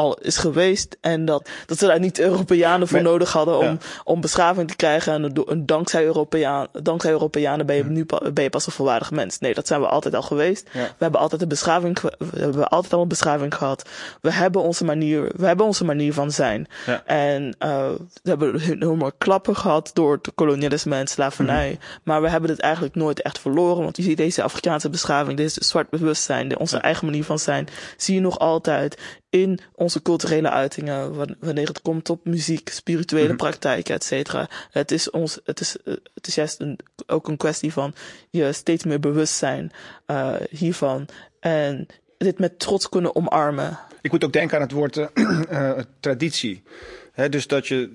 al 0.02 0.18
is 0.18 0.38
geweest. 0.38 0.98
En 1.02 1.26
dat, 1.26 1.50
dat 1.66 1.78
ze 1.78 1.86
daar 1.88 2.00
niet 2.00 2.20
Europeanen 2.20 2.88
voor 2.88 3.02
nodig 3.02 3.32
hadden 3.32 3.58
om, 3.58 3.66
ja. 3.66 3.78
om 4.04 4.22
beschaving 4.22 4.68
te 4.68 4.76
krijgen. 4.76 5.14
En, 5.14 5.34
en 5.48 5.66
dankzij, 5.66 6.04
Europeaan, 6.04 6.68
dankzij 6.72 7.12
Europeanen 7.12 7.66
ben 7.66 7.76
je, 7.76 7.84
nu, 7.84 8.06
ben 8.34 8.44
je 8.44 8.50
pas 8.50 8.66
een 8.66 8.72
volwaardig 8.72 9.12
mens. 9.12 9.40
Nee, 9.40 9.54
dat 9.54 9.68
zijn 9.68 9.82
we 9.82 9.88
altijd 9.88 10.16
al 10.16 10.22
geweest. 10.22 10.70
Ja. 10.72 10.84
We 10.84 11.04
hebben 11.04 11.20
altijd 11.20 11.42
een 11.42 11.48
beschaving, 11.48 12.00
we 12.18 12.40
hebben 12.40 12.68
altijd 12.68 12.94
al 12.94 13.02
een 13.02 13.08
beschaving 13.08 13.56
gehad. 13.56 13.90
We 14.22 14.32
hebben 14.32 14.62
onze 14.62 14.86
manier, 14.86 15.32
we 15.36 15.46
hebben 15.46 15.66
onze 15.66 15.86
manier 15.86 16.14
van 16.14 16.32
zijn. 16.32 16.68
Ja. 16.86 17.04
En 17.06 17.56
uh, 17.60 17.90
we 18.24 18.30
hebben 18.30 18.60
enorme 18.60 19.13
klappen 19.17 19.56
gehad 19.56 19.90
door 19.94 20.13
het 20.13 20.32
kolonialisme 20.36 20.96
en 20.96 21.08
slavernij. 21.08 21.69
Mm 21.69 21.78
-hmm. 21.80 22.00
Maar 22.04 22.21
we 22.21 22.30
hebben 22.30 22.50
het 22.50 22.60
eigenlijk 22.60 22.96
nooit 22.96 23.21
echt 23.21 23.40
verloren. 23.40 23.84
Want 23.84 23.98
je 23.98 24.04
ziet 24.04 24.17
deze 24.17 24.44
Afrikaanse 24.44 24.90
beschaving, 24.90 25.38
deze 25.38 25.63
zwart 25.63 25.90
bewustzijn, 25.90 26.60
onze 26.60 26.78
eigen 26.78 27.06
manier 27.06 27.23
van 27.23 27.40
zijn, 27.40 27.67
zie 27.98 28.15
je 28.15 28.21
nog 28.21 28.40
altijd 28.40 28.98
in 29.32 29.60
onze 29.75 30.02
culturele 30.02 30.50
uitingen, 30.50 31.15
wanneer 31.40 31.67
het 31.67 31.82
komt 31.82 32.10
op 32.10 32.25
muziek, 32.25 32.69
spirituele 32.69 33.27
mhm. 33.27 33.36
praktijken, 33.36 33.96
et 33.96 34.04
cetera. 34.04 34.50
Het 34.71 34.92
is 34.92 35.10
ons, 35.10 35.40
het 35.44 35.60
is, 35.60 35.75
het 36.13 36.27
is 36.27 36.36
juist 36.36 36.60
een, 36.60 36.79
ook 37.08 37.27
een 37.27 37.38
kwestie 37.38 37.73
van 37.73 37.94
je 38.29 38.52
steeds 38.52 38.84
meer 38.84 39.00
bewust 39.00 39.34
zijn 39.34 39.71
uh, 40.08 40.36
hiervan 40.50 41.08
en 41.40 41.88
dit 42.17 42.40
met 42.40 42.60
trots 42.60 42.90
kunnen 42.90 43.15
omarmen. 43.15 43.79
Ik 44.02 44.12
moet 44.12 44.23
ook 44.23 44.34
denken 44.34 44.56
aan 44.56 44.63
het 44.63 44.71
woord 44.71 44.98
uh, 44.98 45.79
traditie. 46.00 46.63
He, 47.12 47.29
dus 47.29 47.48
dat 47.48 47.67
je, 47.67 47.90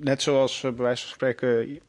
net 0.00 0.22
zoals 0.22 0.60
bij 0.60 0.74
wijze 0.74 1.02
van 1.02 1.12
spreken 1.12 1.80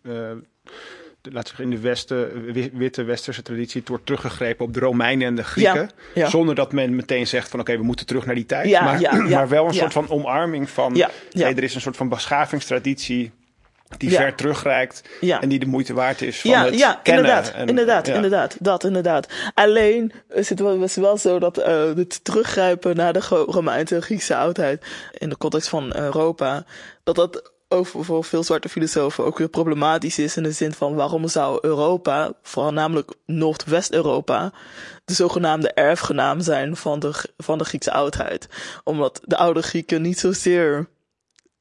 laat 1.32 1.48
zeggen, 1.48 1.66
in 1.66 1.70
de 1.70 1.80
Westen, 1.80 2.52
witte 2.74 3.04
westerse 3.04 3.42
traditie, 3.42 3.80
het 3.80 3.90
wordt 3.90 4.06
teruggegrepen 4.06 4.66
op 4.66 4.74
de 4.74 4.80
Romeinen 4.80 5.28
en 5.28 5.36
de 5.36 5.44
Grieken. 5.44 5.90
Zonder 6.16 6.56
dat 6.56 6.72
men 6.72 6.96
meteen 6.96 7.28
zegt 7.28 7.50
van 7.50 7.60
oké, 7.60 7.78
we 7.78 7.84
moeten 7.84 8.06
terug 8.06 8.26
naar 8.26 8.36
die 8.36 8.46
tijd. 8.46 8.72
maar, 8.72 9.02
maar 9.30 9.50
wel 9.50 9.68
een 9.68 9.74
soort 9.74 9.94
van 9.94 10.10
omarming 10.10 10.70
van 10.70 10.94
hey, 11.32 11.56
er 11.56 11.64
is 11.64 11.76
een 11.76 11.82
soort 11.82 11.98
van 11.98 12.10
beschavingstraditie 12.10 13.32
die 13.98 14.12
ver 14.12 14.36
terugreikt 14.36 15.04
en 15.22 15.50
die 15.50 15.60
de 15.60 15.66
moeite 15.66 15.94
waard 15.94 16.22
is 16.22 16.42
van 16.42 16.50
ja, 16.50 16.66
het 16.66 16.78
ja, 16.78 17.00
kennen. 17.04 17.24
Inderdaad, 17.24 17.54
en, 17.54 17.68
inderdaad, 17.68 18.08
inderdaad, 18.08 18.56
dat 18.60 18.84
inderdaad. 18.84 19.28
Alleen 19.54 20.12
is 20.30 20.50
het 20.50 20.60
wel, 20.60 20.84
is 20.84 20.96
wel 20.96 21.18
zo 21.18 21.40
dat 21.40 21.58
uh, 21.58 21.66
het 21.96 22.24
teruggrijpen 22.24 22.96
naar 22.96 23.14
de 23.14 23.20
Romeinse 23.48 24.02
Griekse 24.02 24.36
oudheid 24.36 24.86
in 25.18 25.30
de 25.30 25.38
context 25.38 25.70
van 25.70 25.96
Europa, 25.96 26.66
dat 27.04 27.16
dat 27.16 27.53
ook 27.74 27.88
voor 27.88 28.24
veel 28.24 28.44
zwarte 28.44 28.70
filosofen 28.70 29.26
ook 29.26 29.38
weer 29.38 29.50
problematisch 29.50 30.20
is 30.20 30.38
in 30.38 30.44
de 30.44 30.52
zin 30.52 30.74
van 30.74 30.96
waarom 30.96 31.28
zou 31.28 31.60
Europa, 31.62 32.34
vooral 32.42 32.74
namelijk 32.74 33.12
Noordwest-Europa, 33.26 34.54
de 35.06 35.14
zogenaamde 35.14 35.72
erfgenaam 35.72 36.42
zijn 36.42 36.76
van 36.76 37.00
de, 37.00 37.14
van 37.38 37.58
de 37.58 37.64
Griekse 37.64 37.92
oudheid. 37.92 38.48
Omdat 38.84 39.22
de 39.24 39.38
oude 39.38 39.62
Grieken 39.62 40.02
niet 40.02 40.20
zozeer 40.20 40.88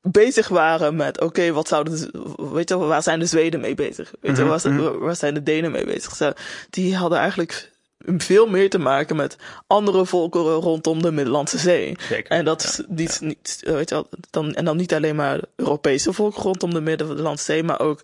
bezig 0.01 0.49
waren 0.49 0.97
met, 0.97 1.21
oké, 1.21 1.53
wat 1.53 1.69
zouden, 1.69 2.11
weet 2.53 2.69
je, 2.69 2.77
waar 2.77 3.03
zijn 3.03 3.19
de 3.19 3.27
Zweden 3.27 3.61
mee 3.61 3.75
bezig? 3.75 4.13
Weet 4.21 4.37
je, 4.37 4.45
mhm, 4.45 4.75
mhm. 4.75 4.99
waar, 4.99 5.17
zijn 5.17 5.35
de 5.35 5.43
Denen 5.43 5.71
mee 5.71 5.85
bezig? 5.85 6.35
Die 6.71 6.97
hadden 6.97 7.19
eigenlijk 7.19 7.72
veel 8.05 8.46
meer 8.46 8.70
te 8.70 8.78
maken 8.78 9.16
met 9.16 9.36
andere 9.66 10.07
volkeren 10.07 10.55
rondom 10.55 11.03
de 11.03 11.12
Middellandse 11.12 11.59
Zee. 11.59 11.96
Zeker, 12.09 12.30
en 12.30 12.44
dat 12.44 12.62
is 12.62 12.82
niet, 12.88 13.20
niet 13.20 13.61
weet 13.64 13.88
je 13.88 13.94
wel, 13.94 14.09
dan, 14.30 14.55
en 14.55 14.64
dan 14.64 14.76
niet 14.76 14.94
alleen 14.94 15.16
maar 15.16 15.40
Europese 15.57 16.12
volken 16.12 16.42
rondom 16.42 16.74
de 16.74 16.80
Middellandse 16.80 17.44
Zee, 17.44 17.62
maar 17.62 17.80
ook 17.80 18.00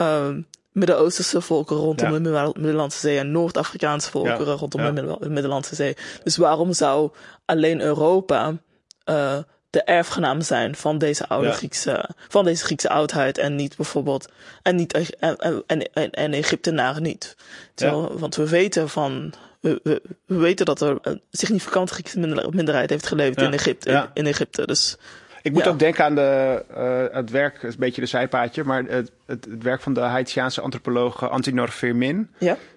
uh, 0.00 0.28
Midden-Oosterse 0.72 1.40
volken 1.40 1.76
rondom 1.76 2.22
de 2.22 2.52
Middellandse 2.58 2.98
Zee 2.98 3.18
en 3.18 3.30
Noord-Afrikaanse 3.30 4.10
volkeren 4.10 4.56
rondom 4.56 4.94
de 4.94 5.28
Middellandse 5.28 5.74
Zee. 5.74 5.96
Dus 6.24 6.36
waarom 6.36 6.72
zou 6.72 7.10
alleen 7.44 7.80
Europa 7.80 8.56
uh, 9.04 9.38
de 9.72 9.82
erfgenaam 9.82 10.40
zijn 10.40 10.74
van 10.74 10.98
deze 10.98 11.28
oude 11.28 11.52
Griekse, 11.52 12.08
van 12.28 12.44
deze 12.44 12.64
Griekse 12.64 12.88
oudheid 12.88 13.38
en 13.38 13.56
niet 13.56 13.76
bijvoorbeeld, 13.76 14.32
en 14.62 14.76
niet, 14.76 14.92
en, 15.18 15.36
en, 15.66 15.90
en, 15.92 16.10
en 16.10 16.32
Egyptenaren 16.32 17.02
niet. 17.02 17.36
Terwijl, 17.74 18.18
Want 18.18 18.36
we 18.36 18.48
weten 18.48 18.88
van, 18.88 19.32
we, 19.60 19.80
we, 19.82 20.02
we, 20.26 20.36
weten 20.36 20.66
dat 20.66 20.80
er 20.80 20.98
een 21.02 21.20
significante 21.30 21.92
Griekse 21.92 22.48
minderheid 22.50 22.90
heeft 22.90 23.06
geleefd 23.06 23.40
in, 23.40 23.52
Egypte, 23.52 24.08
in, 24.14 24.26
Egypte. 24.26 24.66
Dus, 24.66 24.96
ik 25.42 25.52
moet 25.52 25.68
ook 25.68 25.78
denken 25.78 26.04
aan 26.04 26.14
de, 26.14 26.64
uh, 27.10 27.16
het 27.16 27.30
werk, 27.30 27.62
een 27.62 27.74
beetje 27.78 28.00
de 28.00 28.06
zijpaadje, 28.06 28.64
maar 28.64 28.84
het, 28.84 29.12
het, 29.26 29.44
het 29.44 29.62
werk 29.62 29.80
van 29.80 29.92
de 29.92 30.00
Haitiaanse 30.00 30.60
antropoloog 30.60 31.30
Antinor 31.30 31.68
Firmin. 31.68 32.30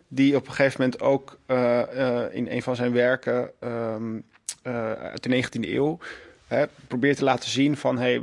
Die 0.07 0.35
op 0.35 0.47
een 0.47 0.53
gegeven 0.53 0.81
moment 0.81 1.01
ook 1.01 1.39
uh, 1.47 1.81
uh, 1.95 2.21
in 2.31 2.47
een 2.49 2.61
van 2.61 2.75
zijn 2.75 2.93
werken 2.93 3.51
um, 3.63 4.23
uit 4.63 5.23
de 5.23 5.43
19e 5.43 5.69
eeuw 5.69 5.99
hè, 6.47 6.65
probeert 6.87 7.17
te 7.17 7.23
laten 7.23 7.49
zien 7.49 7.77
van 7.77 7.97
hey, 7.97 8.21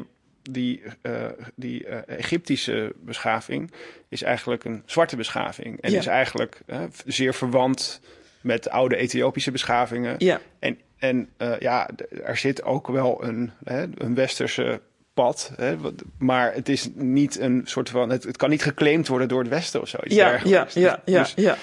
die, 0.50 0.82
uh, 1.02 1.26
die 1.54 1.86
uh, 1.86 1.96
Egyptische 2.06 2.92
beschaving 2.96 3.72
is 4.08 4.22
eigenlijk 4.22 4.64
een 4.64 4.82
zwarte 4.86 5.16
beschaving. 5.16 5.80
En 5.80 5.92
is 5.92 6.06
eigenlijk 6.06 6.60
uh, 6.66 6.82
zeer 7.06 7.34
verwant 7.34 8.00
met 8.40 8.68
oude 8.70 8.96
Ethiopische 8.96 9.50
beschavingen. 9.50 10.14
Ja. 10.18 10.40
En, 10.58 10.78
en 10.98 11.28
ja, 11.58 11.90
er 12.24 12.36
zit 12.36 12.62
ook 12.62 12.88
wel 12.88 13.24
een, 13.24 13.50
hè, 13.64 13.84
een 13.94 14.14
westerse 14.14 14.80
pad. 15.14 15.52
Hè, 15.56 15.76
maar 16.18 16.54
het 16.54 16.68
is 16.68 16.88
niet 16.94 17.38
een 17.38 17.62
soort 17.64 17.90
van. 17.90 18.10
Het, 18.10 18.24
het 18.24 18.36
kan 18.36 18.50
niet 18.50 18.62
geclaimd 18.62 19.08
worden 19.08 19.28
door 19.28 19.40
het 19.40 19.48
Westen 19.48 19.80
of 19.80 19.88
zo. 19.88 19.98
Ja, 20.02 20.40
ja, 20.44 20.66
ja, 20.74 21.00
ja, 21.04 21.18
dus, 21.18 21.32
ja. 21.36 21.56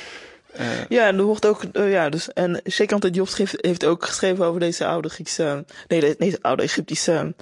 Uh, 0.60 0.86
ja, 0.90 1.08
en 1.08 1.18
er 1.18 1.24
wordt 1.24 1.46
ook, 1.46 1.64
uh, 1.74 1.92
ja, 1.92 2.10
dus, 2.10 2.34
en 2.34 2.62
Sheikh 2.70 3.00
Diop 3.00 3.30
heeft 3.52 3.86
ook 3.86 4.06
geschreven 4.06 4.46
over 4.46 4.60
deze 4.60 4.86
oude 4.86 5.10
Griekse, 5.10 5.66
nee, 5.88 6.00
de, 6.00 6.16
nee, 6.18 6.32
de 6.32 6.40
oude 6.42 6.64
Egyptische, 6.64 7.34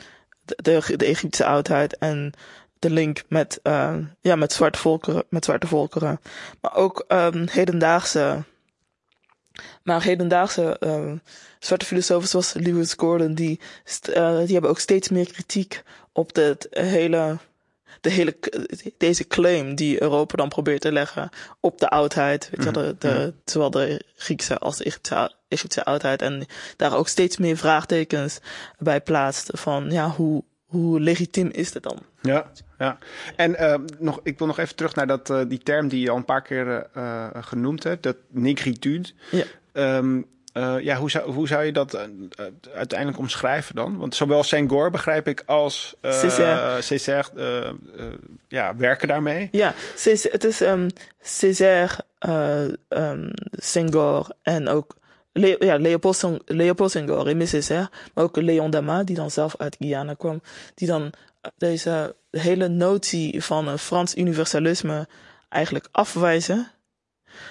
de, 0.46 0.82
de, 0.98 1.06
Egyptische 1.06 1.46
oudheid 1.46 1.98
en 1.98 2.34
de 2.80 2.90
link 2.90 3.24
met, 3.28 3.60
uh, 3.64 3.96
ja, 4.22 4.36
met 4.36 4.54
zwarte 4.54 4.80
volkeren, 4.80 5.24
met 5.30 5.46
zwarte 5.46 5.68
volkeren. 5.68 6.20
Maar 6.62 6.76
ook 6.76 7.06
um, 7.08 7.48
hedendaagse, 7.52 8.44
maar 9.84 10.04
hedendaagse 10.04 10.78
um, 10.80 11.22
zwarte 11.60 11.86
filosofen 11.86 12.30
zoals 12.30 12.54
Lewis 12.54 12.94
Gordon, 12.94 13.34
die, 13.34 13.60
die 14.02 14.54
hebben 14.54 14.70
ook 14.70 14.80
steeds 14.80 15.10
meer 15.10 15.32
kritiek 15.32 15.84
op 16.12 16.36
het 16.36 16.68
hele 16.70 17.38
de 18.02 18.10
hele, 18.10 18.38
deze 18.98 19.28
claim 19.28 19.76
die 19.76 20.02
Europa 20.02 20.36
dan 20.36 20.50
probeert 20.50 20.82
te 20.82 20.92
leggen 20.92 21.30
op 21.60 21.80
de 21.80 21.90
oudheid, 21.90 22.50
weet 22.52 22.66
je, 22.66 22.72
de, 22.72 22.96
de, 23.00 23.08
mhm. 23.08 23.32
zowel 23.46 23.72
de 23.72 24.02
Griekse 24.16 24.58
als 24.58 24.78
de 24.78 24.84
Egyptische, 24.84 25.36
Egyptische 25.48 25.86
oudheid, 25.86 26.22
en 26.22 26.46
daar 26.76 26.96
ook 26.96 27.08
steeds 27.08 27.38
meer 27.38 27.58
vraagtekens 27.58 28.40
bij 28.78 29.02
plaatst 29.02 29.50
van, 29.54 29.92
ja, 29.92 30.10
hoe, 30.10 30.44
hoe 30.66 31.00
legitiem 31.00 31.50
is 31.52 31.74
het 31.74 31.84
dan? 31.84 32.00
Ja, 32.22 32.52
ja. 32.78 32.98
En 33.36 33.52
uh, 33.52 33.76
nog, 34.00 34.20
ik 34.24 34.38
wil 34.38 34.48
nog 34.48 34.60
even 34.60 34.76
terug 34.76 34.96
naar 34.96 35.08
dat, 35.08 35.30
uh, 35.30 35.42
die 35.48 35.60
term 35.60 35.88
die 35.88 36.02
je 36.02 36.10
al 36.10 36.18
een 36.18 36.26
paar 36.26 36.42
keer 36.42 36.88
uh, 36.98 37.28
genoemd 37.34 37.84
hebt, 37.84 38.04
dat 38.04 38.18
negritude. 38.30 39.10
Ja. 39.32 39.44
Um, 39.98 40.26
uh, 40.58 40.76
ja, 40.80 40.96
hoe 40.96 41.10
zou, 41.10 41.32
hoe 41.32 41.48
zou 41.48 41.64
je 41.64 41.72
dat 41.72 41.96
uh, 41.96 42.02
uiteindelijk 42.74 43.20
omschrijven 43.20 43.76
dan? 43.76 43.98
Want 43.98 44.16
zowel 44.16 44.44
Senghor 44.44 44.92
begrijp 44.92 45.28
ik 45.28 45.44
als 45.46 45.96
uh, 46.02 46.12
Césaire, 46.80 47.76
ja, 48.48 48.76
werken 48.76 49.08
daarmee. 49.08 49.50
Ja, 49.52 49.74
het 50.32 50.44
is 50.44 50.62
um, 50.62 50.88
Césaire, 51.22 51.94
um, 52.90 53.32
Senghor 53.52 54.30
en 54.42 54.68
ook 54.68 54.96
Le 55.32 55.56
ja, 55.60 55.78
Leopold, 55.78 56.42
Leopold 56.46 56.92
Senghor 56.92 57.28
en 57.28 57.48
Césaire, 57.48 57.90
maar 58.14 58.24
ook 58.24 58.36
Leon 58.36 58.70
Dama, 58.70 59.04
die 59.04 59.16
dan 59.16 59.32
zelf 59.32 59.56
uit 59.58 59.76
Guyana 59.80 60.14
kwam, 60.14 60.42
die 60.76 60.88
dan 60.88 61.14
deze 61.58 62.16
hele 62.32 62.68
notie 62.68 63.44
van 63.44 63.80
Frans 63.80 64.16
universalisme 64.16 65.08
eigenlijk 65.50 65.88
afwijzen. 65.92 66.72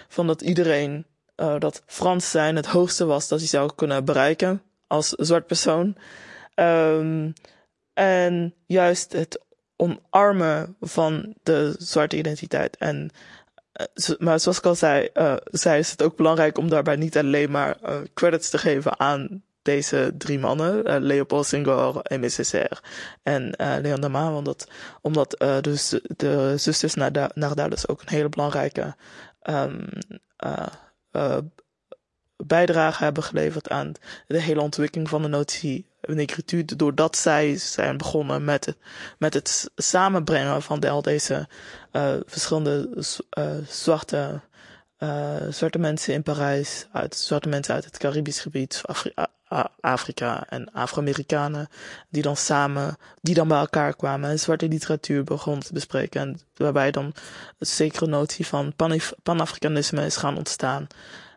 Van 0.09 0.27
dat 0.27 0.43
iedereen 0.43 1.07
uh, 1.37 1.59
dat 1.59 1.83
Frans 1.87 2.31
zijn 2.31 2.57
het 2.57 2.67
hoogste 2.67 3.05
was 3.05 3.29
dat 3.29 3.39
hij 3.39 3.49
zou 3.49 3.71
kunnen 3.75 4.05
bereiken 4.05 4.63
als 4.87 5.09
zwart 5.09 5.47
persoon. 5.47 5.97
Um, 6.55 7.33
en 7.95 8.55
juist 8.67 9.13
het 9.13 9.45
omarmen 9.77 10.77
van 10.81 11.35
de 11.43 11.75
zwarte 11.79 12.17
identiteit. 12.17 12.77
En, 12.77 13.11
uh, 13.81 14.17
maar 14.19 14.41
zoals 14.41 14.59
ik 14.59 14.65
al 14.65 14.75
zei, 14.75 15.09
uh, 15.15 15.35
zei, 15.45 15.79
is 15.79 15.91
het 15.91 16.03
ook 16.03 16.17
belangrijk 16.17 16.59
om 16.59 16.69
daarbij 16.69 16.97
niet 16.97 17.17
alleen 17.17 17.51
maar 17.51 17.77
credits 18.15 18.51
te 18.51 18.59
geven 18.59 19.01
aan 19.01 19.43
deze 19.63 20.15
drie 20.19 20.39
mannen, 20.39 21.03
Leopold 21.03 21.47
Senghor, 21.47 22.01
Césaire 22.21 22.77
en 23.23 23.55
Leon 23.57 24.01
de 24.01 24.09
Maan, 24.09 24.35
omdat, 24.35 24.69
omdat 25.01 25.45
dus 25.61 26.01
de 26.17 26.57
zusters 26.57 26.95
daar 26.95 27.71
dus 27.71 27.89
ook 27.89 28.01
een 28.01 28.09
hele 28.09 28.29
belangrijke 28.29 28.97
um, 29.43 29.89
uh, 31.17 31.37
bijdrage 32.37 33.05
hebben 33.05 33.23
geleverd 33.23 33.69
aan 33.69 33.93
de 34.27 34.41
hele 34.41 34.61
ontwikkeling 34.61 35.09
van 35.09 35.23
de 35.23 35.29
notie 35.29 35.87
negritude, 36.01 36.77
doordat 36.77 37.17
zij 37.17 37.57
zijn 37.57 37.97
begonnen 37.97 38.45
met 38.45 38.65
het, 38.65 38.77
met 39.19 39.35
het 39.35 39.71
samenbrengen 39.75 40.63
van 40.63 40.81
al 40.81 41.03
deze 41.03 41.49
uh, 41.93 42.15
verschillende 42.27 43.05
uh, 43.39 43.51
zwarte, 43.69 44.41
zwarte 45.51 45.79
mensen 45.79 46.15
in 46.15 46.23
Parijs, 46.23 46.87
uit, 46.93 47.17
zwarte 47.17 47.49
mensen 47.49 47.75
uit 47.75 47.85
het 47.85 47.99
Caribisch 47.99 48.41
gebied, 48.41 48.81
Afri 48.85 49.13
Afrika 49.81 50.47
en 50.49 50.73
Afro-Amerikanen, 50.73 51.69
die 52.09 52.23
dan 52.23 52.37
samen, 52.37 52.97
die 53.21 53.35
dan 53.35 53.49
bij 53.49 53.59
elkaar 53.59 53.97
kwamen 53.97 54.31
en 54.31 54.39
zwarte 54.39 54.69
literatuur 54.69 55.25
begonnen 55.25 55.65
te 55.65 55.73
bespreken. 55.73 56.21
En 56.21 56.41
waarbij 56.57 56.91
dan 56.91 57.05
een 57.59 57.67
zekere 57.67 58.07
notie 58.07 58.47
van 58.47 58.73
Pan-Afrikanisme 59.23 60.05
is 60.05 60.17
gaan 60.17 60.37
ontstaan. 60.37 60.87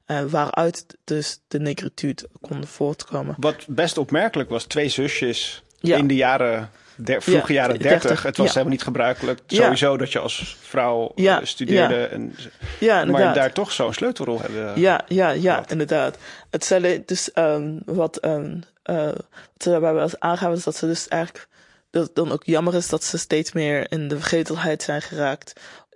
Uh, 0.08 0.22
waaruit 0.22 0.86
dus 1.04 1.40
de 1.48 1.60
negritude 1.60 2.30
kon 2.42 2.66
voortkomen. 2.66 3.36
Wat 3.38 3.66
best 3.68 3.98
opmerkelijk 3.98 4.50
was, 4.50 4.64
twee 4.64 4.90
zusjes 4.90 5.64
in 5.80 6.08
de 6.08 6.16
jaren 6.16 6.70
der, 7.00 7.22
vroege 7.22 7.54
Ja, 7.54 7.60
jaren 7.62 7.80
30. 7.80 8.02
30, 8.02 8.24
Het 8.24 8.38
was 8.38 8.46
ja. 8.46 8.52
helemaal 8.52 8.72
niet 8.74 8.84
gebruikelijk 8.84 9.40
sowieso 9.48 9.98
dat 9.98 10.12
je 10.12 10.20
als 10.20 10.58
vrouw 10.62 11.12
eh, 11.16 11.24
Ja, 11.24 11.46
studeerde. 11.46 11.96
ja. 11.96 12.06
En, 12.08 12.36
Ja, 12.80 13.06
maar 13.06 13.34
daar 13.34 13.54
toch 13.54 13.72
zo'n 13.72 13.94
sleutelrol 13.94 14.42
hebben. 14.42 14.80
Ja, 14.80 15.02
ja, 15.08 15.30
ja, 15.30 15.54
gehad. 15.54 15.72
inderdaad. 15.72 16.18
Het 16.50 16.80
dus 17.06 17.32
ehm, 17.32 17.78
wat, 17.86 18.18
ehm, 18.18 18.56
eh, 18.84 19.06
wat 19.06 19.24
ze 19.58 19.70
daarbij 19.70 19.94
wel 19.94 20.04
eens 20.04 20.20
aangaven, 20.20 20.58
is 20.58 20.64
dat 20.64 20.76
ze 20.76 20.86
dus 20.86 21.08
eigenlijk, 21.08 21.48
dat 21.92 22.04
het 22.04 22.16
dan 22.16 22.32
ook 22.32 22.44
jammer 22.44 22.76
is 22.76 22.88
dat 22.90 23.04
ze 23.04 23.18
steeds 23.18 23.52
meer 23.52 23.92
in 23.92 24.08
de 24.08 24.16
vergetelheid 24.20 24.84
zijn 24.84 25.02
geraakt. 25.02 25.54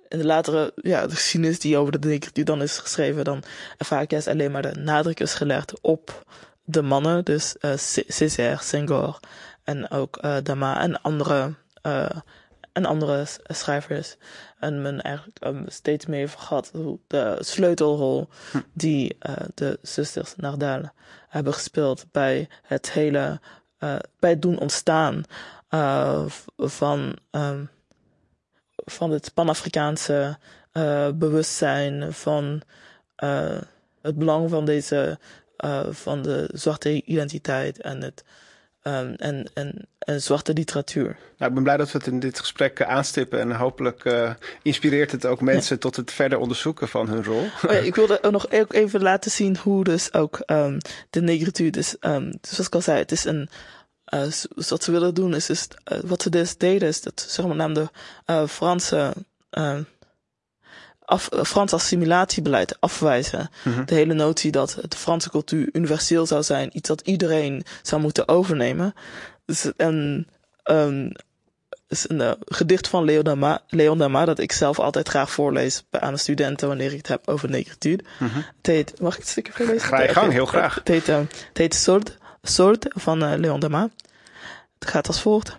In 0.09 0.17
de 0.19 0.25
latere, 0.25 0.71
ja, 0.75 1.07
de 1.07 1.15
geschiedenis 1.15 1.59
die 1.59 1.77
over 1.77 1.99
de 1.99 2.07
negritude 2.07 2.51
dan 2.51 2.61
is 2.61 2.77
geschreven, 2.77 3.23
dan 3.23 3.43
vaak 3.77 4.11
juist 4.11 4.27
alleen 4.27 4.51
maar 4.51 4.61
de 4.61 4.79
nadruk 4.79 5.19
is 5.19 5.33
gelegd 5.33 5.73
op 5.81 6.25
de 6.65 6.81
mannen, 6.81 7.25
dus 7.25 7.57
eh 7.59 7.71
C- 7.73 8.03
Césaire, 8.07 8.57
Senghor 8.63 9.19
en 9.63 9.89
ook 9.89 10.17
eh 10.17 10.37
Dama 10.43 10.79
en 10.79 11.01
andere, 11.01 11.53
eh, 11.81 12.09
en 12.71 12.85
andere 12.85 13.25
schrijvers. 13.43 14.15
En 14.59 14.81
men 14.81 15.01
eigenlijk 15.01 15.39
steeds 15.65 16.05
meer 16.05 16.29
vergat 16.29 16.71
hoe 16.73 16.99
de 17.07 17.37
sleutelrol 17.39 18.27
die 18.73 19.15
eh, 19.19 19.33
de 19.53 19.79
zusters 19.81 20.35
Nardal 20.35 20.91
hebben 21.27 21.53
gespeeld 21.53 22.05
bij 22.11 22.49
het 22.61 22.91
hele, 22.91 23.39
bij 24.19 24.29
het 24.29 24.41
doen 24.41 24.59
ontstaan 24.59 25.23
van, 26.57 27.17
ehm, 27.31 27.65
van 28.75 29.11
het 29.11 29.33
Pan-Afrikaanse 29.33 30.37
bewustzijn, 31.15 32.13
van 32.13 32.61
het 34.01 34.17
belang 34.17 34.49
van 34.49 34.65
deze, 34.65 35.19
van 35.89 36.21
de 36.21 36.49
zwarte 36.53 37.03
identiteit 37.03 37.81
en 37.81 38.01
het, 38.01 38.23
ehm, 38.83 39.13
en, 39.17 39.49
en, 39.53 39.87
en 39.99 40.21
zwarte 40.21 40.53
literatuur. 40.53 41.15
Nou, 41.37 41.49
ik 41.49 41.53
ben 41.53 41.63
blij 41.63 41.77
dat 41.77 41.91
we 41.91 41.97
het 41.97 42.07
in 42.07 42.19
dit 42.19 42.39
gesprek 42.39 42.79
eh, 42.79 42.87
aanstippen. 42.89 43.39
En 43.39 43.51
hopelijk 43.55 44.05
eh, 44.05 44.31
inspireert 44.61 45.11
het 45.11 45.25
ook 45.25 45.41
mensen 45.41 45.79
tot 45.79 45.95
het 45.95 46.11
verder 46.11 46.37
onderzoeken 46.39 46.87
van 46.87 47.07
hun 47.09 47.23
rol. 47.23 47.41
Oh 47.43 47.71
ja, 47.71 47.71
ik 47.71 47.95
wilde 47.95 48.23
ook 48.23 48.31
nog 48.31 48.49
even 48.69 49.01
laten 49.01 49.31
zien 49.31 49.57
hoe 49.57 49.83
dus 49.83 50.13
ook 50.13 50.39
ehm, 50.45 50.77
de 51.09 51.21
negritude 51.21 51.79
is. 51.79 51.95
ehm, 51.99 52.31
dus 52.41 52.49
zoals 52.51 52.67
ik 52.67 52.75
al 52.75 52.81
zei, 52.81 52.97
het 52.97 53.11
is 53.11 53.23
een. 53.25 53.49
eh, 54.05 54.23
dus 54.23 54.47
wat 54.69 54.83
ze 54.83 54.91
willen 54.91 55.13
doen 55.13 55.33
is, 55.35 55.49
is 55.49 55.67
eh, 55.83 55.99
wat 56.03 56.21
ze 56.21 56.29
dus 56.29 56.57
deden 56.57 56.87
is 56.87 57.01
dat 57.01 57.25
zeg 57.29 57.45
maar 57.45 57.55
naam 57.55 57.73
de 57.73 57.87
eh, 58.25 58.47
Franse 58.47 59.13
af, 61.05 61.27
eh, 61.27 61.43
Frans 61.43 61.73
assimilatierbeleid 61.73 62.77
afwijzen. 62.79 63.49
Mhm. 63.63 63.85
De 63.85 63.95
hele 63.95 64.13
notie 64.13 64.51
dat 64.51 64.77
de 64.87 64.97
Franse 64.97 65.29
cultuur 65.29 65.69
universeel 65.71 66.25
zou 66.25 66.43
zijn, 66.43 66.77
iets 66.77 66.87
dat 66.87 67.01
iedereen 67.01 67.63
zou 67.81 68.01
moeten 68.01 68.27
overnemen. 68.27 68.93
Dus 69.45 69.71
een, 69.77 70.27
een, 70.63 71.17
is 71.87 72.09
een 72.09 72.21
eh, 72.21 72.31
gedicht 72.45 72.87
van 72.87 73.03
Leon 73.03 73.23
Dama, 73.23 73.61
Leon 73.67 73.97
Dama 73.97 74.25
dat 74.25 74.39
ik 74.39 74.51
zelf 74.51 74.79
altijd 74.79 75.07
graag 75.09 75.31
voorlees 75.31 75.83
bij- 75.89 76.01
aan 76.01 76.13
de 76.13 76.19
studenten 76.19 76.67
wanneer 76.67 76.91
ik 76.91 76.97
het 76.97 77.07
heb 77.07 77.27
over 77.27 77.49
negritude. 77.49 78.03
Mhm. 78.19 78.35
Het 78.57 78.65
heet, 78.67 78.99
mag 79.01 79.13
ik 79.13 79.19
het 79.19 79.29
stukje 79.29 79.53
voorlezen? 79.53 79.87
Ga 79.87 80.01
je 80.01 80.07
gang, 80.07 80.31
heel 80.31 80.45
graag. 80.45 80.75
Het 80.75 80.87
heet, 80.87 81.09
eh, 81.09 81.17
het 81.47 81.57
heet 81.57 81.87
van 82.89 83.23
eh, 83.23 83.37
Leon 83.37 83.59
Dama. 83.59 83.89
Het 84.79 84.89
gaat 84.89 85.07
als 85.07 85.21
volgt. 85.21 85.57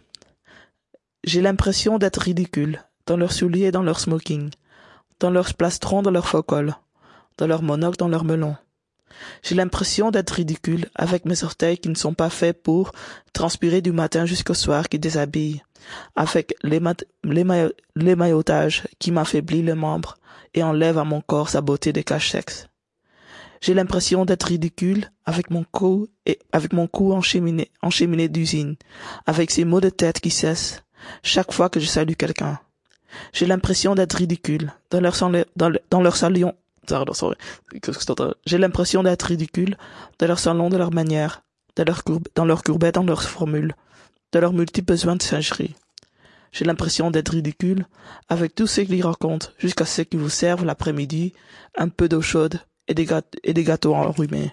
J'ai 1.21 1.41
l'impression 1.43 1.99
d'être 1.99 2.23
ridicule, 2.23 2.79
dans 3.05 3.19
leurs 3.19 3.37
souliers, 3.37 3.71
dans 3.73 3.85
leurs 3.85 4.01
smoking, 4.01 4.55
dans 5.21 5.31
leurs 5.31 5.55
plastrons, 5.55 6.03
dans 6.03 6.11
leurs 6.11 6.29
faux 6.29 6.43
cols, 6.43 6.75
dans 7.39 7.47
leurs 7.47 7.63
monocle, 7.63 7.97
dans 7.97 8.09
leurs 8.09 8.25
melons. 8.25 8.57
J'ai 9.43 9.55
l'impression 9.55 10.11
d'être 10.11 10.31
ridicule 10.31 10.89
avec 10.95 11.25
mes 11.25 11.45
orteils 11.45 11.79
qui 11.79 11.89
ne 11.89 11.95
sont 11.95 12.15
pas 12.15 12.31
faits 12.31 12.63
pour 12.63 12.93
transpirer 13.33 13.81
du 13.81 13.93
matin 13.93 14.27
jusqu'au 14.27 14.55
soir 14.55 14.89
qui 14.89 14.99
déshabillent, 14.99 15.63
avec 16.17 16.55
l'éma- 16.63 16.95
l'éma- 17.23 17.71
l'émaillotage 17.95 18.89
qui 18.99 19.13
m'affaiblit 19.13 19.63
les 19.63 19.75
membres 19.75 20.17
et 20.53 20.63
enlève 20.63 20.99
à 20.99 21.05
mon 21.05 21.21
corps 21.21 21.49
sa 21.49 21.61
beauté 21.61 21.93
de 21.93 22.01
cache-sexe. 22.01 22.69
J'ai 23.61 23.75
l'impression 23.75 24.25
d'être 24.25 24.45
ridicule 24.45 25.11
avec 25.25 25.51
mon 25.51 25.65
cou 25.65 26.09
et 26.27 26.39
avec 26.53 26.73
mon 26.73 26.87
cou 26.87 27.19
d'usine, 28.29 28.77
avec 29.27 29.51
ces 29.51 29.65
maux 29.65 29.81
de 29.81 29.91
tête 29.91 30.21
qui 30.21 30.31
cessent 30.31 30.83
chaque 31.23 31.53
fois 31.53 31.71
que 31.71 31.81
je 31.81 31.87
salue 31.87 32.13
quelqu'un. 32.13 32.59
J'ai 33.33 33.47
l'impression 33.47 33.95
d'être 33.95 34.15
ridicule 34.15 34.73
dans 34.91 35.01
leur, 35.01 35.15
salon- 35.17 35.45
dans, 35.57 35.69
le- 35.69 35.81
dans 35.91 36.03
leur 36.03 36.17
salon. 36.17 36.55
J'ai 38.47 38.59
l'impression 38.59 39.03
d'être 39.03 39.23
ridicule 39.23 39.77
dans 40.19 40.27
leur 40.27 40.39
salon, 40.39 40.69
de 40.69 40.77
leur 40.77 40.93
manière, 40.93 41.43
dans 41.77 41.85
leur 41.85 42.05
courbe, 42.05 42.29
dans 42.35 42.45
leur 42.45 42.63
courbette, 42.63 42.95
dans 42.97 43.03
leurs 43.05 43.23
formules, 43.23 43.75
de 44.33 44.39
leurs 44.39 44.53
multiples 44.53 44.93
besoins 44.93 45.17
de 45.17 45.23
singerie. 45.23 45.75
J'ai 46.53 46.65
l'impression 46.65 47.11
d'être 47.11 47.31
ridicule 47.31 47.87
avec 48.29 48.55
tous 48.55 48.67
ceux 48.69 48.85
qui 48.85 49.03
racontent 49.03 49.49
jusqu'à 49.59 49.85
ce 49.87 50.03
qu'ils 50.03 50.21
vous 50.21 50.29
servent 50.29 50.65
l'après-midi 50.65 51.33
un 51.77 51.89
peu 51.89 52.09
d'eau 52.09 52.21
chaude 52.23 52.61
et 52.87 52.95
des, 52.95 53.07
gâte- 53.07 53.37
et 53.43 53.55
des 53.55 53.65
gâteaux 53.65 53.95
enrhumés. 53.95 54.53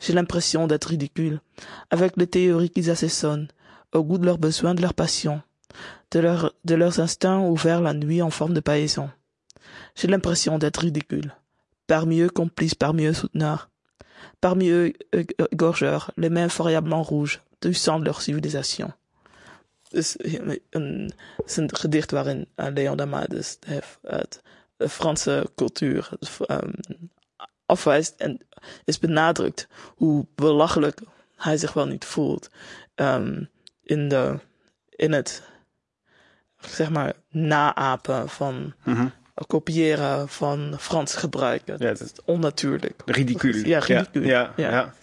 J'ai 0.00 0.14
l'impression 0.14 0.66
d'être 0.66 0.86
ridicule 0.86 1.40
avec 1.90 2.16
les 2.16 2.26
théories 2.26 2.70
qu'ils 2.70 2.90
assaisonnent 2.90 3.48
au 3.92 4.02
goût 4.02 4.16
de 4.16 4.24
leurs 4.24 4.38
besoins, 4.38 4.74
de 4.74 4.80
leurs 4.80 4.94
passions, 4.94 5.42
de, 6.10 6.20
leur, 6.20 6.54
de 6.64 6.74
leurs 6.74 7.00
instincts 7.00 7.40
ouverts 7.40 7.80
la 7.80 7.94
nuit 7.94 8.22
en 8.22 8.30
forme 8.30 8.54
de 8.54 8.60
païson. 8.60 9.10
J'ai 9.94 10.08
l'impression 10.08 10.58
d'être 10.58 10.80
ridicule. 10.80 11.34
Parmi 11.86 12.20
eux 12.20 12.30
complices, 12.30 12.74
parmi 12.74 13.06
eux 13.06 13.12
souteneurs. 13.12 13.70
Parmi 14.40 14.68
eux 14.68 14.92
euh, 15.14 15.24
euh, 15.40 15.46
gorgeurs, 15.54 16.10
les 16.16 16.30
mains 16.30 16.46
variablement 16.46 17.02
rouges, 17.02 17.42
du 17.60 17.74
sang 17.74 17.98
de 17.98 18.04
leur 18.04 18.22
civilisation. 18.22 18.92
Dus 19.92 20.16
is 20.16 21.56
een 21.56 21.70
gedicht 21.72 22.10
waarin 22.10 22.46
Leon 22.56 22.96
Dama 22.96 23.26
dus 23.26 23.58
het, 24.02 24.42
Franse 24.78 25.50
cultuur 25.54 26.10
afwijst 27.66 28.14
en 28.16 28.40
is 28.84 28.98
benadrukt 28.98 29.68
hoe 29.96 30.26
belachelijk 30.34 31.00
hij 31.36 31.56
zich 31.56 31.72
wel 31.72 31.86
niet 31.86 32.04
voelt 32.04 32.50
um, 32.94 33.48
in, 33.82 34.08
de, 34.08 34.38
in 34.90 35.12
het 35.12 35.42
zeg 36.66 36.90
maar 36.90 37.12
naapen 37.30 38.28
van 38.28 38.74
Mhm. 38.82 39.06
kopiëren 39.46 40.28
van 40.28 40.74
Frans 40.78 41.14
gebruiken. 41.14 41.76
Ja, 41.78 41.86
dat 41.86 42.00
is 42.00 42.12
onnatuurlijk. 42.24 43.02
Ridicule. 43.04 43.66
Ja, 43.68 43.78
ridicule. 43.78 44.26
Ja, 44.26 44.52
ja. 44.56 44.94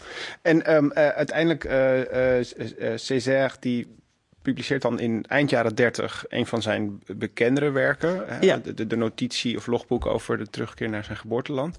En 0.42 0.66
ehm, 0.66 0.90
eh, 0.92 1.08
uiteindelijk, 1.08 1.64
eh, 1.64 2.96
Césaire, 2.96 3.56
die 3.60 3.96
publiceert 4.42 4.82
dan 4.82 5.00
in 5.00 5.26
eind 5.28 5.50
jaren 5.50 5.76
30 5.76 6.26
een 6.28 6.46
van 6.46 6.62
zijn 6.62 7.02
bekendere 7.16 7.72
werken. 7.72 8.24
Hè? 8.28 8.38
Ja. 8.40 8.58
De, 8.58 8.74
de, 8.74 8.88
de 8.88 8.96
notitie 8.96 9.58
of 9.58 9.68
logboek 9.68 10.06
over 10.06 10.38
de 10.38 10.48
terugkeer 10.48 10.90
naar 10.90 11.04
zijn 11.04 11.18
geboorteland. 11.18 11.76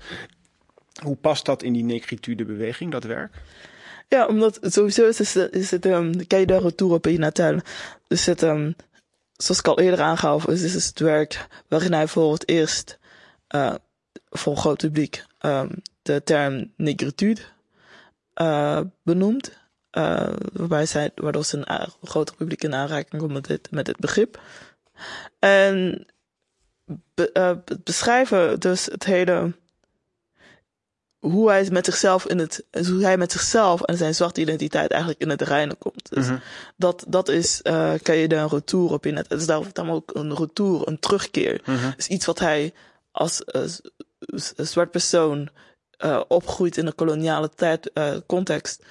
Hoe 1.03 1.17
past 1.17 1.45
dat 1.45 1.63
in 1.63 1.73
die 1.73 1.85
negritude-beweging, 1.85 2.93
dat 2.93 3.05
werk? 3.05 3.35
Ja, 4.09 4.27
omdat 4.27 4.59
sowieso 4.63 5.07
is 5.09 5.19
het, 5.35 5.53
is 5.55 5.71
het 5.71 5.87
um, 5.87 6.17
de 6.17 6.45
retour 6.47 6.93
op 6.93 7.07
natal. 7.07 7.61
Dus 8.07 8.27
het, 8.27 8.43
um, 8.43 8.75
zoals 9.39 9.61
ik 9.61 9.69
al 9.69 9.81
eerder 9.81 10.01
aangaf, 10.01 10.47
is, 10.47 10.63
is 10.63 10.87
het 10.87 10.99
werk 10.99 11.47
waarin 11.69 11.93
hij 11.93 12.07
voor 12.07 12.33
het 12.33 12.49
eerst 12.49 12.99
uh, 13.55 13.75
voor 14.31 14.53
een 14.53 14.59
groot 14.59 14.79
publiek 14.79 15.25
um, 15.41 15.71
de 16.03 16.23
term 16.25 16.73
negritude 16.77 17.41
uh, 18.35 18.81
benoemt. 19.03 19.57
Uh, 19.93 20.33
waarbij 20.53 20.87
zij, 20.87 21.11
waardoor 21.15 21.45
ze 21.45 21.57
een 21.65 21.89
groter 22.03 22.35
publiek 22.35 22.63
in 22.63 22.75
aanraking 22.75 23.21
komt 23.21 23.33
met 23.33 23.47
dit, 23.47 23.71
met 23.71 23.87
dit 23.87 23.97
begrip. 23.97 24.41
En 25.39 26.07
be, 27.15 27.63
beschrijven 27.85 28.61
dus 28.61 28.87
het 28.87 29.05
hele 29.05 29.53
hoe 31.19 31.49
hij 31.49 31.69
met 31.71 31.85
zichzelf 31.85 32.27
in 32.27 32.39
het, 32.39 32.65
hoe 32.71 33.03
hij 33.03 33.17
met 33.17 33.33
zichzelf 33.33 33.83
en 33.83 33.97
zijn 33.97 34.15
zwarte 34.15 34.41
identiteit 34.41 34.91
eigenlijk 34.91 35.21
in 35.23 35.29
het 35.31 35.43
reinen 35.43 35.79
komt. 35.79 36.09
Dus 36.11 36.27
Mhm. 36.27 36.37
dat, 36.77 37.05
dat 37.09 37.29
is, 37.29 37.61
uh, 37.63 37.93
kan 38.03 38.17
je 38.17 38.29
daar 38.29 38.43
een 38.43 38.49
retour 38.49 38.93
op 38.93 39.07
in 39.07 39.17
het. 39.17 39.31
Is 39.31 39.47
daarom 39.47 39.91
ook 39.91 40.11
een 40.15 40.37
retour, 40.37 40.89
een 40.89 40.99
terugkeer. 40.99 41.63
Is 41.97 42.07
iets 42.09 42.27
wat 42.27 42.39
hij 42.39 42.73
als 43.11 43.43
uh, 43.53 43.63
zwart 44.57 44.91
persoon 44.91 45.49
uh, 46.05 46.21
opgroeit 46.29 46.77
in 46.77 46.87
een 46.87 46.95
koloniale 46.95 47.51
tijd, 47.55 47.91
context 48.27 48.85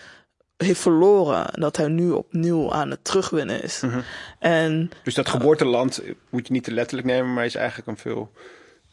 heeft 0.58 0.80
verloren. 0.80 1.54
En 1.54 1.62
dat 1.62 1.78
hij 1.78 1.88
nu 1.88 2.12
opnieuw 2.12 2.72
aan 2.72 2.90
het 2.90 3.04
terugwinnen 3.04 3.64
is. 3.64 3.80
Mhm. 3.82 4.00
En, 4.40 4.90
Dus 5.04 5.14
dat 5.14 5.30
geboorteland 5.30 6.02
moet 6.30 6.48
je 6.48 6.54
niet 6.54 6.64
te 6.64 6.72
letterlijk 6.72 7.08
nemen, 7.08 7.34
maar 7.34 7.46
is 7.46 7.56
eigenlijk 7.56 7.88
een 7.88 7.98
veel 7.98 8.32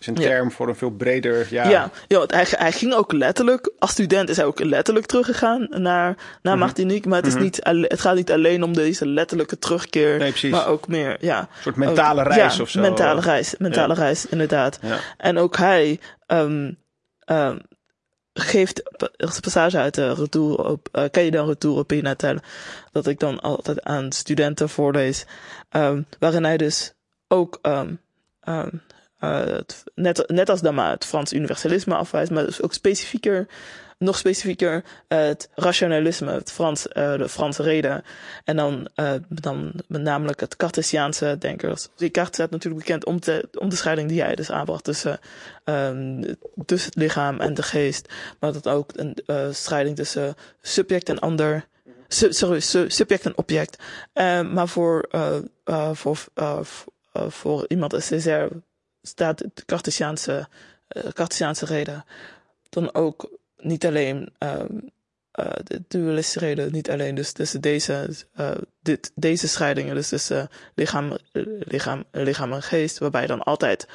is 0.09 0.17
een 0.17 0.23
Ja. 0.23 0.29
term 0.29 0.53
voor 0.53 0.69
een 0.69 0.77
veel 0.77 0.91
breder. 0.91 1.47
Ja, 1.51 1.69
ja, 1.69 1.91
ja 2.09 2.19
want 2.19 2.31
hij, 2.31 2.47
hij 2.49 2.73
ging 2.73 2.93
ook 2.95 3.13
letterlijk, 3.13 3.73
als 3.79 3.91
student 3.91 4.29
is 4.29 4.37
hij 4.37 4.45
ook 4.47 4.59
letterlijk 4.61 5.07
teruggegaan 5.07 5.67
naar, 5.71 6.17
naar 6.43 6.59
Martinique. 6.59 7.09
Maar 7.09 7.19
het, 7.19 7.27
is 7.27 7.35
Mhm. 7.35 7.43
niet, 7.43 7.61
het 7.91 8.01
gaat 8.01 8.15
niet 8.15 8.33
alleen 8.33 8.63
om 8.63 8.73
deze 8.73 9.07
letterlijke 9.07 9.59
terugkeer. 9.59 10.19
Nee, 10.19 10.31
precies. 10.31 10.51
Maar 10.51 10.67
ook 10.67 10.89
meer, 10.89 11.17
ja. 11.21 11.39
een 11.41 11.47
soort 11.63 11.77
mentale 11.77 12.21
ook- 12.21 12.27
reis 12.33 12.57
ja, 12.57 12.63
of 12.63 12.69
zo. 12.69 12.81
mentale 12.81 13.21
reis, 13.21 13.55
mentale 13.59 13.95
reis, 13.95 14.27
inderdaad. 14.27 14.79
En 15.17 15.39
ook 15.39 15.57
hij, 15.57 16.01
um, 16.27 16.79
um, 17.27 17.61
geeft 18.35 18.83
een 19.17 19.41
passage 19.41 19.79
uit 19.79 19.95
de 19.95 20.15
retour 20.15 20.65
op, 20.65 20.89
uh, 20.93 21.05
ken 21.11 21.25
je 21.25 21.31
dan 21.31 21.47
retour 21.47 21.79
op 21.79 21.93
Natal, 21.93 22.37
dat 22.93 23.07
ik 23.07 23.19
dan 23.21 23.41
altijd 23.41 23.83
aan 23.83 24.13
studenten 24.13 24.69
voorlees, 24.69 25.27
um, 25.71 26.07
waarin 26.19 26.45
hij 26.45 26.57
dus 26.57 26.93
ook 27.29 27.59
um, 27.63 28.01
um, 28.49 28.83
net, 29.95 30.25
net 30.27 30.49
als 30.49 30.61
Dama 30.61 30.91
het 30.91 31.05
Frans 31.05 31.33
universalisme 31.33 31.95
afwijst, 31.95 32.31
maar 32.31 32.45
dus 32.45 32.63
ook 32.63 32.73
specifieker 32.73 33.47
nog 33.99 34.19
specifieker 34.19 34.85
het 35.09 35.49
rationalisme, 35.55 36.33
het 36.33 36.53
Frans, 36.53 36.87
uh, 36.87 37.17
de 37.17 37.29
Franse 37.29 37.63
reden. 37.63 38.05
En 38.45 38.57
dan, 38.57 38.89
uh, 38.97 39.13
dan 39.29 39.73
met 39.89 40.03
namelijk 40.03 40.41
het 40.41 40.57
Cartesiaanse 40.57 41.37
denkers. 41.39 41.89
Descartes 41.97 42.35
staat 42.35 42.51
natuurlijk 42.51 42.85
bekend 42.85 43.05
om, 43.05 43.19
om 43.59 43.69
de 43.69 43.77
scheiding 43.77 44.09
die 44.09 44.23
hij 44.23 44.35
dus 44.35 44.51
aanbracht 44.51 44.85
tussen, 44.85 45.19
um, 45.65 46.37
tussen 46.67 46.91
het 46.91 47.03
lichaam 47.03 47.41
en 47.41 47.55
de 47.55 47.63
geest. 47.63 48.13
Maar 48.41 48.53
dat 48.53 48.69
ook 48.69 48.91
een 48.95 49.19
uh, 49.27 49.47
scheiding 49.51 49.97
tussen 49.97 50.35
subject 50.61 51.09
en 51.09 51.19
ander. 51.19 51.67
Subject 52.89 53.25
en 53.25 53.37
object. 53.37 53.77
Maar 54.53 54.69
voor, 54.69 55.09
voor, 55.93 56.19
voor 57.29 57.65
iemand 57.69 57.95
als 57.95 58.07
Césaire 58.07 58.51
staat 59.07 59.39
de 59.39 59.65
Cartesiaanse, 59.67 60.49
uh, 60.89 61.03
Cartesiaanse 61.13 61.65
reden 61.65 62.05
dan 62.69 62.95
ook 62.95 63.31
niet 63.57 63.87
alleen 63.87 64.33
um, 64.39 64.91
uh, 65.41 65.47
de 65.65 65.83
dualistische 65.89 66.39
reden, 66.39 66.73
niet 66.73 66.91
alleen 66.91 67.15
dus 67.15 67.33
tussen 67.33 67.61
deze, 67.61 68.09
uh, 68.41 68.51
dit, 68.83 69.13
deze 69.15 69.49
scheidingen, 69.49 69.95
dus 69.95 70.09
tussen 70.09 70.49
lichaam, 70.75 71.17
lichaam, 71.61 72.05
lichaam 72.13 72.53
en 72.53 72.63
geest, 72.63 72.99
waarbij 72.99 73.27
dan 73.27 73.43
altijd 73.43 73.89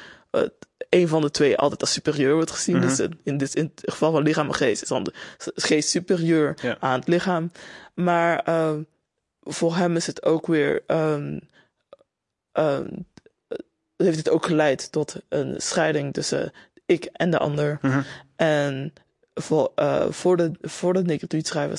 een 0.88 1.08
van 1.08 1.20
de 1.20 1.30
twee 1.30 1.56
altijd 1.56 1.80
als 1.80 1.92
superieur 1.92 2.34
wordt 2.34 2.50
gezien. 2.50 2.76
Mm 2.76 2.80
-hmm. 2.80 2.96
Dus 2.96 3.08
in, 3.22 3.38
dit, 3.38 3.54
in 3.54 3.72
het 3.74 3.92
geval 3.92 4.12
van 4.12 4.22
lichaam 4.22 4.46
en 4.46 4.54
geest 4.54 4.82
is 4.82 4.88
dan 4.88 5.04
de 5.04 5.12
geest 5.54 5.88
superieur 5.88 6.76
aan 6.80 6.98
het 6.98 7.08
lichaam. 7.08 7.50
Maar 7.94 8.48
uh, 8.48 8.72
voor 9.40 9.76
hem 9.76 9.96
is 9.96 10.06
het 10.06 10.22
ook 10.24 10.46
weer, 10.46 10.82
um, 10.86 11.40
um, 12.52 13.06
heeft 14.04 14.18
het 14.18 14.30
ook 14.30 14.46
geleid 14.46 14.92
tot 14.92 15.16
een 15.28 15.54
scheiding 15.58 16.12
tussen 16.12 16.52
ik 16.86 17.08
en 17.12 17.30
de 17.30 17.38
ander. 17.38 17.78
Mm 17.82 17.90
-hmm. 17.90 18.04
En 18.36 18.92
voor, 19.34 19.72
uh, 19.76 20.04
voor 20.10 20.36
de, 20.36 20.50
voor 20.60 20.92
de 20.92 21.18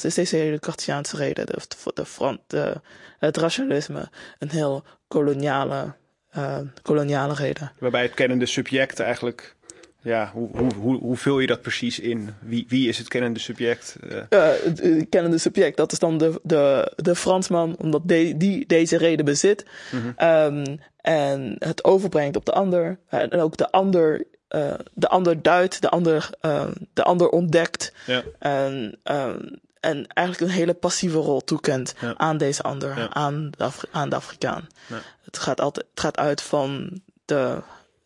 is 0.04 0.14
deze 0.14 0.36
hele 0.36 0.60
Cartesiaanse 0.60 1.18
reden, 1.18 1.46
de, 1.46 1.60
de, 1.68 2.04
de, 2.04 2.40
de, 2.48 2.82
het 3.20 3.38
rationalisme, 3.38 4.10
een 4.40 4.50
heel 4.50 4.84
koloniale, 5.08 5.94
uh, 6.38 6.58
koloniale 6.82 7.34
reden. 7.34 7.72
Waarbij 7.80 8.02
het 8.02 8.14
kennende 8.14 8.46
subject 8.46 9.00
eigenlijk, 9.00 9.56
ja, 10.02 10.32
hoe, 10.34 10.50
hoe, 10.58 10.74
hoe, 10.74 10.98
hoe 10.98 11.18
vul 11.18 11.40
je 11.40 11.48
dat 11.48 11.62
precies 11.62 12.00
in? 12.00 12.34
Wie, 12.40 12.66
wie 12.68 12.88
is 12.88 12.98
het 12.98 13.08
kennende 13.08 13.40
subject? 13.40 13.96
Uh. 14.04 14.22
het 14.64 15.10
kennende 15.10 15.38
subject, 15.38 15.78
dat 15.78 15.92
is 15.92 16.00
dan 16.00 16.18
de, 16.18 16.40
de, 16.44 16.94
de 16.96 17.16
Fransman, 17.16 17.76
omdat 17.78 18.02
de, 18.06 18.38
die 18.38 18.66
deze 18.66 18.98
reden 18.98 19.26
bezit. 19.26 19.66
Mm 19.92 20.02
-hmm. 20.02 20.58
um, 20.68 20.80
en 21.02 21.56
het 21.60 21.84
overbrengt 21.84 22.36
op 22.36 22.46
de 22.46 22.52
ander. 22.52 23.00
En 23.10 23.42
ook 23.42 23.58
de 23.58 23.72
ander 23.72 24.26
uh, 24.56 24.74
de 24.94 25.08
ander 25.08 25.42
duidt, 25.42 25.82
de 25.82 25.90
ander, 25.90 26.30
uh, 26.42 26.68
de 26.94 27.04
ander 27.04 27.30
ontdekt. 27.30 27.94
Ja. 28.06 28.24
En, 28.40 29.00
uh, 29.04 29.36
en 29.80 30.08
eigenlijk 30.08 30.52
een 30.52 30.58
hele 30.58 30.74
passieve 30.74 31.18
rol 31.18 31.42
toekent 31.42 31.94
ja. 32.02 32.14
aan 32.18 32.38
deze 32.38 32.62
ander, 32.62 32.98
ja. 32.98 33.10
aan, 33.10 33.52
de 33.58 33.70
aan 33.92 34.10
de 34.10 34.16
Afrikaan. 34.16 34.68
Het, 35.22 35.38
gaat 35.38 35.62
altijd, 35.62 35.86
het 35.90 36.00
gaat 36.00 36.18
uit 36.18 36.42
van 36.42 37.02
de, 37.26 37.62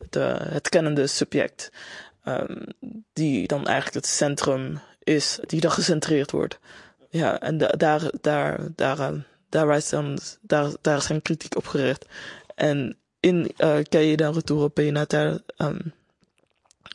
de, 0.09 0.37
het 0.39 0.69
kennende 0.69 1.07
subject, 1.07 1.71
um, 2.25 2.63
die 3.13 3.47
dan 3.47 3.65
eigenlijk 3.65 3.95
het 3.95 4.07
centrum 4.07 4.79
is, 5.03 5.39
die 5.45 5.61
dan 5.61 5.71
gecentreerd 5.71 6.31
wordt. 6.31 6.59
Ja, 7.09 7.39
en 7.39 7.57
da, 7.57 7.67
daar, 7.67 8.01
daar, 8.21 8.59
daar, 8.75 8.99
uh, 8.99 9.19
daar, 9.49 9.75
is 9.75 9.89
dan, 9.89 10.17
daar, 10.41 10.69
daar 10.81 10.97
is 10.97 11.05
zijn 11.05 11.21
kritiek 11.21 11.55
op 11.55 11.67
gericht. 11.67 12.05
En 12.55 12.97
in 13.19 13.51
uh, 13.57 13.83
Cahiers 13.83 14.17
d'un 14.17 14.33
retour 14.33 14.69
pays 14.69 14.91
natal 14.91 15.39
um, 15.57 15.93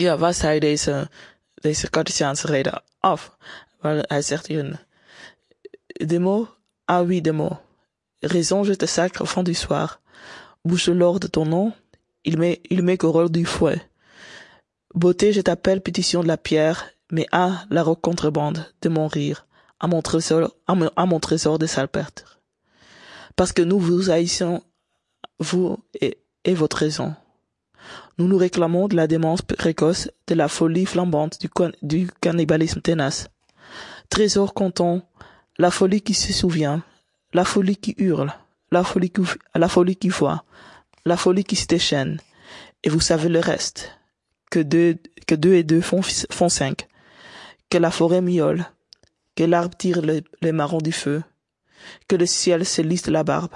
ja, 0.00 0.16
was 0.16 0.40
hij 0.40 0.60
deze, 0.60 1.08
deze 1.54 1.90
Cartesiaanse 1.90 2.46
reden 2.46 2.82
af? 3.00 3.36
Hij 3.80 4.22
zegt 4.22 4.48
mots, 6.18 6.48
ah 6.84 7.06
oui, 7.06 7.20
des 7.20 7.32
mots. 7.32 7.56
Raison, 8.20 8.64
je 8.64 8.76
te 8.76 8.86
sacre 8.86 9.20
au 9.20 9.26
fond 9.26 9.46
du 9.46 9.54
soir. 9.54 10.00
Bouche 10.62 10.94
l'or 10.94 11.18
de 11.18 11.30
ton 11.30 11.48
nom, 11.48 11.72
il 12.22 12.38
met, 12.38 12.60
il 12.62 12.82
met 12.82 12.98
qu'au 12.98 13.12
rôle 13.12 13.30
du 13.30 13.46
fouet. 13.46 13.80
Beauté, 14.94 15.32
je 15.32 15.40
t'appelle 15.40 15.80
pétition 15.80 16.22
de 16.22 16.28
la 16.28 16.36
pierre, 16.36 16.90
mais 17.10 17.26
ah, 17.32 17.64
la 17.70 17.82
roque 17.82 18.02
contrebande 18.02 18.66
de 18.82 18.88
mon 18.88 19.06
rire, 19.08 19.46
à 19.78 19.86
mon 19.86 20.02
trésor, 20.02 20.54
à 20.66 20.74
mon, 20.74 20.90
à 20.96 21.06
mon 21.06 21.20
trésor 21.20 21.58
de 21.58 21.66
salpêtre. 21.66 22.40
Parce 23.36 23.52
que 23.52 23.62
nous 23.62 23.78
vous 23.78 24.10
haïssons, 24.10 24.62
vous 25.40 25.78
et, 26.00 26.18
et 26.44 26.54
votre 26.54 26.76
raison. 26.76 27.14
Nous 28.18 28.28
nous 28.28 28.36
réclamons 28.36 28.86
de 28.86 28.96
la 28.96 29.06
démence 29.06 29.42
précoce, 29.42 30.10
de 30.26 30.34
la 30.34 30.48
folie 30.48 30.86
flambante, 30.86 31.40
du, 31.40 31.48
du 31.82 32.08
cannibalisme 32.20 32.80
ténace. 32.80 33.28
Trésor 34.10 34.54
comptant, 34.54 35.02
la 35.58 35.70
folie 35.70 36.02
qui 36.02 36.14
se 36.14 36.32
souvient, 36.32 36.82
la 37.32 37.44
folie 37.44 37.76
qui 37.76 37.94
hurle, 37.98 38.32
la 38.70 38.84
folie 38.84 39.10
qui, 39.10 39.22
la 39.54 39.68
folie 39.68 39.96
qui 39.96 40.10
voit, 40.10 40.44
la 41.04 41.16
folie 41.16 41.44
qui 41.44 41.56
se 41.56 41.66
déchaîne. 41.66 42.20
Et 42.82 42.90
vous 42.90 43.00
savez 43.00 43.28
le 43.28 43.40
reste. 43.40 43.92
Que 44.50 44.60
deux, 44.60 44.98
que 45.26 45.34
deux 45.34 45.54
et 45.54 45.62
deux 45.62 45.80
font, 45.80 46.02
font 46.02 46.48
cinq. 46.48 46.88
Que 47.70 47.78
la 47.78 47.90
forêt 47.90 48.20
miaule. 48.20 48.66
Que 49.36 49.44
l'arbre 49.44 49.76
tire 49.76 50.02
les, 50.02 50.24
les 50.42 50.52
marrons 50.52 50.78
du 50.78 50.92
feu. 50.92 51.22
Que 52.08 52.16
le 52.16 52.26
ciel 52.26 52.66
se 52.66 52.82
lisse 52.82 53.06
la 53.06 53.22
barbe. 53.22 53.54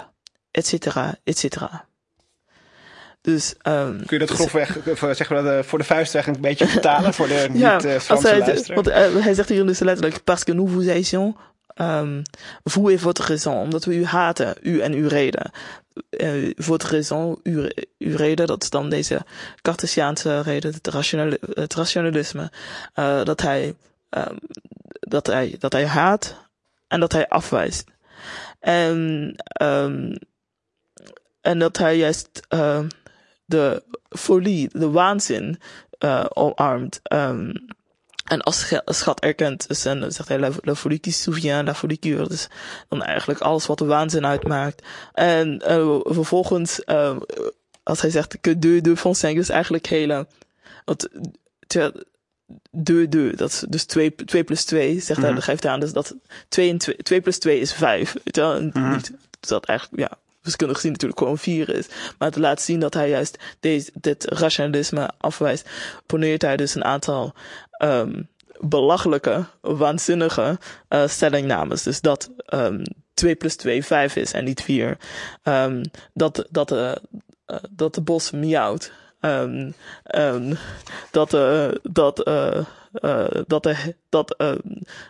Etc., 0.55 0.97
etc. 1.25 1.45
Dus, 3.21 3.55
um, 3.63 4.07
Kun 4.07 4.19
je 4.19 4.27
dat 4.27 4.31
grofweg, 4.31 4.79
voor, 4.85 5.15
zeg 5.15 5.31
maar, 5.31 5.65
voor 5.65 5.79
de 5.79 5.85
vuistweg 5.85 6.27
een 6.27 6.41
beetje 6.41 6.67
vertalen 6.67 7.15
voor 7.15 7.29
de 7.29 7.49
ja, 7.53 7.75
niet 7.75 7.85
uh, 7.85 7.99
Franse 7.99 8.29
hij, 8.29 8.39
luisteraar? 8.39 8.83
Want 8.83 8.89
uh, 8.89 9.23
hij 9.25 9.35
zegt 9.35 9.49
hier 9.49 9.67
dus 9.67 9.79
letterlijk, 9.79 10.25
parce 10.25 10.45
que 10.45 10.53
nous 10.53 10.73
vous 10.73 10.87
um, 11.81 12.23
vous 12.65 12.91
et 12.91 13.01
votre 13.01 13.23
raison. 13.23 13.63
Omdat 13.63 13.85
we 13.85 13.95
u 13.95 14.05
haten, 14.05 14.55
u 14.63 14.81
en 14.81 14.93
uw 14.93 15.09
reden. 15.09 15.51
Uh, 16.11 16.53
votre 16.57 16.89
raison, 16.91 17.41
uw, 17.43 17.69
uw 17.99 18.17
reden, 18.17 18.47
dat 18.47 18.63
is 18.63 18.71
dan 18.71 18.89
deze 18.89 19.25
Cartesiaanse 19.63 20.41
reden, 20.41 20.73
het, 20.73 20.87
rationale, 20.87 21.39
het 21.55 21.75
rationalisme. 21.75 22.51
Uh, 22.95 23.25
dat 23.25 23.41
hij, 23.41 23.75
um, 24.11 24.39
dat 25.01 25.27
hij, 25.27 25.57
dat 25.59 25.73
hij 25.73 25.87
haat 25.87 26.37
en 26.89 27.01
dat 27.01 27.13
hij 27.13 27.29
afwijst. 27.29 27.85
En, 28.61 29.35
um, 29.63 30.17
en 31.45 31.59
dat 31.59 31.77
hij 31.77 31.97
juist, 31.97 32.41
uh, 32.55 32.81
de 33.45 33.83
folie, 34.09 34.69
de 34.73 34.91
waanzin 34.91 35.61
uh, 35.99 36.25
omarmt. 36.29 37.01
Um, 37.13 37.53
en 38.25 38.41
als 38.41 38.75
schat 38.85 39.21
erkent, 39.21 39.69
dus 39.69 39.83
dan 39.83 40.13
zegt 40.13 40.29
hij 40.29 40.39
la, 40.39 40.51
la 40.61 40.75
folie 40.75 40.99
qui 40.99 41.13
souvient, 41.13 41.67
la 41.67 41.75
folie 41.75 41.97
qui 41.97 42.17
dus 42.17 42.49
dan 42.89 43.03
eigenlijk 43.03 43.41
alles 43.41 43.67
wat 43.67 43.79
de 43.79 43.85
waanzin 43.85 44.27
uitmaakt. 44.27 44.83
En 45.13 45.63
uh, 45.69 45.99
vervolgens, 46.03 46.81
uh, 46.87 47.17
als 47.83 48.01
hij 48.01 48.11
zegt 48.11 48.41
que 48.41 48.59
deux, 48.59 48.83
deux 48.83 49.01
font 49.01 49.17
cinq, 49.17 49.35
dus 49.35 49.49
eigenlijk 49.49 49.87
hele, 49.87 50.27
want, 50.85 51.09
deux, 52.71 53.09
deux, 53.09 53.37
dat 53.37 53.51
is 53.51 53.65
dus 53.69 53.85
2 53.85 54.11
plus 54.45 54.65
2, 54.65 55.01
zegt 55.01 55.21
hij, 55.21 55.29
mm 55.29 55.35
-hmm. 55.35 55.45
geeft 55.45 55.63
hij 55.63 55.73
aan, 55.73 55.81
dus 55.81 55.93
dat 55.93 56.15
2 56.49 57.21
plus 57.23 57.39
2 57.39 57.61
is 57.61 57.73
5. 57.73 58.13
Weet 58.13 58.35
je 58.37 58.41
wel? 58.41 58.61
Mm 58.61 58.71
-hmm. 58.73 59.01
Dat 59.41 59.65
eigenlijk, 59.65 60.11
ja, 60.11 60.19
wiskundig 60.45 60.77
gezien 60.77 60.93
natuurlijk 60.93 61.21
gewoon 61.21 61.39
vier 61.39 61.69
is. 61.69 61.87
Maar 62.19 62.31
te 62.31 62.41
laten 62.41 62.65
zien 62.65 62.81
dat 62.81 62.95
hij 62.95 63.09
juist 63.09 63.39
deze, 63.61 63.91
dit 63.95 64.25
rationalisme 64.25 65.11
afwijst, 65.19 65.69
poneert 66.07 66.43
hij 66.43 66.57
dus 66.57 66.75
een 66.75 66.85
aantal 66.85 67.35
um, 67.79 68.29
belachelijke, 68.61 69.45
waanzinnige 69.61 70.59
uh, 70.89 71.07
stellingnames. 71.07 71.83
Dus 71.83 72.01
dat 72.01 72.31
um, 72.55 72.83
2 73.15 73.35
plus 73.35 73.57
2 73.57 73.85
5 73.85 74.17
is 74.17 74.33
en 74.33 74.45
niet 74.45 74.63
4. 74.63 74.97
Um, 75.43 75.83
dat, 76.13 76.47
dat, 76.51 76.73
uh, 76.73 76.93
uh, 77.47 77.57
dat 77.71 77.95
de 77.95 78.01
bos 78.01 78.31
miauwt. 78.31 78.93
Dat, 81.11 81.31
dat, 81.83 82.29
uh, 83.01 83.11
uh, 83.11 83.43
dat, 83.47 83.63
de, 83.63 83.95
dat, 84.09 84.35
uh, 84.39 84.53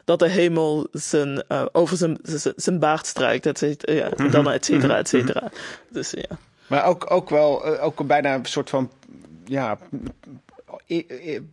dat 0.04 0.18
de 0.18 0.28
hemel 0.28 0.88
zijn, 0.92 1.44
uh, 1.48 1.64
over 1.72 1.96
zijn, 1.96 2.18
zijn 2.56 2.78
baard 2.78 3.06
strijkt, 3.06 3.46
et 3.46 3.58
cetera, 3.58 3.92
ja, 3.92 4.28
dan 4.28 4.50
et 4.50 4.64
cetera, 4.64 4.96
et 4.96 5.08
cetera. 5.08 5.50
Dus 5.88 6.10
ja. 6.10 6.36
Maar 6.66 6.84
ook, 6.84 7.10
ook 7.10 7.30
wel, 7.30 7.78
ook 7.78 8.06
bijna 8.06 8.34
een 8.34 8.44
soort 8.44 8.70
van, 8.70 8.90
ja, 9.44 9.78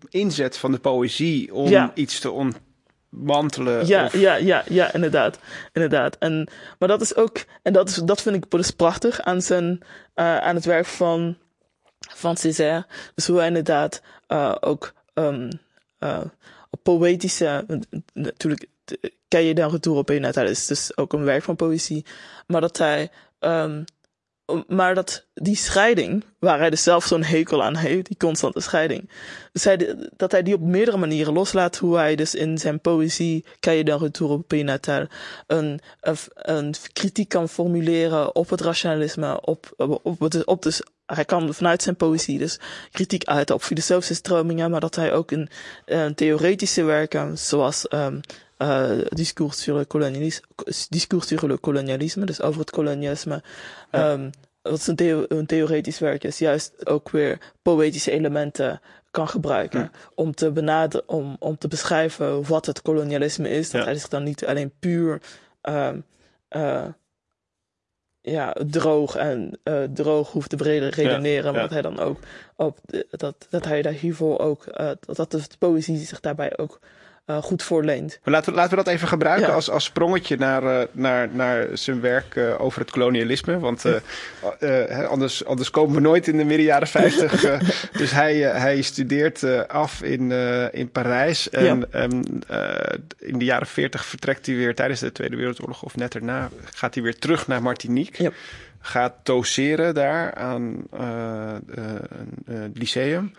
inzet 0.09 0.57
van 0.57 0.71
de 0.71 0.79
poëzie 0.79 1.53
om 1.53 1.69
ja. 1.69 1.91
iets 1.93 2.19
te 2.19 2.31
ontmantelen. 2.31 3.87
Ja, 3.87 4.05
of... 4.05 4.13
ja, 4.13 4.35
ja, 4.35 4.63
ja, 4.67 4.93
inderdaad. 4.93 5.39
inderdaad. 5.73 6.15
En, 6.19 6.49
maar 6.79 6.87
dat 6.87 7.01
is 7.01 7.15
ook, 7.15 7.45
en 7.61 7.73
dat, 7.73 7.89
is, 7.89 7.95
dat 7.95 8.21
vind 8.21 8.35
ik 8.35 8.51
dus 8.51 8.71
prachtig 8.71 9.21
aan, 9.21 9.41
zijn, 9.41 9.79
uh, 10.15 10.37
aan 10.37 10.55
het 10.55 10.65
werk 10.65 10.85
van, 10.85 11.37
van 11.99 12.37
Césaire. 12.37 12.85
Dus 13.15 13.27
hoe 13.27 13.37
hij 13.37 13.47
inderdaad 13.47 14.01
uh, 14.27 14.55
ook 14.59 14.93
um, 15.13 15.49
uh, 16.03 16.21
poëtische, 16.83 17.65
natuurlijk 18.13 18.67
ken 19.27 19.43
je 19.43 19.53
dan 19.53 19.71
retour 19.71 19.97
op 19.97 20.09
een 20.09 20.21
dat 20.21 20.37
is 20.37 20.65
dus 20.65 20.97
ook 20.97 21.13
een 21.13 21.23
werk 21.23 21.43
van 21.43 21.55
poëzie, 21.55 22.05
maar 22.47 22.61
dat 22.61 22.77
hij 22.77 23.09
um, 23.39 23.83
maar 24.67 24.95
dat 24.95 25.25
die 25.33 25.55
scheiding, 25.55 26.23
waar 26.39 26.59
hij 26.59 26.69
dus 26.69 26.83
zelf 26.83 27.05
zo'n 27.05 27.23
hekel 27.23 27.63
aan 27.63 27.75
heeft, 27.75 28.05
die 28.05 28.17
constante 28.17 28.59
scheiding, 28.59 29.09
dus 29.51 29.67
dat 30.17 30.31
hij 30.31 30.43
die 30.43 30.53
op 30.53 30.61
meerdere 30.61 30.97
manieren 30.97 31.33
loslaat, 31.33 31.77
hoe 31.77 31.97
hij 31.97 32.15
dus 32.15 32.35
in 32.35 32.57
zijn 32.57 32.79
poëzie, 32.79 33.45
kan 33.59 33.75
je 33.75 33.83
dan 33.83 33.99
retour 33.99 34.31
op 34.31 34.51
Natal, 34.51 35.07
een, 35.47 35.79
een, 36.01 36.17
een 36.33 36.73
kritiek 36.93 37.29
kan 37.29 37.49
formuleren 37.49 38.35
op 38.35 38.49
het 38.49 38.61
rationalisme, 38.61 39.41
op, 39.41 39.73
op, 39.77 39.99
op, 40.03 40.43
op 40.45 40.63
dus 40.63 40.81
hij 41.05 41.25
kan 41.25 41.53
vanuit 41.53 41.81
zijn 41.81 41.95
poëzie 41.95 42.37
dus 42.37 42.59
kritiek 42.91 43.23
uiten 43.23 43.55
op 43.55 43.63
filosofische 43.63 44.13
stromingen, 44.13 44.71
maar 44.71 44.79
dat 44.79 44.95
hij 44.95 45.13
ook 45.13 45.31
in 45.31 45.49
uh, 45.85 46.05
theoretische 46.05 46.83
werken, 46.83 47.37
zoals 47.37 47.85
um, 47.89 48.21
uh, 48.61 49.05
discours, 49.09 49.55
sur 49.55 49.77
le 49.77 49.85
colonialisme, 49.85 50.45
discours 50.89 51.27
sur 51.27 51.47
le 51.47 51.59
colonialisme, 51.59 52.25
dus 52.25 52.41
over 52.41 52.59
het 52.59 52.69
kolonialisme. 52.69 53.43
Ja. 53.91 54.11
Um, 54.11 54.29
wat 54.61 54.87
een, 54.87 54.95
theo 54.95 55.25
een 55.27 55.45
theoretisch 55.45 55.99
werk 55.99 56.23
is, 56.23 56.37
juist 56.37 56.85
ook 56.85 57.09
weer 57.09 57.53
poëtische 57.61 58.11
elementen 58.11 58.81
kan 59.11 59.27
gebruiken 59.27 59.79
ja. 59.79 59.91
om 60.15 60.35
te 60.35 60.51
benaderen, 60.51 61.09
om, 61.09 61.35
om 61.39 61.57
te 61.57 61.67
beschrijven 61.67 62.47
wat 62.47 62.65
het 62.65 62.81
kolonialisme 62.81 63.49
is. 63.49 63.69
Dat 63.69 63.81
ja. 63.81 63.87
hij 63.87 63.95
zich 63.95 64.07
dan 64.07 64.23
niet 64.23 64.45
alleen 64.45 64.73
puur 64.79 65.21
um, 65.61 66.03
uh, 66.49 66.85
ja, 68.21 68.55
droog 68.67 69.15
en 69.15 69.59
uh, 69.63 69.83
droog 69.83 70.31
hoeft 70.31 70.49
te 70.49 70.55
breder 70.55 70.89
redeneren, 70.89 71.45
ja, 71.45 71.51
maar 71.51 71.61
dat 71.61 71.69
hij 71.69 71.81
dan 71.81 71.99
ook 71.99 72.19
op 72.55 72.79
dat, 73.09 73.47
dat 73.49 73.65
hij 73.65 73.81
daar 73.81 73.93
hiervoor 73.93 74.39
ook 74.39 74.65
uh, 74.67 74.91
dat, 74.99 75.31
dat 75.31 75.31
de 75.31 75.57
poëzie 75.59 75.97
zich 75.97 76.19
daarbij 76.19 76.57
ook 76.57 76.79
uh, 77.25 77.37
goed 77.37 77.63
voorleent. 77.63 78.19
Maar 78.23 78.33
laten, 78.33 78.51
we, 78.51 78.57
laten 78.57 78.77
we 78.77 78.83
dat 78.83 78.93
even 78.93 79.07
gebruiken 79.07 79.47
ja. 79.47 79.53
als, 79.53 79.69
als 79.69 79.83
sprongetje 79.83 80.37
naar, 80.37 80.63
uh, 80.63 80.81
naar, 80.91 81.29
naar 81.31 81.67
zijn 81.73 82.01
werk 82.01 82.35
uh, 82.35 82.61
over 82.61 82.81
het 82.81 82.91
kolonialisme. 82.91 83.59
Want 83.59 83.85
anders, 85.09 85.45
anders 85.45 85.69
komen 85.69 85.95
we 85.95 86.01
nooit 86.01 86.27
in 86.27 86.37
de 86.37 86.43
midden 86.43 86.65
jaren 86.65 86.87
50. 86.87 87.59
dus 87.91 88.11
hij, 88.11 88.35
hij 88.35 88.81
studeert 88.81 89.67
af 89.67 90.01
in, 90.01 90.31
in 90.71 90.91
Parijs. 90.91 91.49
En 91.49 91.85
ja. 91.91 92.03
um, 92.03 92.21
in 93.17 93.39
de 93.39 93.45
jaren 93.45 93.67
40 93.67 94.05
vertrekt 94.05 94.45
hij 94.45 94.55
weer 94.55 94.75
tijdens 94.75 94.99
de 94.99 95.11
Tweede 95.11 95.35
Wereldoorlog 95.35 95.83
of 95.83 95.95
net 95.95 96.15
erna. 96.15 96.49
Gaat 96.73 96.93
hij 96.93 97.03
weer 97.03 97.17
terug 97.17 97.47
naar 97.47 97.61
Martinique. 97.61 98.23
Ja. 98.23 98.31
Gaat 98.79 99.13
doseren 99.23 99.93
daar 99.93 100.33
aan 100.33 100.83
een 102.45 102.71
lyceum. 102.73 103.33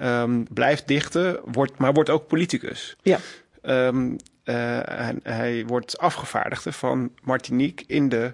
Um, 0.00 0.46
blijft 0.52 0.88
dichten, 0.88 1.40
wordt, 1.44 1.78
maar 1.78 1.92
wordt 1.92 2.10
ook 2.10 2.26
politicus. 2.26 2.96
Ja. 3.02 3.18
Um, 3.62 4.10
uh, 4.12 4.54
hij, 4.84 5.14
hij, 5.22 5.64
wordt 5.66 5.98
afgevaardigde 5.98 6.72
van 6.72 7.12
Martinique 7.22 7.84
in 7.86 8.08
de 8.08 8.32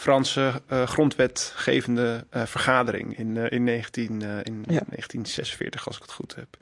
Franse 0.00 0.62
uh, 0.72 0.86
grondwetgevende 0.86 2.26
uh, 2.36 2.42
vergadering 2.46 3.18
in, 3.18 3.36
in, 3.36 3.64
19, 3.64 4.10
in 4.12 4.64
ja. 4.66 4.82
1946, 4.88 5.86
als 5.86 5.96
ik 5.96 6.02
het 6.02 6.12
goed 6.12 6.34
heb. 6.34 6.56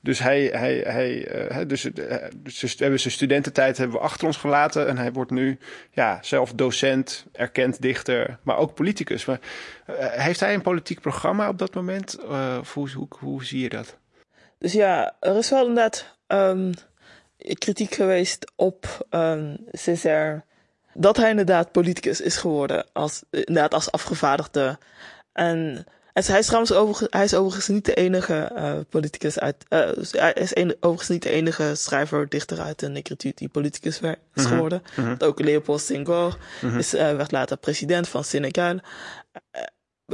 Dus 0.00 0.18
hij, 0.18 0.44
hij, 0.44 0.76
hij 0.78 1.66
dus, 1.66 1.82
dus 2.36 2.60
we 2.60 2.74
hebben 2.78 3.00
zijn 3.00 3.12
studententijd 3.12 3.78
hebben 3.78 3.96
we 3.96 4.02
achter 4.02 4.26
ons 4.26 4.36
gelaten 4.36 4.88
en 4.88 4.98
hij 4.98 5.12
wordt 5.12 5.30
nu 5.30 5.58
ja, 5.90 6.18
zelf 6.22 6.52
docent, 6.52 7.26
erkend 7.32 7.82
dichter, 7.82 8.38
maar 8.42 8.56
ook 8.56 8.74
politicus. 8.74 9.24
Maar, 9.24 9.40
heeft 9.98 10.40
hij 10.40 10.54
een 10.54 10.62
politiek 10.62 11.00
programma 11.00 11.48
op 11.48 11.58
dat 11.58 11.74
moment? 11.74 12.18
hoe, 12.74 12.90
hoe, 12.92 13.08
hoe 13.18 13.44
zie 13.44 13.60
je 13.60 13.68
dat? 13.68 13.96
Dus 14.58 14.72
ja, 14.72 15.16
er 15.20 15.36
is 15.36 15.50
wel 15.50 15.66
inderdaad 15.66 16.16
um, 16.26 16.72
kritiek 17.38 17.94
geweest 17.94 18.52
op 18.56 19.06
um, 19.10 19.56
Césaire. 19.72 20.46
Dat 21.00 21.16
hij 21.16 21.30
inderdaad 21.30 21.72
politicus 21.72 22.20
is 22.20 22.36
geworden. 22.36 22.86
Als, 22.92 23.22
inderdaad 23.30 23.74
als 23.74 23.90
afgevaardigde. 23.90 24.78
En, 25.32 25.86
hij 26.12 26.38
is 26.38 26.46
trouwens 26.46 26.72
over, 26.72 27.06
hij 27.10 27.24
is 27.24 27.34
overigens 27.34 27.68
niet 27.68 27.84
de 27.84 27.94
enige 27.94 28.50
uh, 28.56 28.72
politicus 28.88 29.38
uit. 29.38 29.64
Uh, 29.68 29.90
hij 30.10 30.32
is 30.32 30.56
een, 30.56 30.76
overigens 30.80 31.08
niet 31.08 31.22
de 31.22 31.30
enige 31.30 31.74
schrijver, 31.74 32.28
dichter 32.28 32.60
uit 32.60 32.78
de 32.78 32.88
negritude 32.88 33.34
die 33.34 33.48
politicus 33.48 33.94
is 33.94 34.00
mm 34.00 34.16
-hmm. 34.32 34.44
geworden. 34.44 34.82
Mm 34.96 35.04
-hmm. 35.04 35.14
Ook 35.18 35.40
Leopold 35.40 35.80
Senghor 35.80 36.38
mm 36.60 36.70
-hmm. 36.70 36.78
is, 36.78 36.94
uh, 36.94 37.00
werd 37.00 37.32
later 37.32 37.56
president 37.56 38.08
van 38.08 38.24
Senegal 38.24 38.80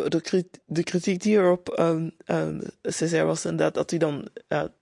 de, 0.02 0.20
kritiek, 0.20 0.62
de 0.66 0.82
kritiek 0.82 1.22
die 1.22 1.38
er 1.38 1.50
op 1.50 1.78
um, 1.78 2.16
um, 2.26 2.60
Césaire 2.82 3.26
was 3.26 3.44
inderdaad 3.44 3.74
dat 3.74 3.90
hij 3.90 3.98
dan, 3.98 4.28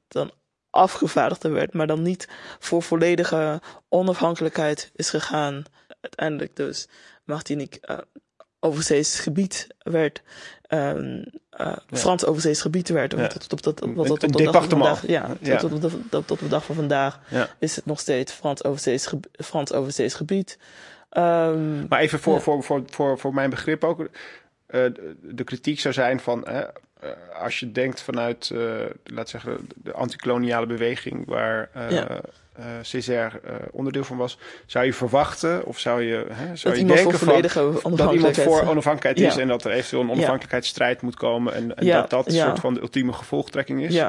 dan 0.09 0.31
afgevaardigde 0.71 1.49
werd, 1.49 1.73
maar 1.73 1.87
dan 1.87 2.03
niet 2.03 2.29
voor 2.59 2.83
volledige 2.83 3.61
onafhankelijkheid 3.89 4.91
is 4.95 5.11
gegaan. 5.11 5.63
Uiteindelijk 6.03 6.57
dus 6.57 6.89
Martinique 7.25 7.81
uh, 7.91 7.99
overzees 8.61 9.19
gebied 9.19 9.67
werd, 9.79 10.23
um, 10.69 11.25
uh. 11.61 11.77
Frans 11.91 12.25
overzees 12.25 12.61
gebied 12.61 12.89
werd. 12.89 13.13
Ja. 13.13 13.27
Tot, 13.27 13.49
tot, 13.49 13.63
tot, 13.63 13.77
tot, 13.77 13.95
tot, 14.07 14.21
tot, 14.21 14.37
de 14.37 14.43
dag 14.45 14.53
van 14.53 14.69
vandaag, 14.69 15.07
ja, 15.07 15.37
ja. 15.41 15.57
Tot, 15.57 15.81
tot, 15.81 15.93
tot, 16.11 16.27
tot, 16.27 16.39
de 16.39 16.49
dag 16.49 16.65
van 16.65 16.75
vandaag 16.75 17.21
ja. 17.29 17.49
is 17.59 17.77
het 17.77 17.87
nog 17.87 18.01
steeds 18.01 18.33
Frans 18.33 18.65
overzees, 18.65 19.07
gebied, 19.07 19.31
Frans 19.45 19.73
overzees 19.73 20.15
gebied. 20.15 20.59
Um, 21.17 21.87
maar 21.89 22.01
even 22.01 22.19
voor, 22.19 22.41
voor, 22.41 22.63
voor, 22.63 22.83
voor, 22.87 23.19
voor 23.19 23.35
mijn 23.35 23.51
begrip 23.51 23.85
ook. 23.85 24.01
Uh, 24.01 24.09
de 25.21 25.45
kritiek 25.45 25.81
zou 25.81 25.95
zijn 25.95 26.21
van 26.21 26.45
uh, 26.49 26.61
als 27.43 27.61
je 27.61 27.73
denkt 27.73 28.03
vanuit, 28.03 28.51
uh, 28.53 28.85
laat 29.05 29.29
zeggen, 29.29 29.69
de 29.75 29.93
antikoloniale 29.93 30.67
beweging 30.67 31.27
waar 31.27 31.71
ja. 32.57 32.83
Césaire 32.83 33.41
onderdeel 33.73 34.05
van 34.05 34.17
was, 34.17 34.39
zou 34.67 34.85
je 34.85 34.93
verwachten 34.93 35.67
of 35.67 35.79
zou 35.79 36.03
je, 36.03 36.27
hè, 36.33 36.57
zou 36.57 36.75
dat 36.75 36.83
je 36.83 36.95
denken 36.95 37.19
van, 37.19 37.97
dat 37.97 38.13
iemand 38.13 38.37
voor 38.37 38.61
onafhankelijkheid 38.67 39.33
is 39.33 39.37
en 39.37 39.49
dat 39.49 39.65
er 39.65 39.71
eventueel 39.71 40.03
een 40.03 40.11
onafhankelijkheidsstrijd 40.11 41.03
moet 41.03 41.17
komen 41.17 41.55
en, 41.55 41.77
en 41.77 41.87
dat 41.87 42.11
dat 42.11 42.27
een 42.27 42.33
soort 42.33 42.61
van 42.61 42.75
de 42.75 42.81
ultieme 42.81 43.13
gevolgtrekking 43.13 43.83
is? 43.83 44.05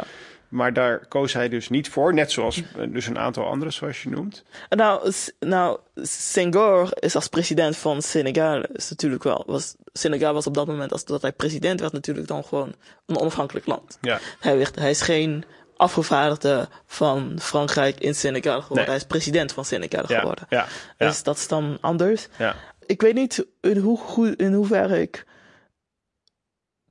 Maar 0.54 0.74
daar 0.74 1.06
koos 1.08 1.34
hij 1.34 1.50
dus 1.50 1.70
niet 1.70 1.90
voor, 1.90 2.14
net 2.14 2.32
zoals 2.32 2.62
dus 2.90 3.08
een 3.08 3.18
aantal 3.18 3.46
anderen, 3.46 3.74
zoals 3.74 4.04
je 4.04 4.10
noemt. 4.10 4.44
Nou, 4.70 5.12
nou 5.40 5.80
Senghor 6.02 6.90
is 7.00 7.16
als 7.16 7.28
president 7.28 7.78
van 7.78 8.02
Senegal 8.02 8.64
is 8.74 8.90
natuurlijk 8.90 9.24
wel. 9.24 9.44
Was, 9.48 9.76
Senegal 9.94 10.34
was 10.34 10.48
op 10.48 10.54
dat 10.54 10.68
moment, 10.68 10.92
als 10.92 11.06
dat 11.06 11.22
hij 11.22 11.32
president 11.32 11.80
werd, 11.80 11.94
natuurlijk 11.94 12.28
dan 12.28 12.44
gewoon 12.44 12.74
een 13.06 13.18
onafhankelijk 13.18 13.66
land. 13.66 13.98
Ja. 14.02 14.20
Hij, 14.40 14.58
werd, 14.58 14.76
hij 14.76 14.90
is 14.90 15.02
geen 15.02 15.44
afgevaardigde 15.84 16.68
van 16.86 17.38
Frankrijk 17.40 18.00
in 18.00 18.16
Senegal 18.16 18.62
geworden. 18.62 18.76
Nee. 18.76 18.86
Hij 18.86 18.96
is 18.96 19.06
president 19.06 19.52
van 19.52 19.66
Senegal 19.66 20.04
ja. 20.08 20.20
geworden. 20.20 20.46
Ja. 20.50 20.68
Ja. 20.98 21.08
Dus 21.08 21.24
dat 21.24 21.38
is 21.38 21.48
dan 21.48 21.78
anders. 21.82 22.28
Ja. 22.38 22.56
Ik 22.86 23.02
weet 23.02 23.14
niet 23.14 23.46
in, 23.62 23.78
hoe, 23.78 24.36
in 24.36 24.54
hoeverre 24.54 25.02
ik 25.02 25.26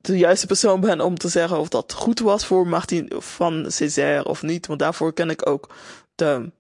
de 0.01 0.18
juiste 0.18 0.47
persoon 0.47 0.80
ben 0.80 1.01
om 1.01 1.18
te 1.18 1.28
zeggen 1.28 1.59
of 1.59 1.68
dat 1.68 1.93
goed 1.93 2.18
was 2.18 2.47
voor 2.47 2.66
Martin 2.66 3.12
van 3.16 3.64
Césaire 3.68 4.24
of 4.24 4.43
niet. 4.43 4.66
Want 4.66 4.78
daarvoor 4.78 5.12
ken 5.12 5.30
ik 5.30 5.49
ook 5.49 5.74
de 6.14 6.53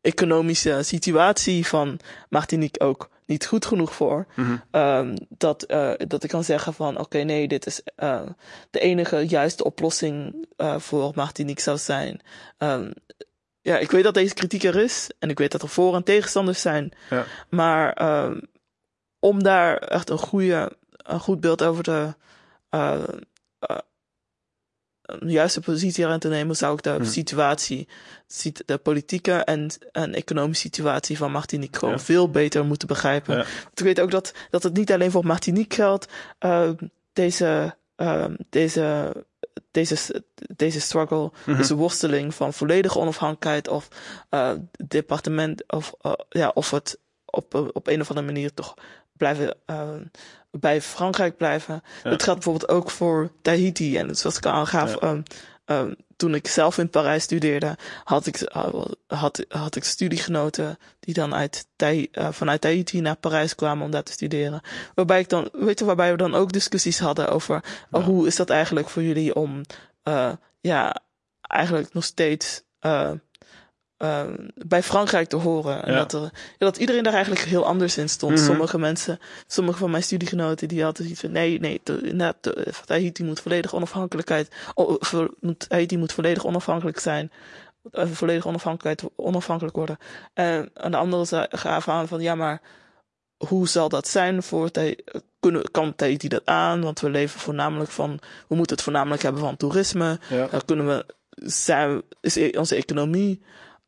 economische 0.00 0.82
situatie 0.82 1.66
van 1.66 1.98
Martinique 2.28 2.86
ook 2.86 3.10
niet 3.32 3.46
goed 3.46 3.66
genoeg 3.66 3.94
voor. 3.94 4.26
Mm 4.34 4.44
-hmm. 4.44 4.80
um, 4.80 5.14
dat, 5.28 5.70
uh, 5.70 5.92
dat 6.06 6.24
ik 6.24 6.30
kan 6.30 6.44
zeggen 6.44 6.74
van 6.74 6.92
oké, 6.92 7.02
okay, 7.02 7.22
nee, 7.22 7.48
dit 7.48 7.66
is 7.66 7.82
uh, 8.02 8.22
de 8.70 8.80
enige 8.80 9.26
juiste 9.26 9.64
oplossing 9.64 10.46
uh, 10.56 10.78
voor 10.78 11.12
Martinique 11.14 11.62
zou 11.62 11.78
zijn. 11.78 12.20
Um, 12.58 12.92
ja, 13.60 13.78
ik 13.78 13.90
weet 13.90 14.04
dat 14.04 14.14
deze 14.14 14.34
kritiek 14.34 14.62
er 14.62 14.76
is 14.76 15.10
en 15.18 15.30
ik 15.30 15.38
weet 15.38 15.52
dat 15.52 15.62
er 15.62 15.68
voor- 15.68 15.94
en 15.94 16.04
tegenstanders 16.04 16.60
zijn. 16.60 16.92
Ja. 17.10 17.24
Maar 17.48 18.22
um, 18.24 18.40
om 19.18 19.42
daar 19.42 19.76
echt 19.76 20.10
een, 20.10 20.18
goede, 20.18 20.76
een 20.90 21.20
goed 21.20 21.40
beeld 21.40 21.62
over 21.62 21.82
te 21.82 22.14
een 25.20 25.30
juiste 25.30 25.60
positie 25.60 26.06
aan 26.06 26.18
te 26.18 26.28
nemen, 26.28 26.56
zou 26.56 26.74
ik 26.74 26.82
de 26.82 26.90
hmm. 26.90 27.04
situatie, 27.04 27.88
de 28.64 28.78
politieke 28.78 29.32
en, 29.32 29.70
en 29.92 30.14
economische 30.14 30.62
situatie 30.62 31.16
van 31.16 31.32
Martinique 31.32 31.78
gewoon 31.78 31.94
ja. 31.94 32.00
veel 32.00 32.30
beter 32.30 32.64
moeten 32.64 32.88
begrijpen. 32.88 33.36
Ja. 33.36 33.44
Want 33.62 33.78
ik 33.78 33.84
weet 33.84 34.00
ook 34.00 34.10
dat, 34.10 34.32
dat 34.50 34.62
het 34.62 34.76
niet 34.76 34.92
alleen 34.92 35.10
voor 35.10 35.26
Martinique 35.26 35.74
geldt, 35.74 36.06
uh, 36.40 36.70
deze, 37.12 37.76
deze, 38.50 39.12
deze, 39.70 40.24
deze 40.56 40.80
struggle, 40.80 41.22
mm 41.22 41.30
-hmm. 41.44 41.56
deze 41.56 41.74
worsteling 41.74 42.34
van 42.34 42.52
volledige 42.52 42.98
onafhankelijkheid 42.98 43.68
of 43.68 43.88
departement, 44.86 45.72
of, 45.72 45.94
ja, 46.28 46.50
of 46.54 46.70
het 46.70 46.98
op, 47.24 47.70
op 47.72 47.86
een 47.86 48.00
of 48.00 48.08
andere 48.08 48.26
manier 48.26 48.54
toch 48.54 48.74
blijven 49.12 49.56
bij 50.60 50.82
Frankrijk 50.82 51.36
blijven. 51.36 51.82
Ja. 52.04 52.10
Dat 52.10 52.22
geldt 52.22 52.44
bijvoorbeeld 52.44 52.70
ook 52.70 52.90
voor 52.90 53.30
Tahiti. 53.42 53.96
En 53.96 54.16
zoals 54.16 54.36
ik 54.36 54.46
al 54.46 54.52
aangaf, 54.52 55.00
ja. 55.00 55.10
um, 55.10 55.22
um, 55.66 55.96
toen 56.16 56.34
ik 56.34 56.48
zelf 56.48 56.78
in 56.78 56.90
Parijs 56.90 57.22
studeerde, 57.22 57.76
had 58.04 58.26
ik, 58.26 58.52
had, 59.06 59.44
had 59.48 59.76
ik 59.76 59.84
studiegenoten 59.84 60.78
die 61.00 61.14
dan 61.14 61.34
uit, 61.34 61.66
uh, 61.82 62.28
vanuit 62.30 62.60
Tahiti 62.60 63.00
naar 63.00 63.16
Parijs 63.16 63.54
kwamen 63.54 63.84
om 63.84 63.90
daar 63.90 64.02
te 64.02 64.12
studeren. 64.12 64.60
Waarbij 64.94 65.20
ik 65.20 65.28
dan, 65.28 65.48
weet 65.52 65.78
je, 65.78 65.84
waarbij 65.84 66.10
we 66.10 66.16
dan 66.16 66.34
ook 66.34 66.52
discussies 66.52 66.98
hadden 66.98 67.28
over 67.28 67.64
ja. 67.90 67.98
uh, 67.98 68.04
hoe 68.04 68.26
is 68.26 68.36
dat 68.36 68.50
eigenlijk 68.50 68.88
voor 68.88 69.02
jullie 69.02 69.34
om, 69.34 69.60
uh, 70.04 70.32
ja, 70.60 71.02
eigenlijk 71.40 71.92
nog 71.92 72.04
steeds, 72.04 72.62
uh, 74.02 74.22
bij 74.54 74.82
Frankrijk 74.82 75.28
te 75.28 75.36
horen. 75.36 75.84
En 75.84 75.92
Ja. 75.92 75.98
dat, 75.98 76.12
er, 76.12 76.20
ja, 76.22 76.30
dat 76.58 76.76
iedereen 76.76 77.02
daar 77.02 77.12
eigenlijk 77.12 77.44
heel 77.44 77.66
anders 77.66 77.96
in 77.98 78.08
stond. 78.08 78.34
Mhm. 78.34 78.44
Sommige 78.44 78.78
mensen, 78.78 79.18
sommige 79.46 79.78
van 79.78 79.90
mijn 79.90 80.02
studiegenoten, 80.02 80.68
die 80.68 80.82
hadden 80.82 81.06
iets 81.10 81.20
van, 81.20 81.30
nee, 81.32 81.60
nee, 81.60 81.80
de, 81.82 82.14
Tahiti 82.84 83.24
moet 83.24 83.40
volledig 83.40 83.74
onafhankelijkheid, 83.74 84.48
o, 84.74 84.96
vo- 85.00 85.28
moet, 85.40 85.66
moet 85.96 86.12
volledig 86.12 86.44
onafhankelijk 86.46 86.98
zijn. 86.98 87.30
eh, 87.92 88.06
volledig 88.06 88.46
onafhankelijkheid, 88.46 89.12
onafhankelijk 89.16 89.76
worden. 89.76 89.98
En 90.34 90.70
aan 90.74 90.90
de 90.90 90.96
andere 90.96 91.48
gaven 91.50 91.92
aan 91.92 92.08
van, 92.08 92.20
ja, 92.20 92.34
maar 92.34 92.60
hoe 93.36 93.68
zal 93.68 93.88
dat 93.88 94.08
zijn 94.08 94.42
voor 94.42 94.70
Tahiti? 94.70 95.02
Kunnen, 95.40 95.70
kan 95.70 95.94
Tahiti 95.94 96.28
dat 96.28 96.46
aan? 96.46 96.82
Want 96.82 97.00
we 97.00 97.10
leven 97.10 97.40
voornamelijk 97.40 97.90
van, 97.90 98.18
we 98.48 98.54
moeten 98.54 98.74
het 98.76 98.84
voornamelijk 98.84 99.22
hebben 99.22 99.40
van 99.40 99.56
toerisme. 99.56 100.18
Ja. 100.28 100.46
Dan 100.46 100.64
kunnen 100.64 100.86
we, 100.86 101.06
zijn, 101.44 102.02
is 102.20 102.36
e- 102.36 102.58
onze 102.58 102.74
economie 102.76 103.42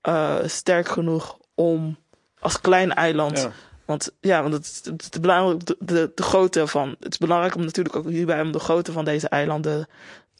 eh, 0.05 0.36
sterk 0.46 0.88
genoeg 0.88 1.38
om 1.55 1.96
als 2.38 2.61
klein 2.61 2.94
eiland. 2.94 3.38
Ja. 3.40 3.50
Want 3.84 4.11
ja, 4.20 4.42
want 4.42 4.55
het, 4.55 4.62
is- 4.64 4.80
het, 4.84 5.20
belangrijk, 5.20 5.66
de, 5.66 5.76
de, 5.80 6.12
de 6.14 6.22
grootte 6.22 6.66
van. 6.66 6.96
Het 7.00 7.12
is 7.12 7.18
belangrijk 7.18 7.55
om 7.55 7.64
natuurlijk 7.64 7.96
ook 7.96 8.09
hierbij 8.09 8.40
om 8.40 8.52
de 8.52 8.59
grootte 8.59 8.92
van 8.92 9.05
deze 9.05 9.28
eilanden. 9.28 9.86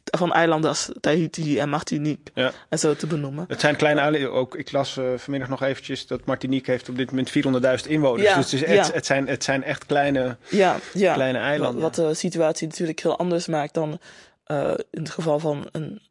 Van 0.05 0.33
eilanden 0.33 0.71
als 0.71 0.91
Tahiti 1.01 1.59
en 1.59 1.69
Martinique 1.69 2.31
Ja. 2.35 2.53
en 2.69 2.79
zo 2.79 2.95
te 2.95 3.07
benoemen. 3.07 3.45
Het 3.49 3.61
zijn 3.61 3.77
kleine 3.77 4.01
eilanden. 4.01 4.33
Ook, 4.33 4.55
ik 4.57 4.73
las 4.73 4.97
eh, 4.97 5.05
vanmiddag 5.17 5.49
nog 5.49 5.63
eventjes 5.63 6.07
dat 6.07 6.25
Martinique 6.25 6.71
heeft 6.71 6.89
op 6.89 6.97
dit 6.97 7.11
moment 7.11 7.31
400.000 7.85 7.89
inwoners. 7.91 8.29
Ja, 8.29 8.37
dus 8.37 8.51
het, 8.53 8.63
is 8.63 8.69
het, 8.77 8.93
het, 8.95 9.07
zijn, 9.07 9.29
het 9.29 9.45
zijn 9.45 9.63
echt 9.63 9.87
kleine, 9.87 10.37
kleine 10.93 11.39
eilanden. 11.39 11.83
Wat 11.83 11.95
de 11.95 12.15
situatie 12.15 12.67
natuurlijk 12.69 13.01
heel 13.01 13.19
anders 13.19 13.47
maakt 13.47 13.75
dan 13.75 13.99
eh, 14.45 14.75
in 14.91 15.01
het 15.03 15.11
geval 15.11 15.39
van 15.39 15.69
een, 15.73 16.03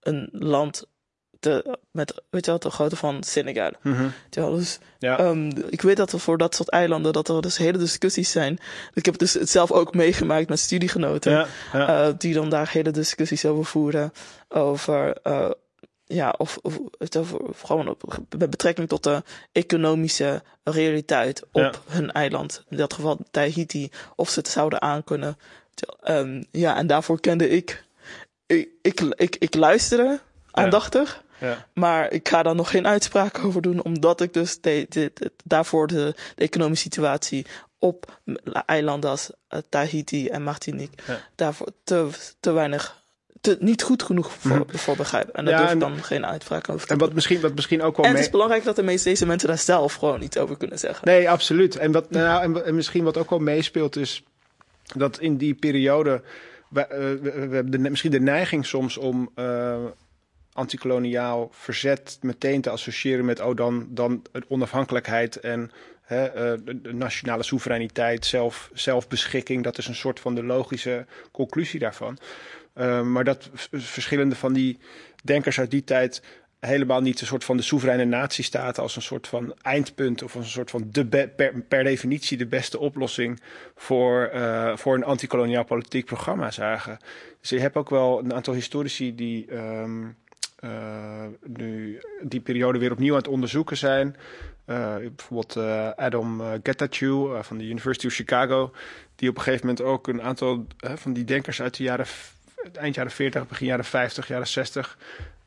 een 0.00 0.28
land 0.32 0.86
te, 1.38 1.76
met, 1.90 2.22
weet 2.30 2.44
je 2.44 2.50
wel, 2.50 2.60
de 2.60 2.70
grootte 2.70 2.96
van 2.96 3.22
Senegal. 3.22 3.70
Wel, 4.30 4.54
dus 4.56 4.78
Ja. 4.98 5.18
Ehm, 5.18 5.50
ik 5.70 5.82
weet 5.82 5.96
dat 5.96 6.12
er 6.12 6.20
voor 6.20 6.38
dat 6.38 6.54
soort 6.54 6.68
eilanden 6.70 7.12
dat 7.12 7.28
er 7.28 7.40
dus 7.42 7.56
hele 7.56 7.78
discussies 7.78 8.30
zijn. 8.30 8.58
Ik 8.94 9.04
heb 9.04 9.18
dus 9.18 9.32
het 9.34 9.50
zelf 9.50 9.72
ook 9.72 9.94
meegemaakt 9.94 10.48
met 10.48 10.58
studiegenoten. 10.58 11.32
ja, 11.32 11.46
ja. 11.72 12.06
eh, 12.08 12.14
die 12.18 12.34
dan 12.34 12.50
daar 12.50 12.68
hele 12.72 12.90
discussies 12.90 13.44
over 13.44 13.64
voeren. 13.64 14.12
Over, 14.48 15.16
eh, 15.22 15.50
ja, 16.04 16.34
of, 16.38 16.58
of 16.62 16.78
het 16.98 17.16
over, 17.16 17.40
gewoon 17.64 17.88
op, 17.88 18.18
met 18.38 18.50
betrekking 18.50 18.88
tot 18.88 19.02
de 19.02 19.22
economische 19.52 20.42
realiteit 20.64 21.42
op 21.52 21.62
Ja. 21.62 21.72
hun 21.88 22.12
eiland. 22.12 22.64
In 22.68 22.76
dat 22.76 22.92
geval 22.94 23.18
Tahiti, 23.30 23.90
of 24.16 24.28
ze 24.30 24.38
het 24.38 24.48
zouden 24.48 24.82
aankunnen. 24.82 25.38
Ehm 26.02 26.42
ja, 26.50 26.76
en 26.76 26.86
daarvoor 26.86 27.20
kende 27.20 27.48
ik, 27.48 27.84
ik, 28.46 28.68
ik, 28.82 29.00
ik, 29.00 29.36
ik 29.36 29.54
luisterde 29.54 30.20
aandachtig. 30.50 31.22
Ja. 31.40 31.66
Maar 31.74 32.12
ik 32.12 32.28
ga 32.28 32.42
daar 32.42 32.54
nog 32.54 32.70
geen 32.70 32.86
uitspraak 32.86 33.44
over 33.44 33.62
doen, 33.62 33.82
omdat 33.84 34.20
ik 34.20 34.32
dus 34.32 34.60
de, 34.60 34.86
de, 34.88 35.10
de- 35.14 35.32
daarvoor 35.44 35.86
de, 35.86 36.14
de 36.34 36.42
economische 36.44 36.82
situatie 36.84 37.46
op 37.78 38.18
eilanden 38.66 39.10
als 39.10 39.30
eh, 39.48 39.58
Tahiti 39.68 40.28
en 40.28 40.42
Martinique 40.42 41.02
Ja. 41.06 41.20
daarvoor 41.34 41.68
te, 41.84 42.08
te 42.40 42.50
weinig, 42.52 43.02
te, 43.40 43.56
niet 43.60 43.82
goed 43.82 44.02
genoeg 44.02 44.32
voor, 44.32 44.56
Mhm. 44.56 44.76
voor 44.76 44.96
begrijp. 44.96 45.28
En 45.28 45.44
daar 45.44 45.54
Ja, 45.54 45.60
durf 45.60 45.72
ik 45.72 45.80
dan 45.80 46.04
geen 46.04 46.26
uitspraak 46.26 46.68
over 46.68 46.86
te 46.86 46.92
En 46.92 46.98
doen. 46.98 47.06
wat 47.06 47.14
misschien, 47.14 47.40
wat 47.40 47.54
misschien 47.54 47.82
ook 47.82 47.96
wel 47.96 48.06
En 48.06 48.10
het 48.12 48.20
is 48.20 48.30
belangrijk 48.30 48.64
dat 48.64 48.76
de 48.76 48.82
meeste 48.82 49.08
deze 49.08 49.26
mensen 49.26 49.48
daar 49.48 49.58
zelf 49.58 49.94
gewoon 49.94 50.22
iets 50.22 50.36
over 50.38 50.56
kunnen 50.56 50.78
zeggen. 50.78 51.06
Nee, 51.06 51.30
absoluut. 51.30 51.76
En, 51.76 51.92
wat, 51.92 52.10
nou, 52.10 52.42
en, 52.42 52.64
en 52.64 52.74
misschien 52.74 53.04
wat 53.04 53.16
ook 53.16 53.30
wel 53.30 53.38
meespeelt 53.38 53.96
is 53.96 54.22
dat 54.96 55.18
in 55.18 55.36
die 55.36 55.54
periode... 55.54 56.22
We, 56.68 56.80
eh, 56.86 56.98
we, 56.98 57.20
we 57.48 57.54
hebben 57.54 57.70
de, 57.70 57.78
misschien 57.78 58.10
de 58.10 58.20
neiging 58.20 58.66
soms 58.66 58.96
om 58.96 59.30
eh 59.34 59.76
antikoloniaal 60.58 61.48
verzet 61.52 62.18
meteen 62.20 62.60
te 62.60 62.70
associëren 62.70 63.24
met... 63.24 63.40
oh, 63.40 63.56
dan, 63.56 63.86
dan 63.90 64.22
onafhankelijkheid 64.48 65.36
en 65.36 65.70
hè, 66.02 66.24
eh, 66.24 66.58
de, 66.64 66.92
nationale 66.92 67.42
soevereiniteit, 67.42 68.26
zelf, 68.26 68.70
zelfbeschikking. 68.72 69.64
Dat 69.64 69.78
is 69.78 69.86
een 69.86 69.94
soort 69.94 70.20
van 70.20 70.34
de 70.34 70.42
logische 70.42 71.06
conclusie 71.32 71.80
daarvan. 71.80 72.18
Eh, 72.72 73.02
maar 73.02 73.24
dat 73.24 73.50
verschillende 73.70 74.34
van 74.34 74.52
die 74.52 74.78
denkers 75.22 75.58
uit 75.58 75.70
die 75.70 75.84
tijd 75.84 76.22
helemaal 76.60 77.00
niet 77.00 77.20
een 77.20 77.26
soort 77.26 77.44
van 77.44 77.56
de 77.56 77.62
soevereine 77.62 78.04
natiestaat 78.04 78.78
als 78.78 78.96
een 78.96 79.02
soort 79.02 79.28
van 79.28 79.54
eindpunt 79.62 80.22
of 80.22 80.36
als 80.36 80.44
een 80.44 80.50
soort 80.50 80.70
van 80.70 80.88
de 80.90 81.06
per, 81.06 81.62
per 81.68 81.84
definitie 81.84 82.36
de 82.36 82.46
beste 82.46 82.78
oplossing 82.78 83.40
voor, 83.74 84.24
eh, 84.24 84.76
voor 84.76 84.94
een 84.94 85.04
antikoloniaal 85.04 85.64
politiek 85.64 86.04
programma 86.04 86.50
zagen. 86.50 86.98
Dus 87.40 87.50
je 87.50 87.60
hebt 87.60 87.76
ook 87.76 87.90
wel 87.90 88.18
een 88.18 88.34
aantal 88.34 88.54
historici 88.54 89.14
die 89.14 89.46
ehm, 89.46 90.02
eh, 90.02 90.08
nu 91.46 92.00
die 92.22 92.40
periode 92.40 92.78
weer 92.78 92.92
opnieuw 92.92 93.12
aan 93.12 93.18
het 93.18 93.28
onderzoeken 93.28 93.76
zijn. 93.76 94.16
Eh, 94.68 94.96
bijvoorbeeld 94.96 95.56
eh, 95.56 95.90
Adam 95.90 96.40
eh, 96.40 96.50
Getachew 96.62 97.34
eh, 97.34 97.42
van 97.42 97.58
de 97.58 97.64
University 97.64 98.06
of 98.06 98.12
Chicago, 98.12 98.72
die 99.16 99.28
op 99.28 99.36
een 99.36 99.42
gegeven 99.42 99.66
moment 99.66 99.86
ook 99.86 100.08
een 100.08 100.22
aantal 100.22 100.66
eh, 100.78 100.92
van 100.94 101.12
die 101.12 101.24
denkers 101.24 101.62
uit 101.62 101.76
de 101.76 101.82
jaren 101.82 102.06
eind 102.72 102.94
jaren 102.94 103.12
40, 103.12 103.48
begin 103.48 103.66
jaren 103.66 103.84
50, 103.84 104.28
jaren 104.28 104.46
60 104.46 104.98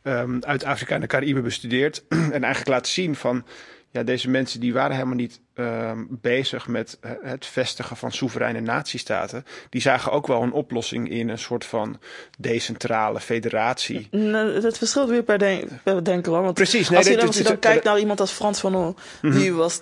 ehm, 0.01 0.39
uit 0.39 0.64
Afrika 0.64 0.95
en 0.95 1.01
de 1.01 1.07
Cariben 1.07 1.43
bestudeerd. 1.43 2.03
en 2.09 2.32
eigenlijk 2.32 2.68
laten 2.68 2.91
zien 2.91 3.16
van 3.16 3.45
ja, 3.92 4.04
deze 4.04 4.30
mensen 4.30 4.60
die 4.60 4.74
waren 4.74 4.96
helemaal 4.96 5.16
niet 5.16 5.39
ehm, 5.54 6.04
bezig 6.10 6.68
met 6.68 6.98
eh, 7.02 7.12
het 7.22 7.46
vestigen 7.46 7.98
van 7.98 8.12
soevereine 8.12 8.60
natiestaten. 8.60 9.46
Die 9.70 9.82
zagen 9.82 10.12
ook 10.12 10.28
wel 10.28 10.42
een 10.42 10.52
oplossing 10.52 11.10
in 11.10 11.30
een 11.30 11.38
soort 11.38 11.66
van 11.66 12.00
decentrale 12.39 13.20
federatie. 13.20 14.08
Nou, 14.12 14.60
dat 14.62 14.78
verschilt 14.78 15.10
weer 15.10 15.24
per, 15.24 15.38
den 15.38 15.80
per 15.84 16.04
denken. 16.04 16.32
Want 16.32 16.54
Precies, 16.54 16.89
nee, 16.89 16.98
als 16.98 17.08
je 17.08 17.16
dan, 17.16 17.28
als 17.28 17.36
je 17.36 17.42
dit- 17.44 17.52
dan 17.52 17.60
dit- 17.62 17.70
kijkt 17.72 17.86
naar 17.86 18.00
iemand 18.00 18.20
als 18.20 18.32
Frans 18.32 18.60
Fanon, 18.60 18.96
Mhm. 19.22 19.38
die 19.38 19.54
was, 19.54 19.82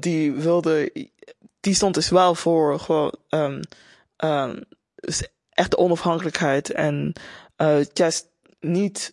die 0.00 0.32
wilde, 0.32 0.92
die 1.60 1.74
stond 1.74 1.94
dus 1.94 2.08
wel 2.08 2.34
voor 2.34 2.80
gewoon, 2.80 3.64
dus 4.94 5.28
echt 5.50 5.70
de 5.70 5.76
onafhankelijkheid 5.78 6.70
en 6.70 7.12
eh, 7.56 7.76
juist 7.92 8.28
niet 8.60 9.10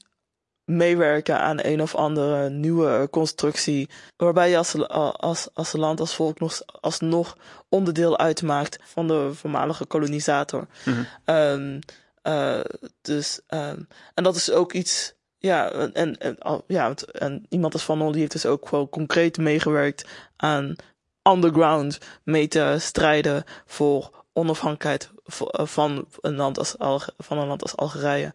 meewerken 0.68 1.39
aan 1.39 1.57
een 1.61 1.82
of 1.82 1.95
andere 1.95 2.49
nieuwe 2.49 3.07
constructie, 3.11 3.89
waarbij 4.18 4.49
je 4.49 4.57
als, 4.57 4.88
als, 5.18 5.47
als 5.53 5.72
land, 5.74 5.99
als 5.99 6.15
volk 6.15 6.39
nog, 6.39 6.61
alsnog 6.65 7.38
onderdeel 7.70 8.18
uitmaakt 8.18 8.80
van 8.84 9.07
de 9.07 9.30
voormalige 9.34 9.86
kolonisator. 9.86 10.68
Mhm. 10.86 11.03
Ehm, 11.26 11.80
eh, 12.22 12.59
dus, 13.01 13.39
ehm, 13.47 13.80
en 14.13 14.24
dat 14.24 14.36
is 14.36 14.51
ook 14.51 14.74
iets, 14.74 15.13
ja, 15.38 15.72
en, 15.72 16.18
en, 16.18 16.38
al- 16.39 16.63
ja, 16.68 16.93
en 17.11 17.45
iemand 17.49 17.74
als 17.74 17.84
Van 17.84 17.97
Nol, 17.97 18.11
die 18.11 18.20
heeft 18.20 18.32
dus 18.32 18.45
ook 18.45 18.68
gewoon 18.68 18.89
concreet 18.89 19.38
meegewerkt 19.38 20.05
aan 20.36 20.76
underground 21.24 21.97
mee 22.24 22.47
te 22.47 22.76
strijden 22.80 23.43
voor 23.65 24.26
onafhankelijkheid 24.34 25.09
van 25.53 26.07
een 26.22 26.36
land 26.36 26.57
als, 26.57 26.78
Alge- 26.78 27.13
van 27.18 27.38
een 27.38 27.47
land 27.47 27.61
als 27.61 27.76
Algerije. 27.76 28.34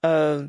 Ehm, 0.00 0.46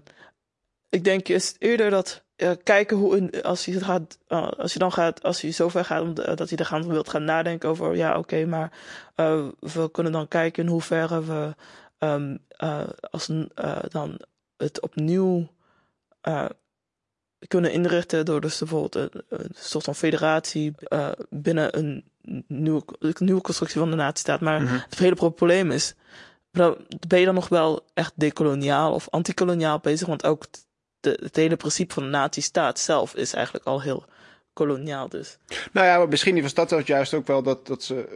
ik 0.90 1.04
denk 1.04 1.28
is 1.28 1.56
eerder 1.60 1.90
dat 1.90 2.24
eh, 2.36 2.52
kijken 2.64 2.98
hoe 2.98 3.18
in, 3.18 3.44
als 3.44 3.66
je 3.66 3.74
het 3.74 3.84
gaat, 3.84 4.18
eh, 4.28 4.48
als 4.50 4.74
je 4.74 4.80
dan 4.80 4.92
gaat, 4.92 5.24
als 5.24 5.42
je 5.42 5.52
zover 5.52 5.86
gaat 5.86 6.02
om 6.02 6.14
de- 6.14 6.36
dat 6.36 6.50
je 6.50 6.56
er 6.56 6.66
gaan 6.66 6.88
wilt 6.88 7.10
gaan 7.10 7.24
nadenken 7.24 7.70
over, 7.70 7.96
ja, 7.96 8.18
oké, 8.18 8.46
maar 8.46 8.72
eh, 9.16 9.46
we 9.60 9.92
kunnen 9.92 10.12
dan 10.12 10.28
kijken 10.28 10.64
in 10.64 10.70
hoeverre 10.70 11.24
we 11.24 11.56
eh, 11.98 12.84
als 13.10 13.28
een, 13.28 13.52
eh, 13.56 13.78
dan 13.90 14.20
het 14.58 14.82
opnieuw 14.82 15.48
eh, 16.22 16.46
kunnen 17.48 17.72
inrichten 17.72 18.26
door 18.26 18.42
dus 18.42 18.58
bijvoorbeeld 18.60 18.96
een, 18.96 19.24
een 19.30 19.52
soort 19.56 19.84
van 19.84 19.96
federatie 19.96 20.74
eh, 20.78 21.10
binnen 21.30 21.78
een 21.78 22.04
nieuwe, 22.48 22.84
een 23.00 23.16
nieuwe 23.18 23.42
constructie 23.42 23.80
van 23.80 23.90
de 23.90 23.96
natiestaat. 23.96 24.42
Maar 24.42 24.62
Mhm. 24.62 24.74
het 24.90 25.00
hele 25.00 25.16
probleem 25.16 25.72
is, 25.72 25.96
ben 27.08 27.20
je 27.20 27.26
dan 27.26 27.34
nog 27.34 27.50
wel 27.50 27.86
echt 27.94 28.14
decoloniaal 28.16 28.94
of 28.94 29.10
antikoloniaal 29.10 29.80
bezig? 29.80 30.08
Want 30.08 30.26
ook 30.26 30.46
de, 31.00 31.20
het 31.22 31.36
hele 31.36 31.56
principe 31.56 31.94
van 31.94 32.04
de 32.04 32.10
natiestaat 32.10 32.80
zelf 32.80 33.16
is 33.16 33.34
eigenlijk 33.34 33.66
al 33.66 33.82
heel 33.82 34.06
koloniaal 34.54 35.10
dus. 35.10 35.38
Nou 35.72 35.88
ja, 35.88 35.98
maar 35.98 36.08
misschien 36.08 36.42
was 36.42 36.54
dat 36.54 36.88
juist 36.88 37.14
ook 37.14 37.28
wel 37.28 37.44
dat, 37.44 37.68
dat 37.68 37.84
ze 37.84 38.08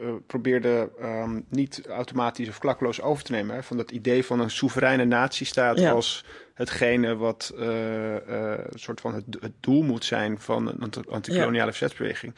eh, 0.00 0.08
probeerden 0.26 0.90
ehm, 0.98 1.40
niet 1.48 1.86
automatisch 1.88 2.48
of 2.48 2.58
klakloos 2.58 3.00
over 3.00 3.24
te 3.24 3.32
nemen. 3.32 3.54
Hè, 3.54 3.62
van 3.62 3.76
dat 3.76 3.90
idee 3.90 4.24
van 4.24 4.40
een 4.40 4.50
soevereine 4.50 5.04
natiestaat 5.04 5.78
Ja. 5.78 5.90
als 5.90 6.24
hetgene 6.54 7.16
wat 7.16 7.52
een 7.56 8.62
soort 8.74 9.00
van 9.00 9.14
het, 9.14 9.24
het 9.40 9.52
doel 9.60 9.82
moet 9.82 10.04
zijn 10.04 10.40
van 10.40 10.68
een 10.68 10.80
anti- 10.80 11.08
antikoloniale 11.10 11.70
verzetsbeweging. 11.70 12.34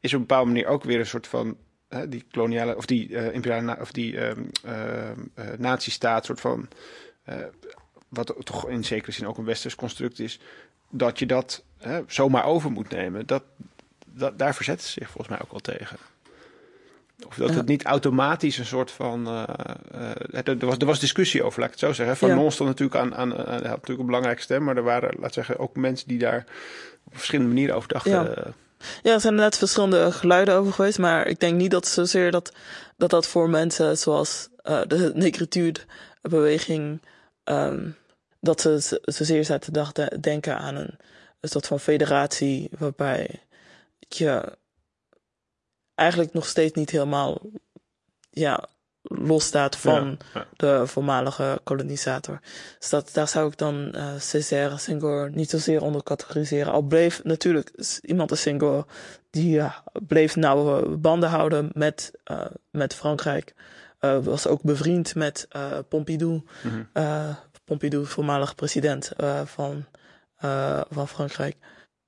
Is 0.00 0.12
op 0.14 0.20
een 0.20 0.26
bepaalde 0.26 0.50
manier 0.50 0.66
ook 0.66 0.84
weer 0.84 0.98
een 0.98 1.06
soort 1.06 1.26
van 1.26 1.56
hè, 1.88 2.08
die 2.08 2.24
koloniale 2.30 2.76
of 2.76 2.86
die 2.86 3.32
imperiale 3.32 3.76
of 3.80 3.92
die 3.92 4.18
eh, 4.18 4.30
natiestaat, 5.58 6.24
soort 6.24 6.40
van 6.40 6.68
wat 8.10 8.34
toch 8.44 8.68
in 8.68 8.84
zekere 8.84 9.12
zin 9.12 9.26
ook 9.26 9.38
een 9.38 9.44
westers 9.44 9.74
construct 9.74 10.18
is, 10.18 10.40
dat 10.90 11.18
je 11.18 11.26
dat 11.26 11.62
hè, 11.78 12.00
zomaar 12.06 12.44
over 12.44 12.70
moet 12.70 12.90
nemen. 12.90 13.26
Dat, 13.26 13.42
dat, 14.04 14.38
daar 14.38 14.54
verzetten 14.54 14.86
ze 14.86 14.92
zich 14.92 15.10
volgens 15.10 15.28
mij 15.28 15.38
ook 15.42 15.50
wel 15.50 15.76
tegen. 15.76 15.96
Of 17.26 17.34
dat 17.34 17.54
het 17.54 17.66
niet 17.66 17.84
automatisch 17.84 18.58
een 18.58 18.66
soort 18.66 18.90
van. 18.90 19.28
Uh, 19.28 19.42
uh, 19.94 20.46
er, 20.46 20.58
was, 20.58 20.76
er 20.76 20.86
was 20.86 21.00
discussie 21.00 21.42
over, 21.42 21.60
laat 21.60 21.68
ik 21.68 21.80
het 21.80 21.84
zo 21.84 21.92
zeggen. 21.92 22.16
Van 22.16 22.42
ja. 22.42 22.50
stond 22.50 22.68
natuurlijk 22.68 23.00
aan, 23.00 23.14
aan, 23.14 23.36
aan 23.36 23.46
had 23.46 23.62
natuurlijk 23.62 23.98
een 23.98 24.06
belangrijke 24.06 24.42
stem, 24.42 24.64
maar 24.64 24.76
er 24.76 24.82
waren, 24.82 25.14
laat 25.18 25.26
ik 25.26 25.32
zeggen, 25.32 25.58
ook 25.58 25.76
mensen 25.76 26.08
die 26.08 26.18
daar 26.18 26.46
op 27.04 27.16
verschillende 27.16 27.52
manieren 27.52 27.76
over 27.76 27.88
dachten. 27.88 28.12
Ja. 28.12 28.52
Ja, 29.02 29.12
er 29.12 29.20
zijn 29.20 29.34
net 29.34 29.56
verschillende 29.56 30.12
geluiden 30.12 30.54
over 30.54 30.72
geweest, 30.72 30.98
maar 30.98 31.26
ik 31.26 31.40
denk 31.40 31.56
niet 31.56 31.70
dat 31.70 31.86
zozeer 31.86 32.30
dat 32.30 32.52
dat, 32.96 33.10
dat 33.10 33.26
voor 33.26 33.50
mensen 33.50 33.98
zoals 33.98 34.48
uh, 34.64 34.80
de 34.86 35.12
negritude-beweging, 35.14 37.00
um, 37.50 37.96
dat 38.40 38.60
ze 38.60 39.00
zozeer 39.02 39.44
zaten 39.44 39.72
dachten, 39.72 40.20
denken 40.20 40.58
aan 40.58 40.76
een, 40.76 40.98
een 41.40 41.48
soort 41.48 41.66
van 41.66 41.80
federatie 41.80 42.70
waarbij 42.78 43.42
je 43.98 44.58
eigenlijk 45.94 46.32
nog 46.32 46.46
steeds 46.46 46.74
niet 46.74 46.90
helemaal 46.90 47.40
ja, 48.30 48.68
losstaat 49.02 49.76
van 49.76 50.18
ja, 50.34 50.40
ja. 50.40 50.46
de 50.56 50.86
voormalige 50.86 51.60
kolonisator. 51.64 52.40
Dus 52.78 52.88
dat, 52.88 53.10
daar 53.12 53.28
zou 53.28 53.48
ik 53.48 53.58
dan 53.58 53.92
uh, 53.94 54.18
Césaire 54.18 54.78
Senghor 54.78 55.30
niet 55.30 55.50
zozeer 55.50 55.82
onder 55.82 56.02
categoriseren. 56.02 56.72
Al 56.72 56.82
bleef 56.82 57.24
natuurlijk 57.24 57.70
iemand 58.00 58.30
als 58.30 58.40
Senghor 58.40 58.86
die 59.30 59.56
uh, 59.56 59.76
bleef 60.06 60.36
nauwe 60.36 60.88
banden 60.96 61.28
houden 61.28 61.70
met, 61.72 62.12
uh, 62.30 62.46
met 62.70 62.94
Frankrijk. 62.94 63.54
Was 64.00 64.46
ook 64.46 64.62
bevriend 64.62 65.14
met 65.14 65.48
Pompidou. 65.88 66.30
Mm 66.30 66.86
-hmm. 66.92 67.36
Pompidou, 67.64 68.06
voormalig 68.06 68.54
president 68.54 69.12
van, 69.44 69.84
van 70.90 71.08
Frankrijk. 71.08 71.56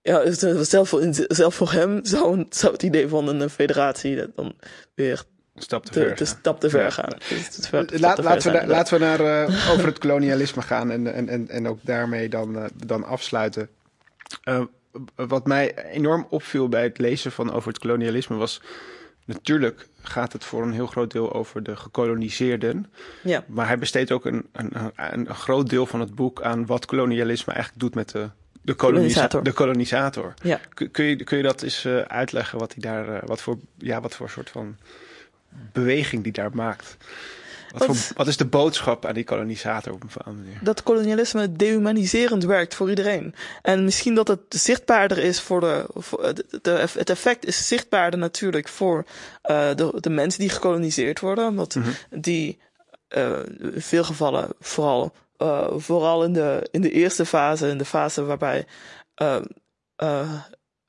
Ja, 0.02 0.30
zelf 0.64 0.88
voor, 0.88 1.08
zelf 1.28 1.54
voor 1.54 1.72
hem 1.72 2.00
zou, 2.04 2.44
zou 2.50 2.72
het 2.72 2.82
idee 2.82 3.08
van 3.08 3.28
een 3.28 3.50
federatie 3.50 4.32
dan 4.34 4.54
weer 4.94 5.24
stap 5.54 5.86
te, 5.86 5.92
ver, 5.92 6.16
de 6.16 6.24
stap 6.24 6.60
te 6.60 6.70
ver 6.70 6.92
gaan. 6.92 7.18
Dus 7.28 7.70
Laat, 7.70 8.18
laten, 8.18 8.52
we, 8.52 8.66
laten 8.66 8.98
we 8.98 9.04
naar 9.04 9.48
uh, 9.48 9.70
over 9.72 9.86
het 9.86 9.98
kolonialisme 9.98 10.62
gaan 10.62 10.90
en, 10.90 11.14
en, 11.14 11.28
en, 11.28 11.48
en 11.48 11.68
ook 11.68 11.78
daarmee 11.82 12.28
dan, 12.28 12.56
uh, 12.56 12.64
dan 12.86 13.04
afsluiten. 13.04 13.68
Uh, 14.44 14.64
wat 15.14 15.46
mij 15.46 15.84
enorm 15.84 16.26
opviel 16.30 16.68
bij 16.68 16.82
het 16.82 16.98
lezen 16.98 17.32
van 17.32 17.52
over 17.52 17.68
het 17.68 17.78
kolonialisme 17.78 18.36
was. 18.36 18.60
Natuurlijk 19.24 19.88
gaat 20.02 20.32
het 20.32 20.44
voor 20.44 20.62
een 20.62 20.72
heel 20.72 20.86
groot 20.86 21.10
deel 21.10 21.32
over 21.32 21.62
de 21.62 21.76
gekoloniseerden. 21.76 22.86
Ja. 23.22 23.44
Maar 23.46 23.66
hij 23.66 23.78
besteedt 23.78 24.12
ook 24.12 24.24
een, 24.24 24.46
een, 24.52 24.70
een, 24.74 24.92
een 24.96 25.34
groot 25.34 25.68
deel 25.68 25.86
van 25.86 26.00
het 26.00 26.14
boek 26.14 26.42
aan 26.42 26.66
wat 26.66 26.86
kolonialisme 26.86 27.52
eigenlijk 27.52 27.82
doet 27.82 27.94
met 27.94 28.08
de, 28.08 28.28
de, 28.62 28.74
kolonisator. 28.74 29.42
De 29.42 29.52
kolonisator. 29.52 30.34
Ja. 30.42 30.60
Kun, 30.90 31.04
je, 31.04 31.24
kun 31.24 31.36
je 31.36 31.42
dat 31.42 31.62
eens 31.62 31.86
uitleggen 32.06 32.58
wat 32.58 32.74
hij 32.74 32.82
daar, 32.82 33.26
wat 33.26 33.42
voor, 33.42 33.58
ja, 33.78 34.00
wat 34.00 34.14
voor 34.14 34.30
soort 34.30 34.50
van 34.50 34.76
beweging 35.72 36.22
die 36.22 36.32
daar 36.32 36.54
maakt. 36.54 36.96
Wat, 37.72 37.86
wat, 37.86 37.96
voor, 37.96 38.16
wat, 38.16 38.26
is 38.26 38.36
de 38.36 38.44
boodschap 38.44 39.06
aan 39.06 39.14
die 39.14 39.24
kolonisator 39.24 39.92
op 39.92 40.02
een 40.02 40.10
bepaalde 40.14 40.40
manier? 40.40 40.58
Dat 40.62 40.82
kolonialisme 40.82 41.52
dehumaniserend 41.52 42.44
werkt 42.44 42.74
voor 42.74 42.88
iedereen. 42.88 43.34
En 43.62 43.84
misschien 43.84 44.14
dat 44.14 44.28
het 44.28 44.40
zichtbaarder 44.48 45.18
is 45.18 45.40
voor 45.40 45.60
de. 45.60 45.86
Voor 45.94 46.34
de, 46.62 46.86
het 46.92 47.10
effect 47.10 47.46
is 47.46 47.68
zichtbaarder 47.68 48.20
natuurlijk 48.20 48.68
voor 48.68 49.04
uh, 49.50 49.74
de, 49.74 49.92
de 50.00 50.10
mensen 50.10 50.40
die 50.40 50.50
gekoloniseerd 50.50 51.20
worden. 51.20 51.46
Omdat 51.46 51.74
mm 51.74 51.82
-hmm. 51.82 52.20
die 52.20 52.58
uh, 53.16 53.38
in 53.58 53.80
veel 53.80 54.04
gevallen 54.04 54.48
vooral. 54.60 55.12
Uh, 55.38 55.66
vooral 55.76 56.24
in 56.24 56.32
de, 56.32 56.68
in 56.70 56.80
de 56.80 56.90
eerste 56.90 57.26
fase, 57.26 57.68
in 57.68 57.78
de 57.78 57.84
fase 57.84 58.24
waarbij, 58.24 58.66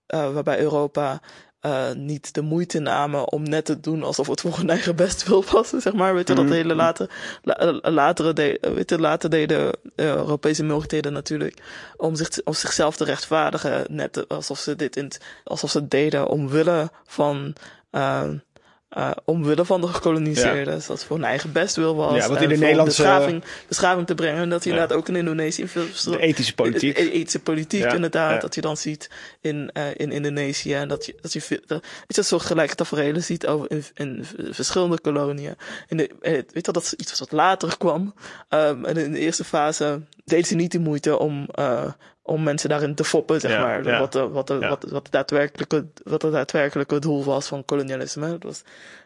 waarbij 0.08 0.60
Europa 0.60 1.22
uh, 1.66 1.92
niet 1.92 2.34
de 2.34 2.42
moeite 2.42 2.80
namen 2.80 3.32
om 3.32 3.44
net 3.44 3.66
te 3.66 3.80
doen 3.80 4.04
alsof 4.04 4.28
het 4.28 4.42
voor 4.42 4.58
hun 4.58 4.70
eigen 4.70 4.96
best 4.96 5.28
wil 5.28 5.42
passen, 5.42 5.82
zeg 5.88 5.94
maar. 5.94 6.14
Weet 6.14 6.28
je, 6.28 6.34
dat 6.34 6.46
mhm. 6.46 6.54
hele 6.54 6.76
later, 6.76 7.10
la, 7.44 7.80
latere, 7.92 8.34
de, 8.34 8.58
weet 8.76 8.90
je, 8.90 9.00
later 9.00 9.30
deden 9.30 9.66
uh, 9.96 10.06
Europese 10.06 10.64
mogelijkheden 10.64 11.14
natuurlijk 11.14 11.62
om, 11.98 12.16
zich, 12.16 12.30
om 12.44 12.54
zichzelf 12.54 12.96
te 12.96 13.04
rechtvaardigen, 13.04 13.86
net 13.90 14.28
alsof 14.28 14.60
ze 14.60 14.76
dit 14.76 14.96
in, 14.96 15.12
alsof 15.44 15.70
ze 15.70 15.88
deden 15.88 16.28
omwille 16.28 16.92
van, 17.06 17.54
uh, 17.92 18.30
uh, 18.98 19.12
omwille 19.26 19.66
van 19.66 19.82
de 19.82 19.88
gekoloniseerden. 19.88 20.66
Ja. 20.66 20.76
Dus 20.76 20.86
dat 20.86 20.98
het 20.98 21.06
voor 21.06 21.18
hun 21.18 21.26
eigen 21.26 21.52
bestwil 21.52 21.96
was. 21.96 22.16
Ja, 22.16 22.28
wat 22.28 22.42
in 22.42 22.50
de 22.50 22.58
Nederlandse... 22.58 23.02
Beschaving, 23.02 23.44
beschaving 23.68 24.08
te 24.08 24.16
brengen. 24.16 24.42
En 24.42 24.50
dat 24.50 24.64
je 24.64 24.70
ja. 24.70 24.76
inderdaad 24.76 24.98
ook 24.98 25.08
in 25.08 25.16
Indonesië... 25.16 25.68
Veel, 25.68 25.86
de 26.12 26.20
ethische 26.20 26.56
politiek. 26.56 26.96
De, 26.96 27.12
ethische 27.12 27.40
politiek, 27.40 27.84
ja. 27.84 27.94
inderdaad. 27.94 28.42
Dat 28.42 28.56
je 28.56 28.62
dan 28.62 28.78
ziet 28.78 29.10
in, 29.42 29.70
uh, 29.74 29.84
in 29.96 30.12
Indonesië. 30.12 30.74
En 30.74 30.88
dat 30.88 31.06
je, 31.06 31.16
dat 31.22 31.34
je, 31.34 31.62
dat, 31.66 31.84
je 32.08 32.14
dat 32.14 32.26
soort 32.26 32.44
gelijke 32.44 32.76
tafereelen 32.76 33.24
ziet 33.24 33.48
over 33.48 33.72
in, 33.72 33.84
in 33.94 34.26
verschillende 34.50 35.00
koloniën. 35.02 35.56
In 35.88 35.98
de, 35.98 36.10
weet 36.22 36.66
je 36.66 36.72
dat 36.72 36.94
iets 36.98 37.20
wat 37.20 37.32
later 37.32 37.78
kwam. 37.78 38.14
Um, 38.50 38.86
en 38.86 38.98
in 38.98 39.12
de 39.12 39.20
eerste 39.20 39.44
fase 39.44 40.02
deed 40.26 40.48
ze 40.48 40.56
niet 40.56 40.72
de 40.72 40.80
moeite 40.80 41.20
om... 41.20 41.48
Uh, 41.60 41.84
om 42.24 42.44
mensen 42.44 42.70
daarin 42.70 42.96
te 42.96 43.04
foppen, 43.04 43.40
zeg 43.40 43.52
ja, 43.52 43.62
maar. 43.62 43.84
Ja, 43.84 44.00
wat, 44.00 44.12
de, 44.12 44.28
wat, 44.28 44.48
de, 44.48 44.54
ja. 44.54 44.70
wat, 44.70 44.84
wat, 44.84 45.08
daadwerkelijke, 45.10 45.86
wat 46.04 46.22
het 46.22 46.32
daadwerkelijke 46.32 47.00
doel 47.00 47.24
was 47.24 47.48
van 47.48 47.66
kolonialisme. 47.66 48.30
Dat 48.30 48.44
was, 48.44 48.62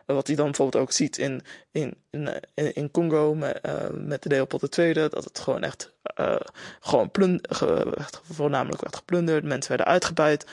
wat 0.05 0.27
hij 0.27 0.35
dan 0.35 0.45
bijvoorbeeld 0.45 0.83
ook 0.83 0.91
ziet 0.91 1.17
in, 1.17 1.41
in, 1.71 1.93
in, 2.09 2.73
in 2.73 2.91
Congo 2.91 3.35
met, 3.35 3.59
uh, 3.65 3.73
met 3.93 4.23
de 4.23 4.29
Leopold 4.29 4.77
II, 4.77 4.93
dat 4.93 5.23
het 5.23 5.39
gewoon 5.39 5.63
echt, 5.63 5.93
uh, 6.19 6.35
gewoon 6.79 7.11
plund, 7.11 7.47
ge, 7.49 7.93
voornamelijk 8.31 8.81
werd 8.81 8.95
geplunderd, 8.95 9.43
mensen 9.43 9.69
werden 9.69 9.93
uitgebuit. 9.93 10.45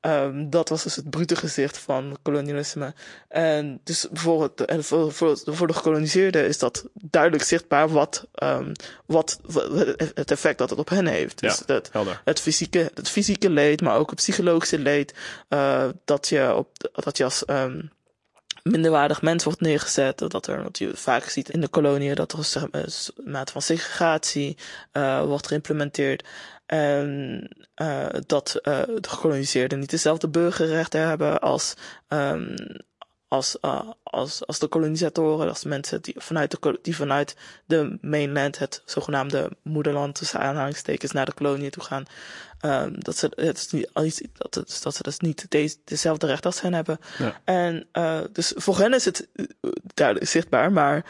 Um, 0.00 0.50
dat 0.50 0.68
was 0.68 0.82
dus 0.82 0.96
het 0.96 1.10
brute 1.10 1.36
gezicht 1.36 1.78
van 1.78 2.16
kolonialisme. 2.22 2.94
En 3.28 3.80
dus 3.84 4.06
voor, 4.12 4.42
het, 4.42 4.64
en 4.64 4.84
voor, 4.84 5.12
voor, 5.12 5.38
voor 5.44 5.66
de 5.66 5.72
gekoloniseerden 5.72 6.46
is 6.46 6.58
dat 6.58 6.88
duidelijk 6.92 7.44
zichtbaar 7.44 7.88
wat, 7.88 8.26
um, 8.42 8.72
wat, 9.06 9.40
het 10.14 10.30
effect 10.30 10.58
dat 10.58 10.70
het 10.70 10.78
op 10.78 10.88
hen 10.88 11.06
heeft. 11.06 11.40
Dus 11.40 11.62
ja, 11.66 11.80
het, 12.24 12.40
fysieke, 12.40 12.90
het 12.94 13.08
fysieke 13.08 13.50
leed, 13.50 13.80
maar 13.80 13.96
ook 13.96 14.10
het 14.10 14.18
psychologische 14.18 14.78
leed, 14.78 15.14
uh, 15.48 15.88
dat 16.04 16.28
je 16.28 16.54
op, 16.54 16.90
dat 16.92 17.16
je 17.16 17.24
als, 17.24 17.42
um, 17.46 17.90
minderwaardig 18.62 19.22
mens 19.22 19.44
wordt 19.44 19.60
neergezet. 19.60 20.18
Dat 20.18 20.46
er, 20.46 20.62
wat 20.62 20.78
je 20.78 20.90
vaak 20.94 21.24
ziet 21.24 21.48
in 21.48 21.60
de 21.60 21.68
koloniën, 21.68 22.14
dat 22.14 22.32
er 22.32 22.68
een 22.70 22.90
mate 23.24 23.52
van 23.52 23.62
segregatie 23.62 24.56
uh, 24.92 25.24
wordt 25.24 25.46
geïmplementeerd. 25.46 26.28
En 26.66 27.48
uh, 27.76 28.06
dat 28.26 28.58
de 28.62 29.08
gekoloniseerden 29.08 29.78
niet 29.78 29.90
dezelfde 29.90 30.28
burgerrechten 30.28 31.00
hebben 31.08 31.40
als, 31.40 31.74
um, 32.08 32.54
als, 33.32 33.56
uh, 33.62 33.80
als, 34.02 34.46
als 34.46 34.58
de 34.58 34.66
kolonisatoren, 34.66 35.48
als 35.48 35.64
mensen 35.64 36.02
die 36.02 36.14
vanuit 36.18 36.50
de, 36.50 36.78
die 36.82 36.96
vanuit 36.96 37.36
de 37.66 37.98
mainland, 38.00 38.58
het 38.58 38.82
zogenaamde 38.84 39.50
moederland, 39.62 40.14
tussen 40.14 40.40
aanhalingstekens, 40.40 41.12
naar 41.12 41.26
de 41.26 41.32
koloniën 41.32 41.70
toe 41.70 41.82
gaan. 41.82 42.04
Um, 42.64 42.94
dat 42.98 43.16
ze 43.16 43.32
het 43.34 43.56
is 43.58 43.72
niet 43.72 44.28
dat, 44.32 44.54
het, 44.54 44.80
dat 44.82 44.94
ze 44.94 45.02
dus 45.02 45.18
niet 45.18 45.46
deze, 45.48 45.76
dezelfde 45.84 46.26
recht 46.26 46.46
als 46.46 46.60
hen 46.60 46.74
hebben. 46.74 46.98
Ja. 47.18 47.40
En 47.44 47.86
uh, 47.92 48.20
dus 48.32 48.52
voor 48.56 48.78
hen 48.78 48.94
is 48.94 49.04
het 49.04 49.28
duidelijk 49.94 50.30
zichtbaar, 50.30 50.72
maar 50.72 51.04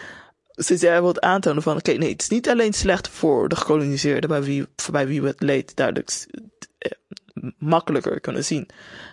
ze 0.54 0.76
jij 0.76 1.02
wilt 1.02 1.20
aantonen 1.20 1.62
van, 1.62 1.76
oké, 1.76 1.88
okay, 1.88 2.00
nee, 2.00 2.12
het 2.12 2.22
is 2.22 2.28
niet 2.28 2.48
alleen 2.48 2.72
slecht 2.72 3.08
voor 3.08 3.48
de 3.48 3.56
gekoloniseerden, 3.56 4.28
bij 4.28 4.42
wie, 4.42 4.66
bij 4.92 5.06
wie 5.06 5.22
we 5.22 5.28
het 5.28 5.40
leed 5.42 5.76
duidelijk 5.76 6.26
makkelijker 7.58 8.20
kunnen 8.20 8.44
zien. 8.44 8.68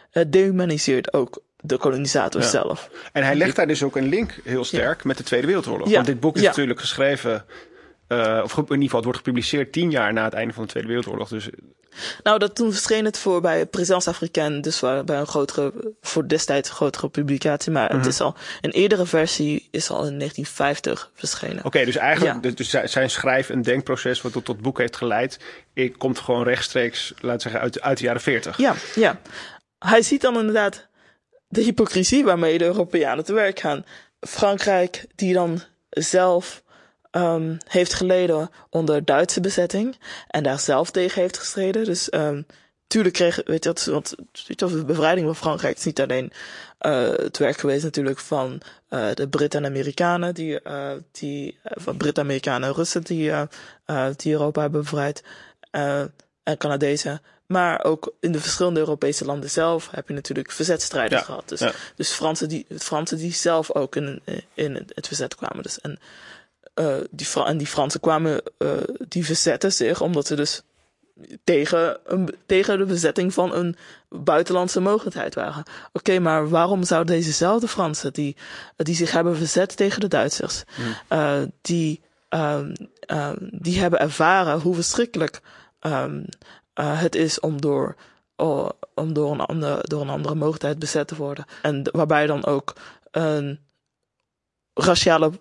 Het 0.10 0.32
dehumaniseert 0.32 1.14
ook 1.14 1.41
de 1.62 1.78
kolonisator 1.78 2.41
ja. 2.41 2.47
zelf. 2.47 2.89
En 3.12 3.24
hij 3.24 3.36
legt 3.36 3.55
daar 3.55 3.68
dus 3.68 3.84
ook 3.84 3.95
een 3.95 4.10
link 4.10 4.39
heel 4.43 4.64
sterk 4.64 4.97
ja. 4.97 5.07
met 5.07 5.18
de 5.18 5.24
Tweede 5.24 5.47
Wereldoorlog. 5.47 5.88
Ja. 5.88 5.93
Want 5.93 6.05
dit 6.05 6.20
boek 6.20 6.36
is 6.36 6.41
natuurlijk 6.41 6.80
geschreven, 6.80 7.45
uh, 8.07 8.41
of 8.43 8.57
in 8.57 8.64
ieder 8.64 8.82
geval 8.82 8.95
het 8.95 9.03
wordt 9.03 9.18
gepubliceerd 9.18 9.72
tien 9.72 9.91
jaar 9.91 10.14
na 10.14 10.24
het 10.24 10.34
einde 10.34 10.53
van 10.53 10.64
de 10.64 10.70
Tweede 10.70 10.88
Wereldoorlog. 10.88 11.30
Dus 11.30 11.49
nou, 12.24 12.39
dat 12.39 12.55
toen 12.55 12.72
verscheen 12.72 13.05
het 13.05 13.18
voor 13.18 13.41
bij 13.41 13.66
Présence 13.66 14.10
Africaine, 14.10 14.60
dus 14.60 14.80
bij 14.80 15.18
een 15.18 15.28
grotere, 15.28 15.74
voor 16.01 16.28
destijds 16.28 16.70
een 16.70 16.76
grotere 16.76 17.10
publicatie. 17.10 17.72
Maar 17.72 17.88
Mhm. 17.89 17.97
het 17.97 18.05
is 18.05 18.22
al, 18.22 18.36
een 18.62 18.72
eerdere 18.72 19.05
versie 19.05 19.68
is 19.72 19.89
al 19.89 20.05
in 20.05 20.18
1950 20.18 21.12
verschenen. 21.14 21.57
Oké, 21.57 21.68
okay, 21.68 21.86
dus 21.86 21.95
eigenlijk, 21.95 22.43
ja. 22.45 22.51
dus 22.51 22.91
zijn 22.91 23.10
schrijf- 23.10 23.49
en 23.49 23.62
denkproces 23.62 24.22
wat 24.22 24.32
tot 24.32 24.47
het 24.47 24.62
boek 24.62 24.78
heeft 24.78 24.95
geleid, 24.95 25.39
komt 25.97 26.20
gewoon 26.20 26.43
rechtstreeks, 26.43 27.14
laat 27.20 27.41
zeggen, 27.41 27.62
uit, 27.62 27.82
uit 27.82 27.97
de 27.97 28.03
jaren 28.03 28.22
40. 28.22 28.57
Ja, 28.57 28.76
ja. 28.95 29.20
Hij 29.80 30.01
ziet 30.01 30.22
dan 30.22 30.38
inderdaad 30.38 30.88
de 31.50 31.62
hypocrisie 31.62 32.24
waarmee 32.24 32.58
de 32.58 32.66
Europeanen 32.66 33.26
te 33.26 33.34
werk 33.34 33.60
gaan. 33.60 33.86
Frankrijk, 34.20 35.06
die 35.16 35.34
dan 35.34 35.62
zelf 35.89 36.64
um, 37.12 37.58
heeft 37.68 37.93
geleden 37.93 38.50
onder 38.70 39.06
Duitse 39.06 39.41
bezetting 39.41 39.97
en 40.28 40.43
daar 40.43 40.60
zelf 40.60 40.91
tegen 40.91 41.22
heeft 41.22 41.38
gestreden. 41.38 41.86
Dus 41.86 42.14
um, 42.14 42.45
tuurlijk 42.88 43.16
kreeg, 43.16 43.36
weet 43.36 43.64
je 43.64 43.70
dat, 43.70 43.86
want 43.86 44.16
weet 44.47 44.60
je, 44.60 44.68
de 44.68 44.86
bevrijding 44.86 45.26
van 45.26 45.36
Frankrijk 45.36 45.78
is 45.78 45.86
niet 45.86 46.02
alleen 46.02 46.32
uh, 46.82 47.10
het 47.10 47.38
werk 47.38 47.58
geweest 47.58 47.84
natuurlijk 47.84 48.20
van 48.20 48.62
uh, 48.89 49.08
de 49.14 49.30
Britten 49.30 49.64
en 49.64 49.70
Amerikanen, 49.70 50.34
die, 50.34 50.60
uh, 50.64 50.91
die 51.12 51.60
van 51.64 51.97
Britten, 51.97 52.24
Amerikanen 52.24 52.70
en 52.70 52.76
Russen 52.76 53.04
die, 53.04 53.32
die 54.16 54.34
Europa 54.34 54.62
hebben 54.62 54.82
bevrijd, 54.82 55.24
en 56.50 56.58
Canadezen. 56.58 57.22
maar 57.45 57.84
ook 57.84 58.14
in 58.20 58.32
de 58.32 58.39
verschillende 58.39 58.80
Europese 58.80 59.26
landen 59.26 59.50
zelf 59.50 59.89
heb 59.91 60.08
je 60.08 60.14
natuurlijk 60.14 60.52
verzetstrijders 60.52 61.22
Ja, 61.22 61.26
gehad. 61.26 61.50
Dus, 61.50 61.60
ja. 61.60 61.72
dus 61.95 62.12
Fransen 62.12 62.50
die, 62.50 62.66
Fransen 62.78 63.18
die 63.18 63.34
zelf 63.34 63.74
ook 63.74 63.95
in, 63.95 64.22
in 64.54 64.88
het 64.95 65.08
verzet 65.08 65.36
kwamen. 65.36 65.64
Dus 65.64 65.82
en, 65.82 66.00
eh, 66.74 66.95
die, 67.12 67.28
en 67.45 67.58
die 67.58 67.68
Fransen 67.68 68.00
kwamen, 68.00 68.41
eh, 68.58 68.70
die 69.08 69.26
verzetten 69.26 69.74
zich 69.74 70.02
omdat 70.02 70.28
ze 70.28 70.36
dus 70.36 70.62
tegen, 71.43 71.97
een, 72.06 72.36
tegen 72.45 72.78
de 72.78 72.86
bezetting 72.86 73.34
van 73.34 73.54
een 73.54 73.76
buitenlandse 74.10 74.80
mogelijkheid 74.80 75.36
waren. 75.36 75.64
Oké, 75.93 76.20
maar 76.20 76.50
waarom 76.50 76.84
zouden 76.84 77.16
dezezelfde 77.16 77.68
Fransen 77.68 78.14
die, 78.14 78.36
die 78.76 78.95
zich 78.95 79.12
hebben 79.12 79.38
verzet 79.38 79.78
tegen 79.78 80.00
de 80.00 80.08
Duitsers, 80.08 80.64
eh, 81.08 81.41
die, 81.62 82.02
die 83.52 83.80
hebben 83.80 84.00
ervaren 84.00 84.60
hoe 84.60 84.76
verschrikkelijk 84.76 85.41
ehm, 85.80 86.24
eh, 86.74 87.02
het 87.02 87.16
is 87.16 87.40
om 87.40 87.62
door, 87.62 87.96
oh, 88.36 88.70
om 88.94 89.14
door, 89.14 89.32
een 89.32 89.40
andere, 89.40 89.80
door 89.82 90.02
een 90.02 90.10
andere 90.10 90.36
mogelijkheid 90.36 90.80
bezet 90.80 91.08
te 91.08 91.16
worden. 91.16 91.46
En 91.62 91.90
waarbij 91.92 92.28
dan 92.28 92.46
ook 92.46 92.74
een 93.12 93.60
raciale, 94.74 95.32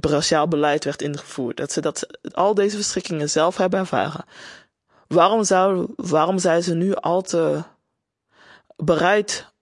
raciaal 0.00 0.48
beleid 0.48 0.84
werd 0.84 1.02
ingevoerd. 1.02 1.56
Dat 1.56 1.72
ze 1.72 1.80
dat, 1.80 2.06
al 2.32 2.54
deze 2.54 2.76
verschrikkingen 2.76 3.30
zelf 3.30 3.56
hebben 3.56 3.80
ervaren. 3.80 4.24
Waarom, 5.06 5.44
zou, 5.44 5.92
waarom 5.96 6.38
zijn 6.38 6.62
ze 6.62 6.74
nu 6.74 6.94
al 6.94 7.22
te 7.22 7.62
bereid 8.76 9.52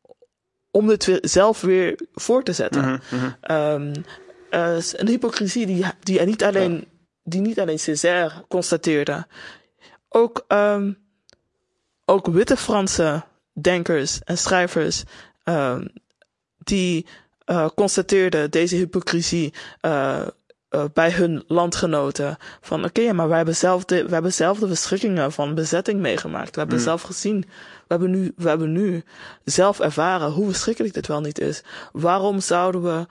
om 0.71 0.87
dit 0.87 1.05
weer, 1.05 1.19
zelf 1.21 1.61
weer 1.61 2.01
voor 2.15 2.43
te 2.43 2.53
zetten? 2.53 2.81
Mhm, 2.81 2.99
mhm. 3.11 3.31
Ehm, 3.41 3.95
eh, 4.51 4.77
een 4.93 5.09
hypocrisie 5.09 5.67
die, 5.67 5.85
die, 6.01 6.21
niet 6.21 6.45
alleen, 6.45 6.89
die 7.23 7.41
niet 7.41 7.61
alleen 7.61 7.79
Césaire 7.79 8.33
constateerde. 8.49 9.27
Ook, 10.15 10.45
ehm, 10.49 10.93
ook 12.05 12.27
witte 12.27 12.57
Franse 12.57 13.23
denkers 13.53 14.19
en 14.25 14.39
schrijvers 14.39 15.03
ehm, 15.45 15.87
die 16.59 17.07
eh, 17.45 17.69
constateerden 17.75 18.51
deze 18.51 18.77
hypocrisie 18.77 19.55
eh, 19.81 20.23
bij 20.93 21.11
hun 21.11 21.45
landgenoten. 21.47 22.37
Van 22.61 22.85
oké, 22.85 23.01
ja, 23.01 23.13
maar 23.13 23.29
wij 23.29 23.37
hebben, 23.37 23.57
zelf 23.57 23.85
de, 23.85 24.05
we 24.07 24.13
hebben 24.13 24.33
zelf 24.33 24.59
de 24.59 24.67
verschrikkingen 24.67 25.33
van 25.33 25.55
bezetting 25.55 26.01
meegemaakt. 26.01 26.55
We 26.55 26.61
hebben 26.61 26.79
Mm. 26.79 26.85
zelf 26.85 27.03
gezien. 27.03 27.41
We 27.41 27.85
hebben, 27.89 28.11
nu, 28.11 28.33
we 28.37 28.49
hebben 28.49 28.73
nu 28.73 29.05
zelf 29.45 29.81
ervaren 29.81 30.31
hoe 30.31 30.47
verschrikkelijk 30.47 30.95
dit 30.95 31.07
wel 31.07 31.21
niet 31.21 31.39
is. 31.41 31.63
Waarom 31.93 32.41
zouden 32.41 32.83
we, 32.83 33.07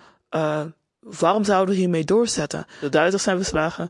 waarom 1.00 1.44
zouden 1.44 1.74
we 1.74 1.80
hiermee 1.80 2.04
doorzetten? 2.04 2.66
De 2.80 2.90
Duitsers 2.90 3.24
zijn 3.24 3.38
verslagen. 3.38 3.90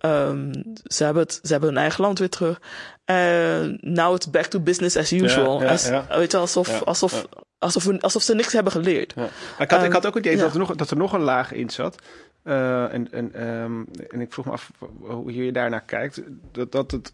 Ehm, 0.00 0.52
ze, 0.84 1.04
hebben 1.04 1.22
het, 1.22 1.32
ze 1.42 1.50
hebben 1.52 1.68
hun 1.68 1.78
eigen 1.78 2.04
land 2.04 2.18
weer 2.18 2.28
terug. 2.28 2.60
En 3.04 3.78
now 3.80 4.14
it's 4.14 4.30
back 4.30 4.44
to 4.44 4.60
business 4.60 4.96
as 4.96 5.12
usual. 5.12 5.62
ja, 5.62 5.68
Als- 5.70 5.86
ja. 5.88 6.06
Weet 6.08 6.30
je, 6.30 6.36
alsof, 6.36 6.82
alsof. 6.82 7.26
Alsof, 7.58 7.84
we- 7.84 8.00
alsof 8.00 8.22
ze 8.22 8.34
niks 8.34 8.52
hebben 8.52 8.72
geleerd. 8.72 9.10
Ik, 9.12 9.16
had, 9.56 9.60
ik 9.60 9.70
Ehm, 9.70 9.92
had 9.92 10.06
ook 10.06 10.14
het 10.14 10.24
idee 10.24 10.36
ja. 10.36 10.42
dat, 10.42 10.52
er 10.52 10.58
nog, 10.58 10.74
dat 10.74 10.90
er 10.90 10.96
nog 10.96 11.12
een 11.12 11.20
laag 11.20 11.52
in 11.52 11.70
zat. 11.70 12.02
Eh, 12.42 12.92
en, 12.92 13.12
en, 13.12 13.34
ehm, 13.34 13.82
en 14.08 14.20
ik 14.20 14.32
vroeg 14.32 14.44
me 14.44 14.50
af 14.52 14.70
hoe 15.00 15.34
je 15.34 15.52
daarnaar 15.52 15.82
kijkt. 15.84 16.20
Dat, 16.52 16.72
dat 16.72 16.90
het, 16.90 17.12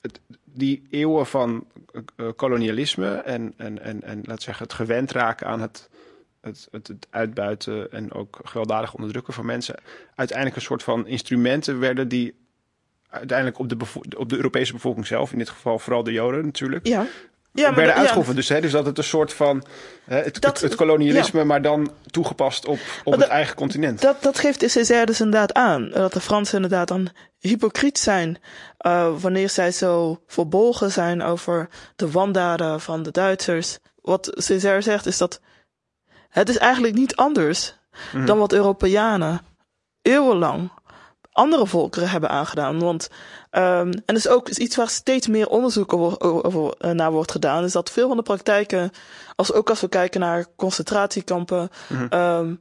het, 0.00 0.20
die 0.44 0.86
eeuwen 0.90 1.26
van 1.26 1.66
eh, 2.16 2.26
kolonialisme 2.36 3.14
en, 3.14 3.54
en, 3.56 3.82
en, 3.82 4.02
en 4.02 4.20
we 4.24 4.34
zeggen, 4.38 4.64
het 4.64 4.74
gewend 4.74 5.12
raken 5.12 5.46
aan 5.46 5.60
het, 5.60 5.88
het, 6.44 6.68
het, 6.70 6.88
het 6.88 7.06
uitbuiten 7.10 7.90
en 7.92 8.12
ook 8.12 8.38
gewelddadig 8.44 8.94
onderdrukken 8.94 9.32
van 9.34 9.46
mensen, 9.46 9.74
uiteindelijk 10.14 10.56
een 10.56 10.62
soort 10.66 10.82
van 10.82 11.06
instrumenten 11.06 11.78
werden 11.78 12.08
die 12.08 12.34
uiteindelijk 13.08 13.58
op 13.58 13.68
de, 13.68 13.76
op 14.16 14.28
de 14.28 14.36
Europese 14.36 14.72
bevolking 14.72 15.06
zelf, 15.06 15.32
in 15.32 15.38
dit 15.38 15.48
geval 15.48 15.78
vooral 15.78 16.02
de 16.02 16.12
Joden 16.12 16.44
natuurlijk, 16.44 16.86
Ja. 16.86 17.06
Ja, 17.56 17.66
maar 17.66 17.74
werden 17.74 17.94
ja. 17.94 18.00
uitgeoefend. 18.00 18.36
Dus, 18.36 18.48
hè, 18.48 18.60
dus 18.60 18.72
dat 18.72 18.86
het 18.86 18.98
een 18.98 19.04
soort 19.04 19.32
van 19.32 19.64
hè, 20.04 20.16
het, 20.16 20.40
Dat- 20.40 20.52
het, 20.52 20.60
het 20.60 20.74
kolonialisme, 20.74 21.44
maar 21.44 21.62
dan 21.62 21.92
toegepast 22.10 22.66
op, 22.66 22.78
op 23.04 23.12
dat- 23.12 23.20
het 23.22 23.30
eigen 23.30 23.54
continent. 23.56 24.00
Dat, 24.00 24.22
dat 24.22 24.38
geeft 24.38 24.60
de 24.60 24.68
Césaire 24.68 25.06
dus 25.06 25.20
inderdaad 25.20 25.52
aan. 25.52 25.90
Dat 25.90 26.12
de 26.12 26.20
Fransen 26.20 26.54
inderdaad 26.54 26.88
dan 26.88 27.08
hypocriet 27.38 27.98
zijn. 27.98 28.38
eh, 28.78 29.14
wanneer 29.20 29.48
zij 29.48 29.72
zo 29.72 30.20
verbolgen 30.26 30.90
zijn 30.90 31.22
over 31.22 31.68
de 31.96 32.10
wandaden 32.10 32.80
van 32.80 33.02
de 33.02 33.10
Duitsers. 33.10 33.78
Wat 34.00 34.30
Césaire 34.34 34.80
zegt 34.80 35.06
is 35.06 35.18
dat 35.18 35.40
het 36.34 36.48
is 36.48 36.58
eigenlijk 36.58 36.94
niet 36.94 37.16
anders 37.16 37.74
Mhm. 38.12 38.26
dan 38.26 38.38
wat 38.38 38.52
Europeanen 38.52 39.40
eeuwenlang 40.02 40.70
andere 41.32 41.66
volkeren 41.66 42.08
hebben 42.08 42.30
aangedaan. 42.30 42.78
Want, 42.80 43.08
ehm, 43.50 43.86
en 43.86 44.02
dat 44.06 44.16
is 44.16 44.28
ook 44.28 44.48
iets 44.48 44.76
waar 44.76 44.88
steeds 44.88 45.26
meer 45.28 45.48
onderzoek 45.48 45.92
over, 45.92 46.44
over, 46.44 46.74
eh, 46.78 46.90
naar 46.90 47.12
wordt 47.12 47.30
gedaan, 47.30 47.64
is 47.64 47.72
dat 47.72 47.90
veel 47.90 48.08
van 48.08 48.16
de 48.16 48.22
praktijken, 48.22 48.90
als, 49.36 49.52
ook 49.52 49.70
als 49.70 49.80
we 49.80 49.88
kijken 49.88 50.20
naar 50.20 50.46
concentratiekampen, 50.56 51.70
ehm, 52.10 52.54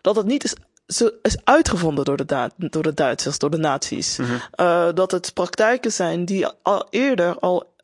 dat 0.00 0.16
het 0.16 0.26
niet 0.26 0.44
is, 0.44 0.54
zo, 0.86 1.10
is 1.22 1.36
uitgevonden 1.44 2.04
door 2.04 2.16
de, 2.16 2.50
door 2.56 2.82
de 2.82 2.94
Duitsers, 2.94 3.38
door 3.38 3.50
de 3.50 3.56
nazi's. 3.56 4.18
Eh, 4.50 4.88
dat 4.94 5.10
het 5.10 5.34
praktijken 5.34 5.92
zijn 5.92 6.24
die 6.24 6.46
al 6.62 6.86
eerder 6.90 7.38
al 7.38 7.74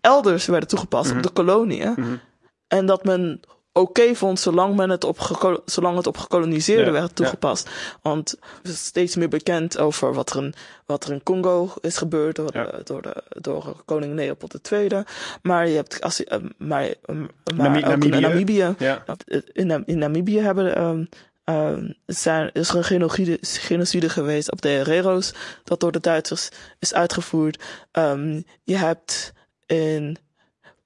elders 0.00 0.46
werden 0.46 0.68
toegepast, 0.68 1.10
op 1.10 1.22
de 1.22 1.30
koloniën. 1.30 2.20
En 2.68 2.86
dat 2.86 3.04
men 3.04 3.40
oké 3.76 4.14
vond 4.14 4.40
zolang, 4.40 4.76
men 4.76 4.90
het 4.90 5.04
op 5.04 5.18
zolang 5.64 5.96
het 5.96 6.06
op 6.06 6.16
gekoloniseerden 6.16 6.86
Ja, 6.86 6.92
werd 6.92 7.08
ja. 7.08 7.14
toegepast. 7.14 7.70
Want 8.02 8.36
er 8.62 8.70
is 8.70 8.84
steeds 8.84 9.16
meer 9.16 9.28
bekend 9.28 9.78
over 9.78 10.14
wat 10.14 10.30
er 10.30 10.42
in, 10.44 10.54
wat 10.86 11.04
er 11.04 11.12
in 11.12 11.22
Congo 11.22 11.72
is 11.80 11.96
gebeurd 11.96 12.36
door, 12.36 12.52
de, 12.52 12.80
door, 12.84 13.02
de, 13.02 13.22
door 13.28 13.82
koning 13.84 14.14
Leopold 14.14 14.70
II. 14.72 14.88
Maar 15.42 15.68
je 15.68 15.74
hebt, 15.76 16.00
als, 16.00 16.16
je- 16.16 16.24
eh, 16.26 16.38
maar, 16.58 16.82
eh, 16.82 16.94
maar 17.06 17.26
Nami- 17.54 17.84
ook 17.86 18.04
in 18.04 18.10
Namibië. 18.10 18.20
Namibië. 18.20 18.74
Ja. 18.78 19.04
In, 19.52 19.66
Nam- 19.66 19.82
in 19.86 19.98
Namibië 19.98 20.38
hebben, 20.40 20.74
ehm, 20.74 21.04
zijn, 22.06 22.50
is 22.52 22.68
er 22.68 22.76
een 22.76 22.84
genocide, 22.84 23.38
genocide 23.40 24.08
geweest 24.08 24.52
op 24.52 24.62
de 24.62 24.68
Herrero's, 24.68 25.34
dat 25.64 25.80
door 25.80 25.92
de 25.92 26.00
Duitsers 26.00 26.48
is 26.78 26.94
uitgevoerd. 26.94 27.62
Ehm, 27.90 28.40
je 28.62 28.76
hebt 28.76 29.32
in, 29.66 30.16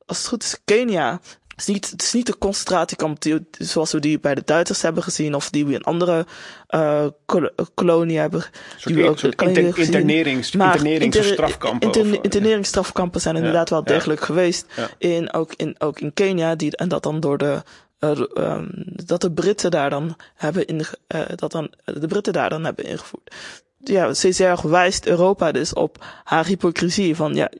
als 0.06 0.18
het 0.18 0.26
goed 0.26 0.42
is, 0.42 0.60
Kenia. 0.64 1.20
Het 1.58 1.68
is 1.68 1.74
niet, 1.74 1.90
het 1.90 2.02
is 2.02 2.12
niet 2.12 2.26
de 2.26 2.38
concentratiekamp 2.38 3.22
die, 3.22 3.46
zoals 3.50 3.92
we 3.92 4.00
die 4.00 4.20
bij 4.20 4.34
de 4.34 4.42
Duitsers 4.44 4.82
hebben 4.82 5.02
gezien, 5.02 5.34
of 5.34 5.50
die 5.50 5.66
we 5.66 5.72
in 5.72 5.82
andere 5.82 6.26
eh 6.66 7.06
kol- 7.26 7.50
koloniën 7.74 8.20
hebben. 8.20 8.42
Soort, 8.76 8.94
die 8.94 9.02
we 9.04 9.08
ook- 9.10 9.18
soort 9.18 9.42
inter- 9.42 9.72
gezien. 9.74 9.84
internerings, 9.94 10.52
Maar 10.52 10.66
internerings- 10.76 11.16
of 11.16 11.22
inter- 11.22 11.32
strafkampen. 11.36 11.86
inter- 11.86 12.02
of, 12.06 12.12
eh, 12.12 12.18
interneringsstrafkampen 12.22 13.20
zijn 13.20 13.34
Ja, 13.34 13.40
inderdaad 13.40 13.70
wel 13.70 13.78
ja. 13.84 13.84
degelijk 13.84 14.20
geweest. 14.20 14.66
Ja. 14.76 14.88
In, 14.98 15.32
ook, 15.32 15.52
in, 15.56 15.74
ook 15.78 16.00
in 16.00 16.12
Kenia. 16.14 16.54
Die, 16.54 16.76
en 16.76 16.88
dat 16.88 17.02
dan 17.02 17.20
door 17.20 17.38
de. 17.38 17.62
eh, 17.98 18.20
ehm, 18.34 18.66
dat 19.04 19.20
de 19.20 19.32
Britten 19.32 19.70
daar 19.70 19.90
dan 19.90 20.16
hebben 20.34 20.66
in, 20.66 20.84
dat 21.34 21.52
dan 21.52 21.70
de 21.84 22.06
Britten 22.06 22.32
daar 22.32 22.50
dan 22.50 22.64
hebben 22.64 22.84
ingevoerd. 22.84 23.34
Ja, 23.88 24.14
Césaire 24.14 24.68
wijst 24.68 25.06
Europa 25.06 25.52
dus 25.52 25.72
op 25.72 26.04
haar 26.24 26.46
hypocrisie 26.46 27.16
van 27.16 27.34
ja, 27.34 27.50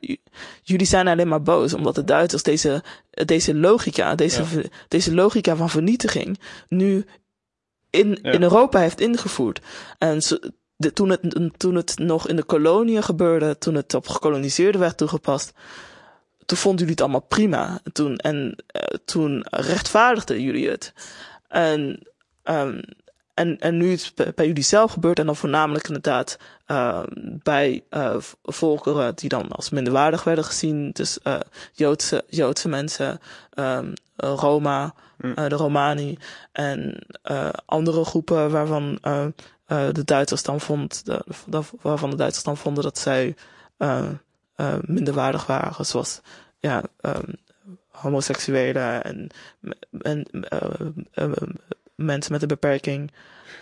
jullie 0.61 0.85
zijn 0.87 1.07
alleen 1.07 1.27
maar 1.27 1.41
boos 1.41 1.73
omdat 1.73 1.95
de 1.95 2.03
Duitsers 2.03 2.43
deze, 2.43 2.83
deze 3.09 3.55
logica, 3.55 4.15
deze, 4.15 4.43
Ja. 4.51 4.61
deze 4.87 5.13
logica 5.13 5.55
van 5.55 5.69
vernietiging 5.69 6.39
nu 6.67 7.05
in, 7.89 8.19
Ja. 8.21 8.31
in 8.31 8.41
Europa 8.43 8.79
heeft 8.79 8.99
ingevoerd. 9.01 9.61
En 9.97 10.21
zo- 10.21 10.37
de, 10.75 10.93
toen, 10.93 11.09
het, 11.09 11.49
toen 11.57 11.75
het 11.75 11.97
nog 11.97 12.27
in 12.27 12.35
de 12.35 12.43
koloniën 12.43 13.03
gebeurde, 13.03 13.57
toen 13.57 13.75
het 13.75 13.93
op 13.93 14.07
gekoloniseerden 14.07 14.81
werd 14.81 14.97
toegepast, 14.97 15.51
toen 16.45 16.57
vonden 16.57 16.79
jullie 16.79 16.93
het 16.93 17.01
allemaal 17.01 17.27
prima. 17.27 17.79
Toen, 17.91 18.15
en 18.17 18.63
eh, 18.67 18.81
toen 19.05 19.45
rechtvaardigden 19.49 20.41
jullie 20.41 20.69
het. 20.69 20.93
En, 21.47 21.99
ehm, 22.43 22.81
en, 23.39 23.59
en 23.59 23.77
nu 23.77 23.91
het 23.91 24.35
bij 24.35 24.47
jullie 24.47 24.63
zelf 24.63 24.91
gebeurt, 24.91 25.19
en 25.19 25.25
dan 25.25 25.35
voornamelijk 25.35 25.87
inderdaad 25.87 26.37
ehm, 26.65 27.05
bij 27.43 27.83
eh, 27.89 28.15
volkeren 28.43 29.15
die 29.15 29.29
dan 29.29 29.51
als 29.51 29.69
minderwaardig 29.69 30.23
werden 30.23 30.43
gezien, 30.43 30.91
dus 30.91 31.21
eh, 31.21 31.39
Joodse, 31.73 32.23
Joodse 32.29 32.69
mensen, 32.69 33.19
ehm, 33.53 33.93
eh, 34.15 34.33
Roma, 34.35 34.93
eh, 35.17 35.33
de 35.47 35.55
Romani 35.55 36.17
en 36.51 36.99
andere 37.65 38.05
groepen 38.05 38.51
waarvan 38.51 38.99
de 39.67 40.03
Duitsers 40.05 40.43
dan 40.43 40.59
vond, 40.59 41.05
de, 41.05 41.23
de- 41.45 41.61
waarvan 41.81 42.09
de 42.09 42.15
Duitsers 42.15 42.43
dan 42.45 42.57
vonden 42.57 42.83
dat 42.83 42.97
zij 42.97 43.35
minderwaardig 44.81 45.45
waren, 45.45 45.85
zoals 45.85 46.21
ja, 46.59 46.83
ehm, 47.01 47.33
homoseksuelen 47.87 49.03
en, 49.03 49.29
en 50.01 50.27
mensen 52.05 52.31
met 52.31 52.41
een 52.41 52.47
beperking. 52.47 53.11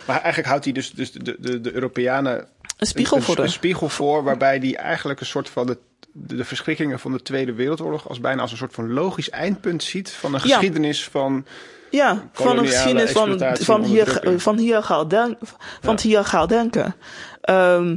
Maar 0.05 0.15
eigenlijk 0.15 0.47
houdt 0.47 0.63
hij 0.63 0.73
dus, 0.73 0.91
dus 0.91 1.11
de, 1.11 1.35
de, 1.39 1.61
de 1.61 1.73
Europeanen 1.73 2.47
Een 2.77 2.87
spiegel 2.87 3.21
voor 3.21 3.37
een 3.37 3.49
spiegel 3.49 3.89
voor, 3.89 4.23
waarbij 4.23 4.59
die 4.59 4.77
eigenlijk 4.77 5.19
een 5.19 5.25
soort 5.25 5.49
van 5.49 5.67
de, 5.67 5.77
de, 6.11 6.45
verschrikkingen 6.45 6.99
van 6.99 7.11
de 7.11 7.21
Tweede 7.21 7.53
Wereldoorlog 7.53 8.09
als 8.09 8.19
bijna 8.19 8.41
als 8.41 8.51
een 8.51 8.57
soort 8.57 8.73
van 8.73 8.93
logisch 8.93 9.29
eindpunt 9.29 9.83
ziet 9.83 10.11
van 10.11 10.33
een 10.33 10.41
Ja. 10.43 10.53
geschiedenis 10.53 11.07
van. 11.07 11.45
Ja, 11.91 12.29
van 12.31 12.57
een 12.57 12.67
geschiedenis 12.67 13.11
van, 13.11 13.55
van, 13.59 13.83
hier, 13.83 14.21
van 14.37 14.57
hieraal 14.57 15.07
denk, 15.07 15.37
van 15.81 15.93
het 15.93 16.01
hieraal 16.01 16.47
denken. 16.47 16.95
Ehm, 17.41 17.95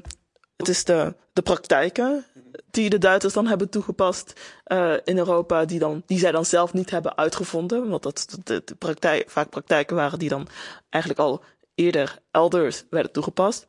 het 0.56 0.68
is 0.68 0.84
de, 0.84 1.14
de 1.32 1.42
praktijken 1.42 2.24
die 2.70 2.90
de 2.90 2.98
Duitsers 2.98 3.34
dan 3.34 3.46
hebben 3.46 3.68
toegepast 3.68 4.40
uh, 4.66 4.94
in 5.04 5.18
Europa, 5.18 5.64
die, 5.64 5.78
dan, 5.78 6.02
die 6.06 6.18
zij 6.18 6.32
dan 6.32 6.44
zelf 6.44 6.72
niet 6.72 6.90
hebben 6.90 7.16
uitgevonden. 7.16 7.88
Want 7.88 8.02
dat 8.02 8.38
de, 8.44 8.62
de 8.64 8.74
praktijk, 8.74 9.30
vaak 9.30 9.50
praktijken 9.50 9.96
waren 9.96 10.18
die 10.18 10.28
dan 10.28 10.48
eigenlijk 10.88 11.22
al 11.22 11.42
eerder 11.74 12.18
elders 12.30 12.84
werden 12.90 13.12
toegepast. 13.12 13.66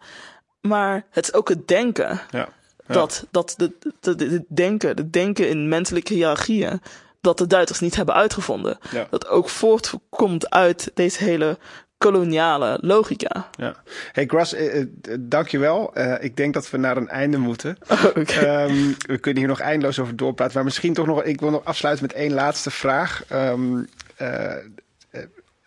Maar 0.61 1.05
het 1.09 1.23
is 1.23 1.33
ook 1.33 1.49
het 1.49 1.67
denken. 1.67 2.21
Ja, 2.29 2.49
Dat, 2.87 3.25
dat 3.31 3.53
de, 3.57 3.71
de, 3.99 4.15
de, 4.15 4.45
denken, 4.47 4.95
de 4.95 5.09
denken 5.09 5.49
in 5.49 5.67
menselijke 5.67 6.13
hiërarchieën, 6.13 6.81
dat 7.21 7.37
de 7.37 7.47
Duitsers 7.47 7.79
niet 7.79 7.95
hebben 7.95 8.15
uitgevonden. 8.15 8.77
Dat 9.09 9.27
ook 9.27 9.49
voortkomt 9.49 10.49
uit 10.49 10.91
deze 10.93 11.23
hele 11.23 11.57
koloniale 12.01 12.77
logica. 12.81 13.49
Ja. 13.57 13.75
Hey 14.11 14.25
Gras, 14.25 14.53
eh, 14.53 14.81
eh, 14.81 14.87
dankjewel. 15.19 15.91
Uh, 15.97 16.23
ik 16.23 16.37
denk 16.37 16.53
dat 16.53 16.69
we 16.69 16.77
naar 16.77 16.97
een 16.97 17.09
einde 17.09 17.37
moeten. 17.37 17.77
Oh, 17.91 18.05
okay. 18.05 18.69
um, 18.69 18.95
we 19.07 19.17
kunnen 19.17 19.39
hier 19.39 19.49
nog 19.49 19.59
eindeloos 19.59 19.99
over 19.99 20.15
doorpraten. 20.15 20.55
Maar 20.55 20.63
misschien 20.63 20.93
toch 20.93 21.05
nog, 21.05 21.23
ik 21.23 21.39
wil 21.39 21.49
nog 21.49 21.65
afsluiten 21.65 22.05
met 22.05 22.15
één 22.15 22.33
laatste 22.33 22.71
vraag. 22.71 23.23
Um, 23.31 23.87
uh, 24.21 24.55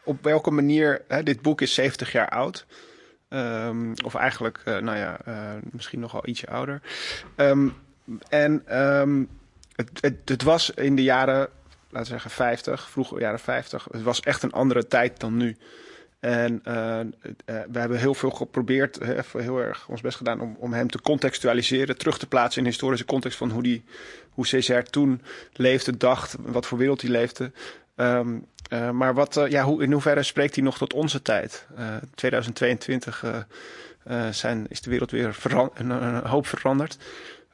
op 0.04 0.22
welke 0.22 0.50
manier, 0.50 1.02
hè, 1.08 1.22
dit 1.22 1.42
boek 1.42 1.60
is 1.60 1.74
70 1.74 2.12
jaar 2.12 2.28
oud. 2.28 2.66
Um, 3.28 3.94
of 4.04 4.14
eigenlijk, 4.14 4.60
uh, 4.64 4.78
nou 4.78 4.98
ja, 4.98 5.18
misschien 5.70 6.00
nogal 6.00 6.26
ietsje 6.26 6.46
ouder. 6.46 6.80
En 8.28 8.62
het, 9.76 9.90
het, 10.00 10.16
het, 10.24 10.42
was 10.42 10.70
in 10.70 10.96
de 10.96 11.02
jaren, 11.02 11.48
laten 11.88 12.00
we 12.00 12.04
zeggen 12.04 12.30
50, 12.30 12.90
vroege 12.90 13.20
jaren 13.20 13.38
50. 13.38 13.86
Het 13.90 14.02
was 14.02 14.20
echt 14.20 14.42
een 14.42 14.52
andere 14.52 14.86
tijd 14.86 15.20
dan 15.20 15.36
nu. 15.36 15.56
En 16.24 16.62
uh, 16.68 17.00
we 17.44 17.78
hebben 17.78 17.98
heel 17.98 18.14
veel 18.14 18.30
geprobeerd, 18.30 18.98
heel 19.32 19.58
erg 19.58 19.88
ons 19.88 20.00
best 20.00 20.16
gedaan 20.16 20.40
om, 20.40 20.56
om 20.58 20.72
hem 20.72 20.90
te 20.90 21.00
contextualiseren, 21.00 21.98
terug 21.98 22.18
te 22.18 22.26
plaatsen 22.26 22.58
in 22.58 22.64
de 22.64 22.70
historische 22.70 23.06
context 23.06 23.38
van 23.38 23.50
hoe, 23.50 23.62
die, 23.62 23.84
hoe 24.30 24.46
Césaire 24.46 24.90
toen 24.90 25.22
leefde, 25.52 25.96
dacht, 25.96 26.36
wat 26.38 26.66
voor 26.66 26.78
wereld 26.78 27.00
hij 27.00 27.10
leefde. 27.10 27.52
Um, 27.96 28.46
uh, 28.72 28.90
maar 28.90 29.14
wat, 29.14 29.36
uh, 29.36 29.48
ja, 29.48 29.62
hoe, 29.64 29.82
in 29.82 29.92
hoeverre 29.92 30.22
spreekt 30.22 30.54
hij 30.54 30.64
nog 30.64 30.78
tot 30.78 30.92
onze 30.92 31.22
tijd? 31.22 31.66
Uh, 31.78 31.96
2022 32.14 33.24
zijn, 34.30 34.66
is 34.68 34.80
de 34.80 34.90
wereld 34.90 35.10
weer 35.10 35.36
een, 35.74 35.90
een, 35.90 36.26
hoop 36.26 36.46
veranderd. 36.46 36.98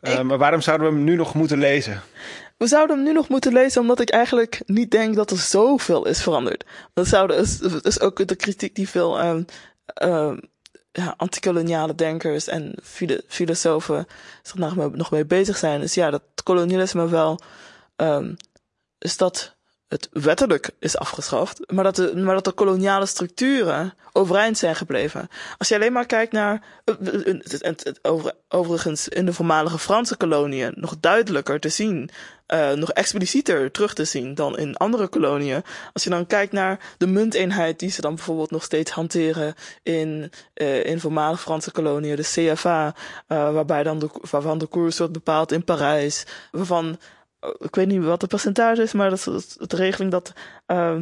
Ik... 0.02 0.22
Maar 0.22 0.38
waarom 0.38 0.60
zouden 0.60 0.88
we 0.88 0.94
hem 0.94 1.04
nu 1.04 1.16
nog 1.16 1.34
moeten 1.34 1.58
lezen? 1.58 2.02
We 2.60 2.66
zouden 2.66 2.96
hem 2.96 3.04
nu 3.04 3.12
nog 3.12 3.28
moeten 3.28 3.52
lezen 3.52 3.80
omdat 3.80 4.00
ik 4.00 4.10
eigenlijk 4.10 4.62
niet 4.66 4.90
denk 4.90 5.14
dat 5.14 5.30
er 5.30 5.38
zoveel 5.38 6.06
is 6.06 6.22
veranderd. 6.22 6.64
Dat 6.94 7.06
zouden, 7.06 7.36
is, 7.36 7.60
is 7.60 8.00
ook 8.00 8.28
de 8.28 8.36
kritiek 8.36 8.74
die 8.74 8.88
veel 8.88 9.20
um, 10.02 10.40
ja, 10.92 11.14
antikoloniale 11.16 11.94
denkers 11.94 12.46
en 12.46 12.74
filo 12.82 13.16
filosofen 13.26 14.06
zich 14.42 14.54
nog, 14.94 15.10
mee 15.10 15.26
bezig 15.26 15.56
zijn. 15.56 15.82
Is 15.82 15.94
ja, 15.94 16.10
dat 16.10 16.22
kolonialisme 16.42 17.08
wel, 17.08 17.40
um, 17.96 18.36
is 18.98 19.16
dat 19.16 19.56
het 19.90 20.08
wettelijk 20.12 20.70
is 20.78 20.96
afgeschaft, 20.96 21.72
maar 21.72 21.84
dat, 21.84 21.96
de, 21.96 22.16
maar 22.16 22.34
dat 22.34 22.44
de 22.44 22.52
koloniale 22.52 23.06
structuren 23.06 23.94
overeind 24.12 24.58
zijn 24.58 24.76
gebleven. 24.76 25.28
Als 25.58 25.68
je 25.68 25.74
alleen 25.74 25.92
maar 25.92 26.06
kijkt 26.06 26.32
naar, 26.32 26.62
het, 26.84 27.62
het, 27.62 27.84
het, 27.84 27.98
over, 28.02 28.32
overigens 28.48 29.08
in 29.08 29.26
de 29.26 29.32
voormalige 29.32 29.78
Franse 29.78 30.16
koloniën 30.16 30.72
nog 30.74 30.96
duidelijker 31.00 31.60
te 31.60 31.68
zien, 31.68 32.10
nog 32.74 32.90
explicieter 32.90 33.70
terug 33.70 33.94
te 33.94 34.04
zien 34.04 34.34
dan 34.34 34.58
in 34.58 34.76
andere 34.76 35.08
koloniën. 35.08 35.62
Als 35.92 36.04
je 36.04 36.10
dan 36.10 36.26
kijkt 36.26 36.52
naar 36.52 36.94
de 36.98 37.06
munteenheid 37.06 37.78
die 37.78 37.90
ze 37.90 38.00
dan 38.00 38.14
bijvoorbeeld 38.14 38.50
nog 38.50 38.62
steeds 38.62 38.90
hanteren 38.90 39.54
in, 39.82 40.30
in 40.82 41.00
voormalige 41.00 41.42
Franse 41.42 41.70
koloniën, 41.70 42.16
de 42.16 42.22
CFA, 42.22 42.94
waarbij 43.26 43.82
dan 43.82 43.98
de, 43.98 44.08
waarvan 44.30 44.58
de 44.58 44.66
koers 44.66 44.98
wordt 44.98 45.12
bepaald 45.12 45.52
in 45.52 45.64
Parijs, 45.64 46.26
waarvan 46.50 46.98
ik 47.58 47.74
weet 47.74 47.86
niet 47.86 48.04
wat 48.04 48.20
het 48.20 48.30
percentage 48.30 48.82
is, 48.82 48.92
maar 48.92 49.10
dat 49.10 49.26
is 49.26 49.56
de 49.56 49.76
regeling 49.76 50.10
dat, 50.10 50.32
uh, 50.66 50.96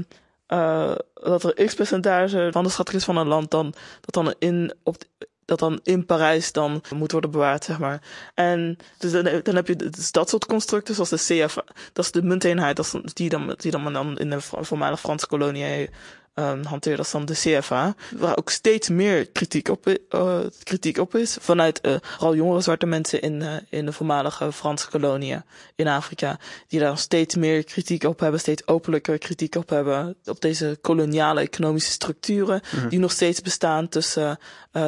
uh, 0.48 0.94
dat 1.14 1.44
er 1.44 1.64
x 1.64 1.74
percentage 1.74 2.48
van 2.52 2.64
de 2.64 2.70
schatting 2.70 2.98
is 2.98 3.04
van 3.04 3.16
een 3.16 3.26
land 3.26 3.50
dan, 3.50 3.74
dat 4.00 4.24
dan 4.24 4.34
in, 4.38 4.74
op, 4.82 4.96
dat 5.44 5.58
dan 5.58 5.80
in 5.82 6.06
Parijs 6.06 6.52
dan 6.52 6.82
moet 6.94 7.12
worden 7.12 7.30
bewaard, 7.30 7.64
zeg 7.64 7.78
maar. 7.78 8.02
En 8.34 8.76
dus 8.98 9.12
dan, 9.12 9.40
dan 9.42 9.54
heb 9.54 9.66
je 9.66 9.76
dus 9.76 10.12
dat 10.12 10.28
soort 10.28 10.46
constructen, 10.46 10.94
zoals 10.94 11.10
de 11.10 11.44
CF, 11.44 11.54
dat 11.92 12.04
is 12.04 12.12
de 12.12 12.22
munteenheid, 12.22 12.76
dat 12.76 13.00
die 13.12 13.28
dan, 13.28 13.54
die 13.56 13.70
dan, 13.70 13.92
dan 13.92 14.18
in 14.18 14.30
de 14.30 14.40
voormalige 14.40 15.02
Franse 15.02 15.26
kolonie 15.26 15.90
um, 16.38 16.64
hanteert 16.64 16.98
als 16.98 17.10
dan 17.10 17.24
de 17.24 17.32
CFA. 17.32 17.94
Waar 18.16 18.36
ook 18.36 18.50
steeds 18.50 18.88
meer 18.88 19.26
kritiek 19.26 19.68
op, 19.68 19.98
uh, 20.10 20.38
kritiek 20.62 20.98
op 20.98 21.14
is. 21.14 21.36
Vanuit 21.40 21.78
uh, 21.82 21.96
vooral 22.00 22.34
jongere 22.34 22.60
zwarte 22.60 22.86
mensen 22.86 23.20
in, 23.20 23.40
uh, 23.40 23.54
in 23.68 23.86
de 23.86 23.92
voormalige 23.92 24.52
Franse 24.52 24.88
koloniën 24.88 25.42
in 25.74 25.88
Afrika. 25.88 26.38
Die 26.68 26.80
daar 26.80 26.98
steeds 26.98 27.34
meer 27.34 27.64
kritiek 27.64 28.04
op 28.04 28.20
hebben. 28.20 28.40
Steeds 28.40 28.66
openlijker 28.66 29.18
kritiek 29.18 29.54
op 29.54 29.68
hebben. 29.68 30.16
Op 30.24 30.40
deze 30.40 30.78
koloniale 30.80 31.40
economische 31.40 31.90
structuren. 31.90 32.62
Mm 32.72 32.80
-hmm. 32.80 32.88
Die 32.88 32.98
nog 32.98 33.12
steeds 33.12 33.42
bestaan 33.42 33.88
tussen, 33.88 34.38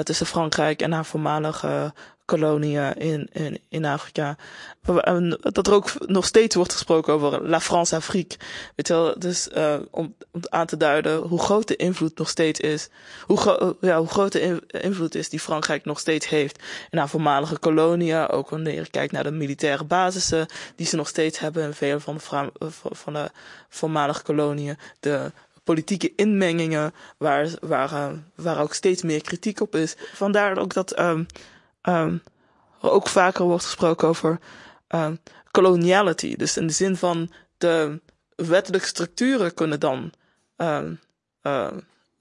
tussen 0.02 0.26
Frankrijk 0.26 0.82
en 0.82 0.92
haar 0.92 1.06
voormalige 1.06 1.92
koloniën 2.30 2.94
in, 2.94 3.28
in, 3.32 3.58
in 3.68 3.84
Afrika. 3.84 4.36
Dat 5.40 5.66
er 5.66 5.72
ook 5.72 5.92
nog 6.06 6.26
steeds 6.26 6.54
wordt 6.54 6.72
gesproken 6.72 7.12
over 7.12 7.48
La 7.48 7.60
France 7.60 7.96
Afrique. 7.96 8.38
Weet 8.76 8.86
je 8.86 8.92
wel, 8.92 9.18
dus 9.18 9.48
uh, 9.56 9.74
om, 9.90 10.14
om 10.30 10.40
aan 10.48 10.66
te 10.66 10.76
duiden 10.76 11.16
hoe 11.16 11.40
groot 11.40 11.68
de 11.68 11.76
invloed 11.76 12.18
nog 12.18 12.28
steeds 12.28 12.60
is. 12.60 12.88
Hoe, 13.26 13.38
gro 13.38 13.76
ja, 13.80 13.98
hoe 13.98 14.08
groot 14.08 14.32
de 14.32 14.62
invloed 14.66 15.14
is 15.14 15.28
die 15.28 15.40
Frankrijk 15.40 15.84
nog 15.84 15.98
steeds 15.98 16.28
heeft 16.28 16.62
in 16.90 16.98
haar 16.98 17.08
voormalige 17.08 17.58
koloniën. 17.58 18.28
Ook 18.28 18.50
wanneer 18.50 18.74
je 18.74 18.90
kijkt 18.90 19.12
naar 19.12 19.24
de 19.24 19.30
militaire 19.30 19.84
basissen 19.84 20.46
die 20.76 20.86
ze 20.86 20.96
nog 20.96 21.08
steeds 21.08 21.38
hebben 21.38 21.64
in 21.64 21.72
vele 21.74 22.00
van 22.00 22.16
de, 22.16 22.68
van 22.90 23.12
de 23.12 23.30
voormalige 23.68 24.22
koloniën. 24.22 24.76
De 25.00 25.32
politieke 25.64 26.12
inmengingen 26.16 26.94
waar, 27.18 27.48
waar, 27.60 27.92
uh, 27.92 28.08
waar 28.34 28.60
ook 28.60 28.74
steeds 28.74 29.02
meer 29.02 29.22
kritiek 29.22 29.60
op 29.60 29.74
is. 29.74 29.96
Vandaar 30.14 30.58
ook 30.58 30.74
dat 30.74 30.98
um, 30.98 31.26
um, 31.82 32.22
ook 32.80 33.08
vaker 33.08 33.44
wordt 33.44 33.64
gesproken 33.64 34.08
over 34.08 34.38
um, 34.88 35.18
coloniality. 35.50 36.36
Dus 36.36 36.56
in 36.56 36.66
de 36.66 36.72
zin 36.72 36.96
van 36.96 37.32
de 37.58 38.00
wettelijke 38.34 38.86
structuren 38.86 39.54
kunnen 39.54 39.80
dan, 39.80 40.12
uh, 40.56 40.90
uh, 41.42 41.68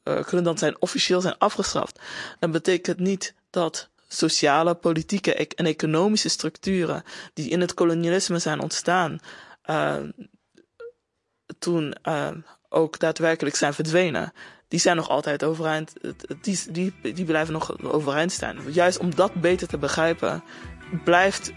kunnen 0.04 0.44
dan 0.44 0.58
zijn 0.58 0.82
officieel 0.82 1.22
zijn 1.22 1.38
afgeschaft. 1.38 2.00
Dat 2.40 2.52
betekent 2.52 3.00
niet 3.00 3.34
dat 3.50 3.90
sociale, 4.08 4.76
politieke 4.76 5.34
en 5.36 5.66
economische 5.66 6.30
structuren 6.30 7.04
die 7.34 7.50
in 7.50 7.62
het 7.62 7.74
kolonialisme 7.74 8.40
zijn 8.40 8.60
ontstaan, 8.60 9.20
toen 11.60 11.96
ook 12.70 13.00
daadwerkelijk 13.00 13.56
zijn 13.56 13.74
verdwenen 13.74 14.34
die 14.70 14.80
zijn 14.80 14.96
nog 14.96 15.10
altijd 15.10 15.44
overeind. 15.44 15.94
Die, 16.42 16.60
die, 16.70 16.94
die 17.14 17.26
blijven 17.26 17.54
nog 17.54 17.84
overeind 17.84 18.32
staan. 18.32 18.58
Juist 18.68 18.98
om 18.98 19.16
dat 19.16 19.34
beter 19.34 19.68
te 19.68 19.78
begrijpen, 19.78 20.44
blijft 21.04 21.52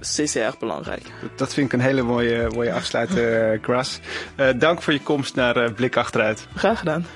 CCR 0.00 0.56
belangrijk. 0.58 1.02
Dat 1.36 1.54
vind 1.54 1.66
ik 1.66 1.72
een 1.72 1.80
hele 1.84 2.02
mooie, 2.02 2.50
mooie 2.54 2.72
afsluiter, 2.72 3.58
Gras. 3.62 4.00
Uh, 4.36 4.48
dank 4.56 4.82
voor 4.82 4.92
je 4.92 5.00
komst 5.00 5.34
naar 5.34 5.56
uh, 5.56 5.72
Blik 5.74 5.96
Achteruit. 5.96 6.46
Graag 6.54 6.78
gedaan. 6.78 7.06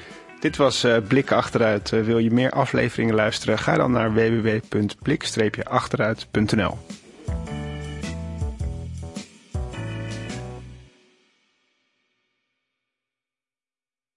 Dit 0.40 0.56
was 0.56 0.84
uh, 0.84 0.96
Blik 1.08 1.32
Achteruit. 1.32 1.90
wil 1.90 2.18
je 2.18 2.30
meer 2.30 2.50
afleveringen 2.50 3.14
luisteren? 3.14 3.58
Ga 3.58 3.76
dan 3.76 3.92
naar 3.92 4.14
www.blik-achteruit.nl 4.14 6.78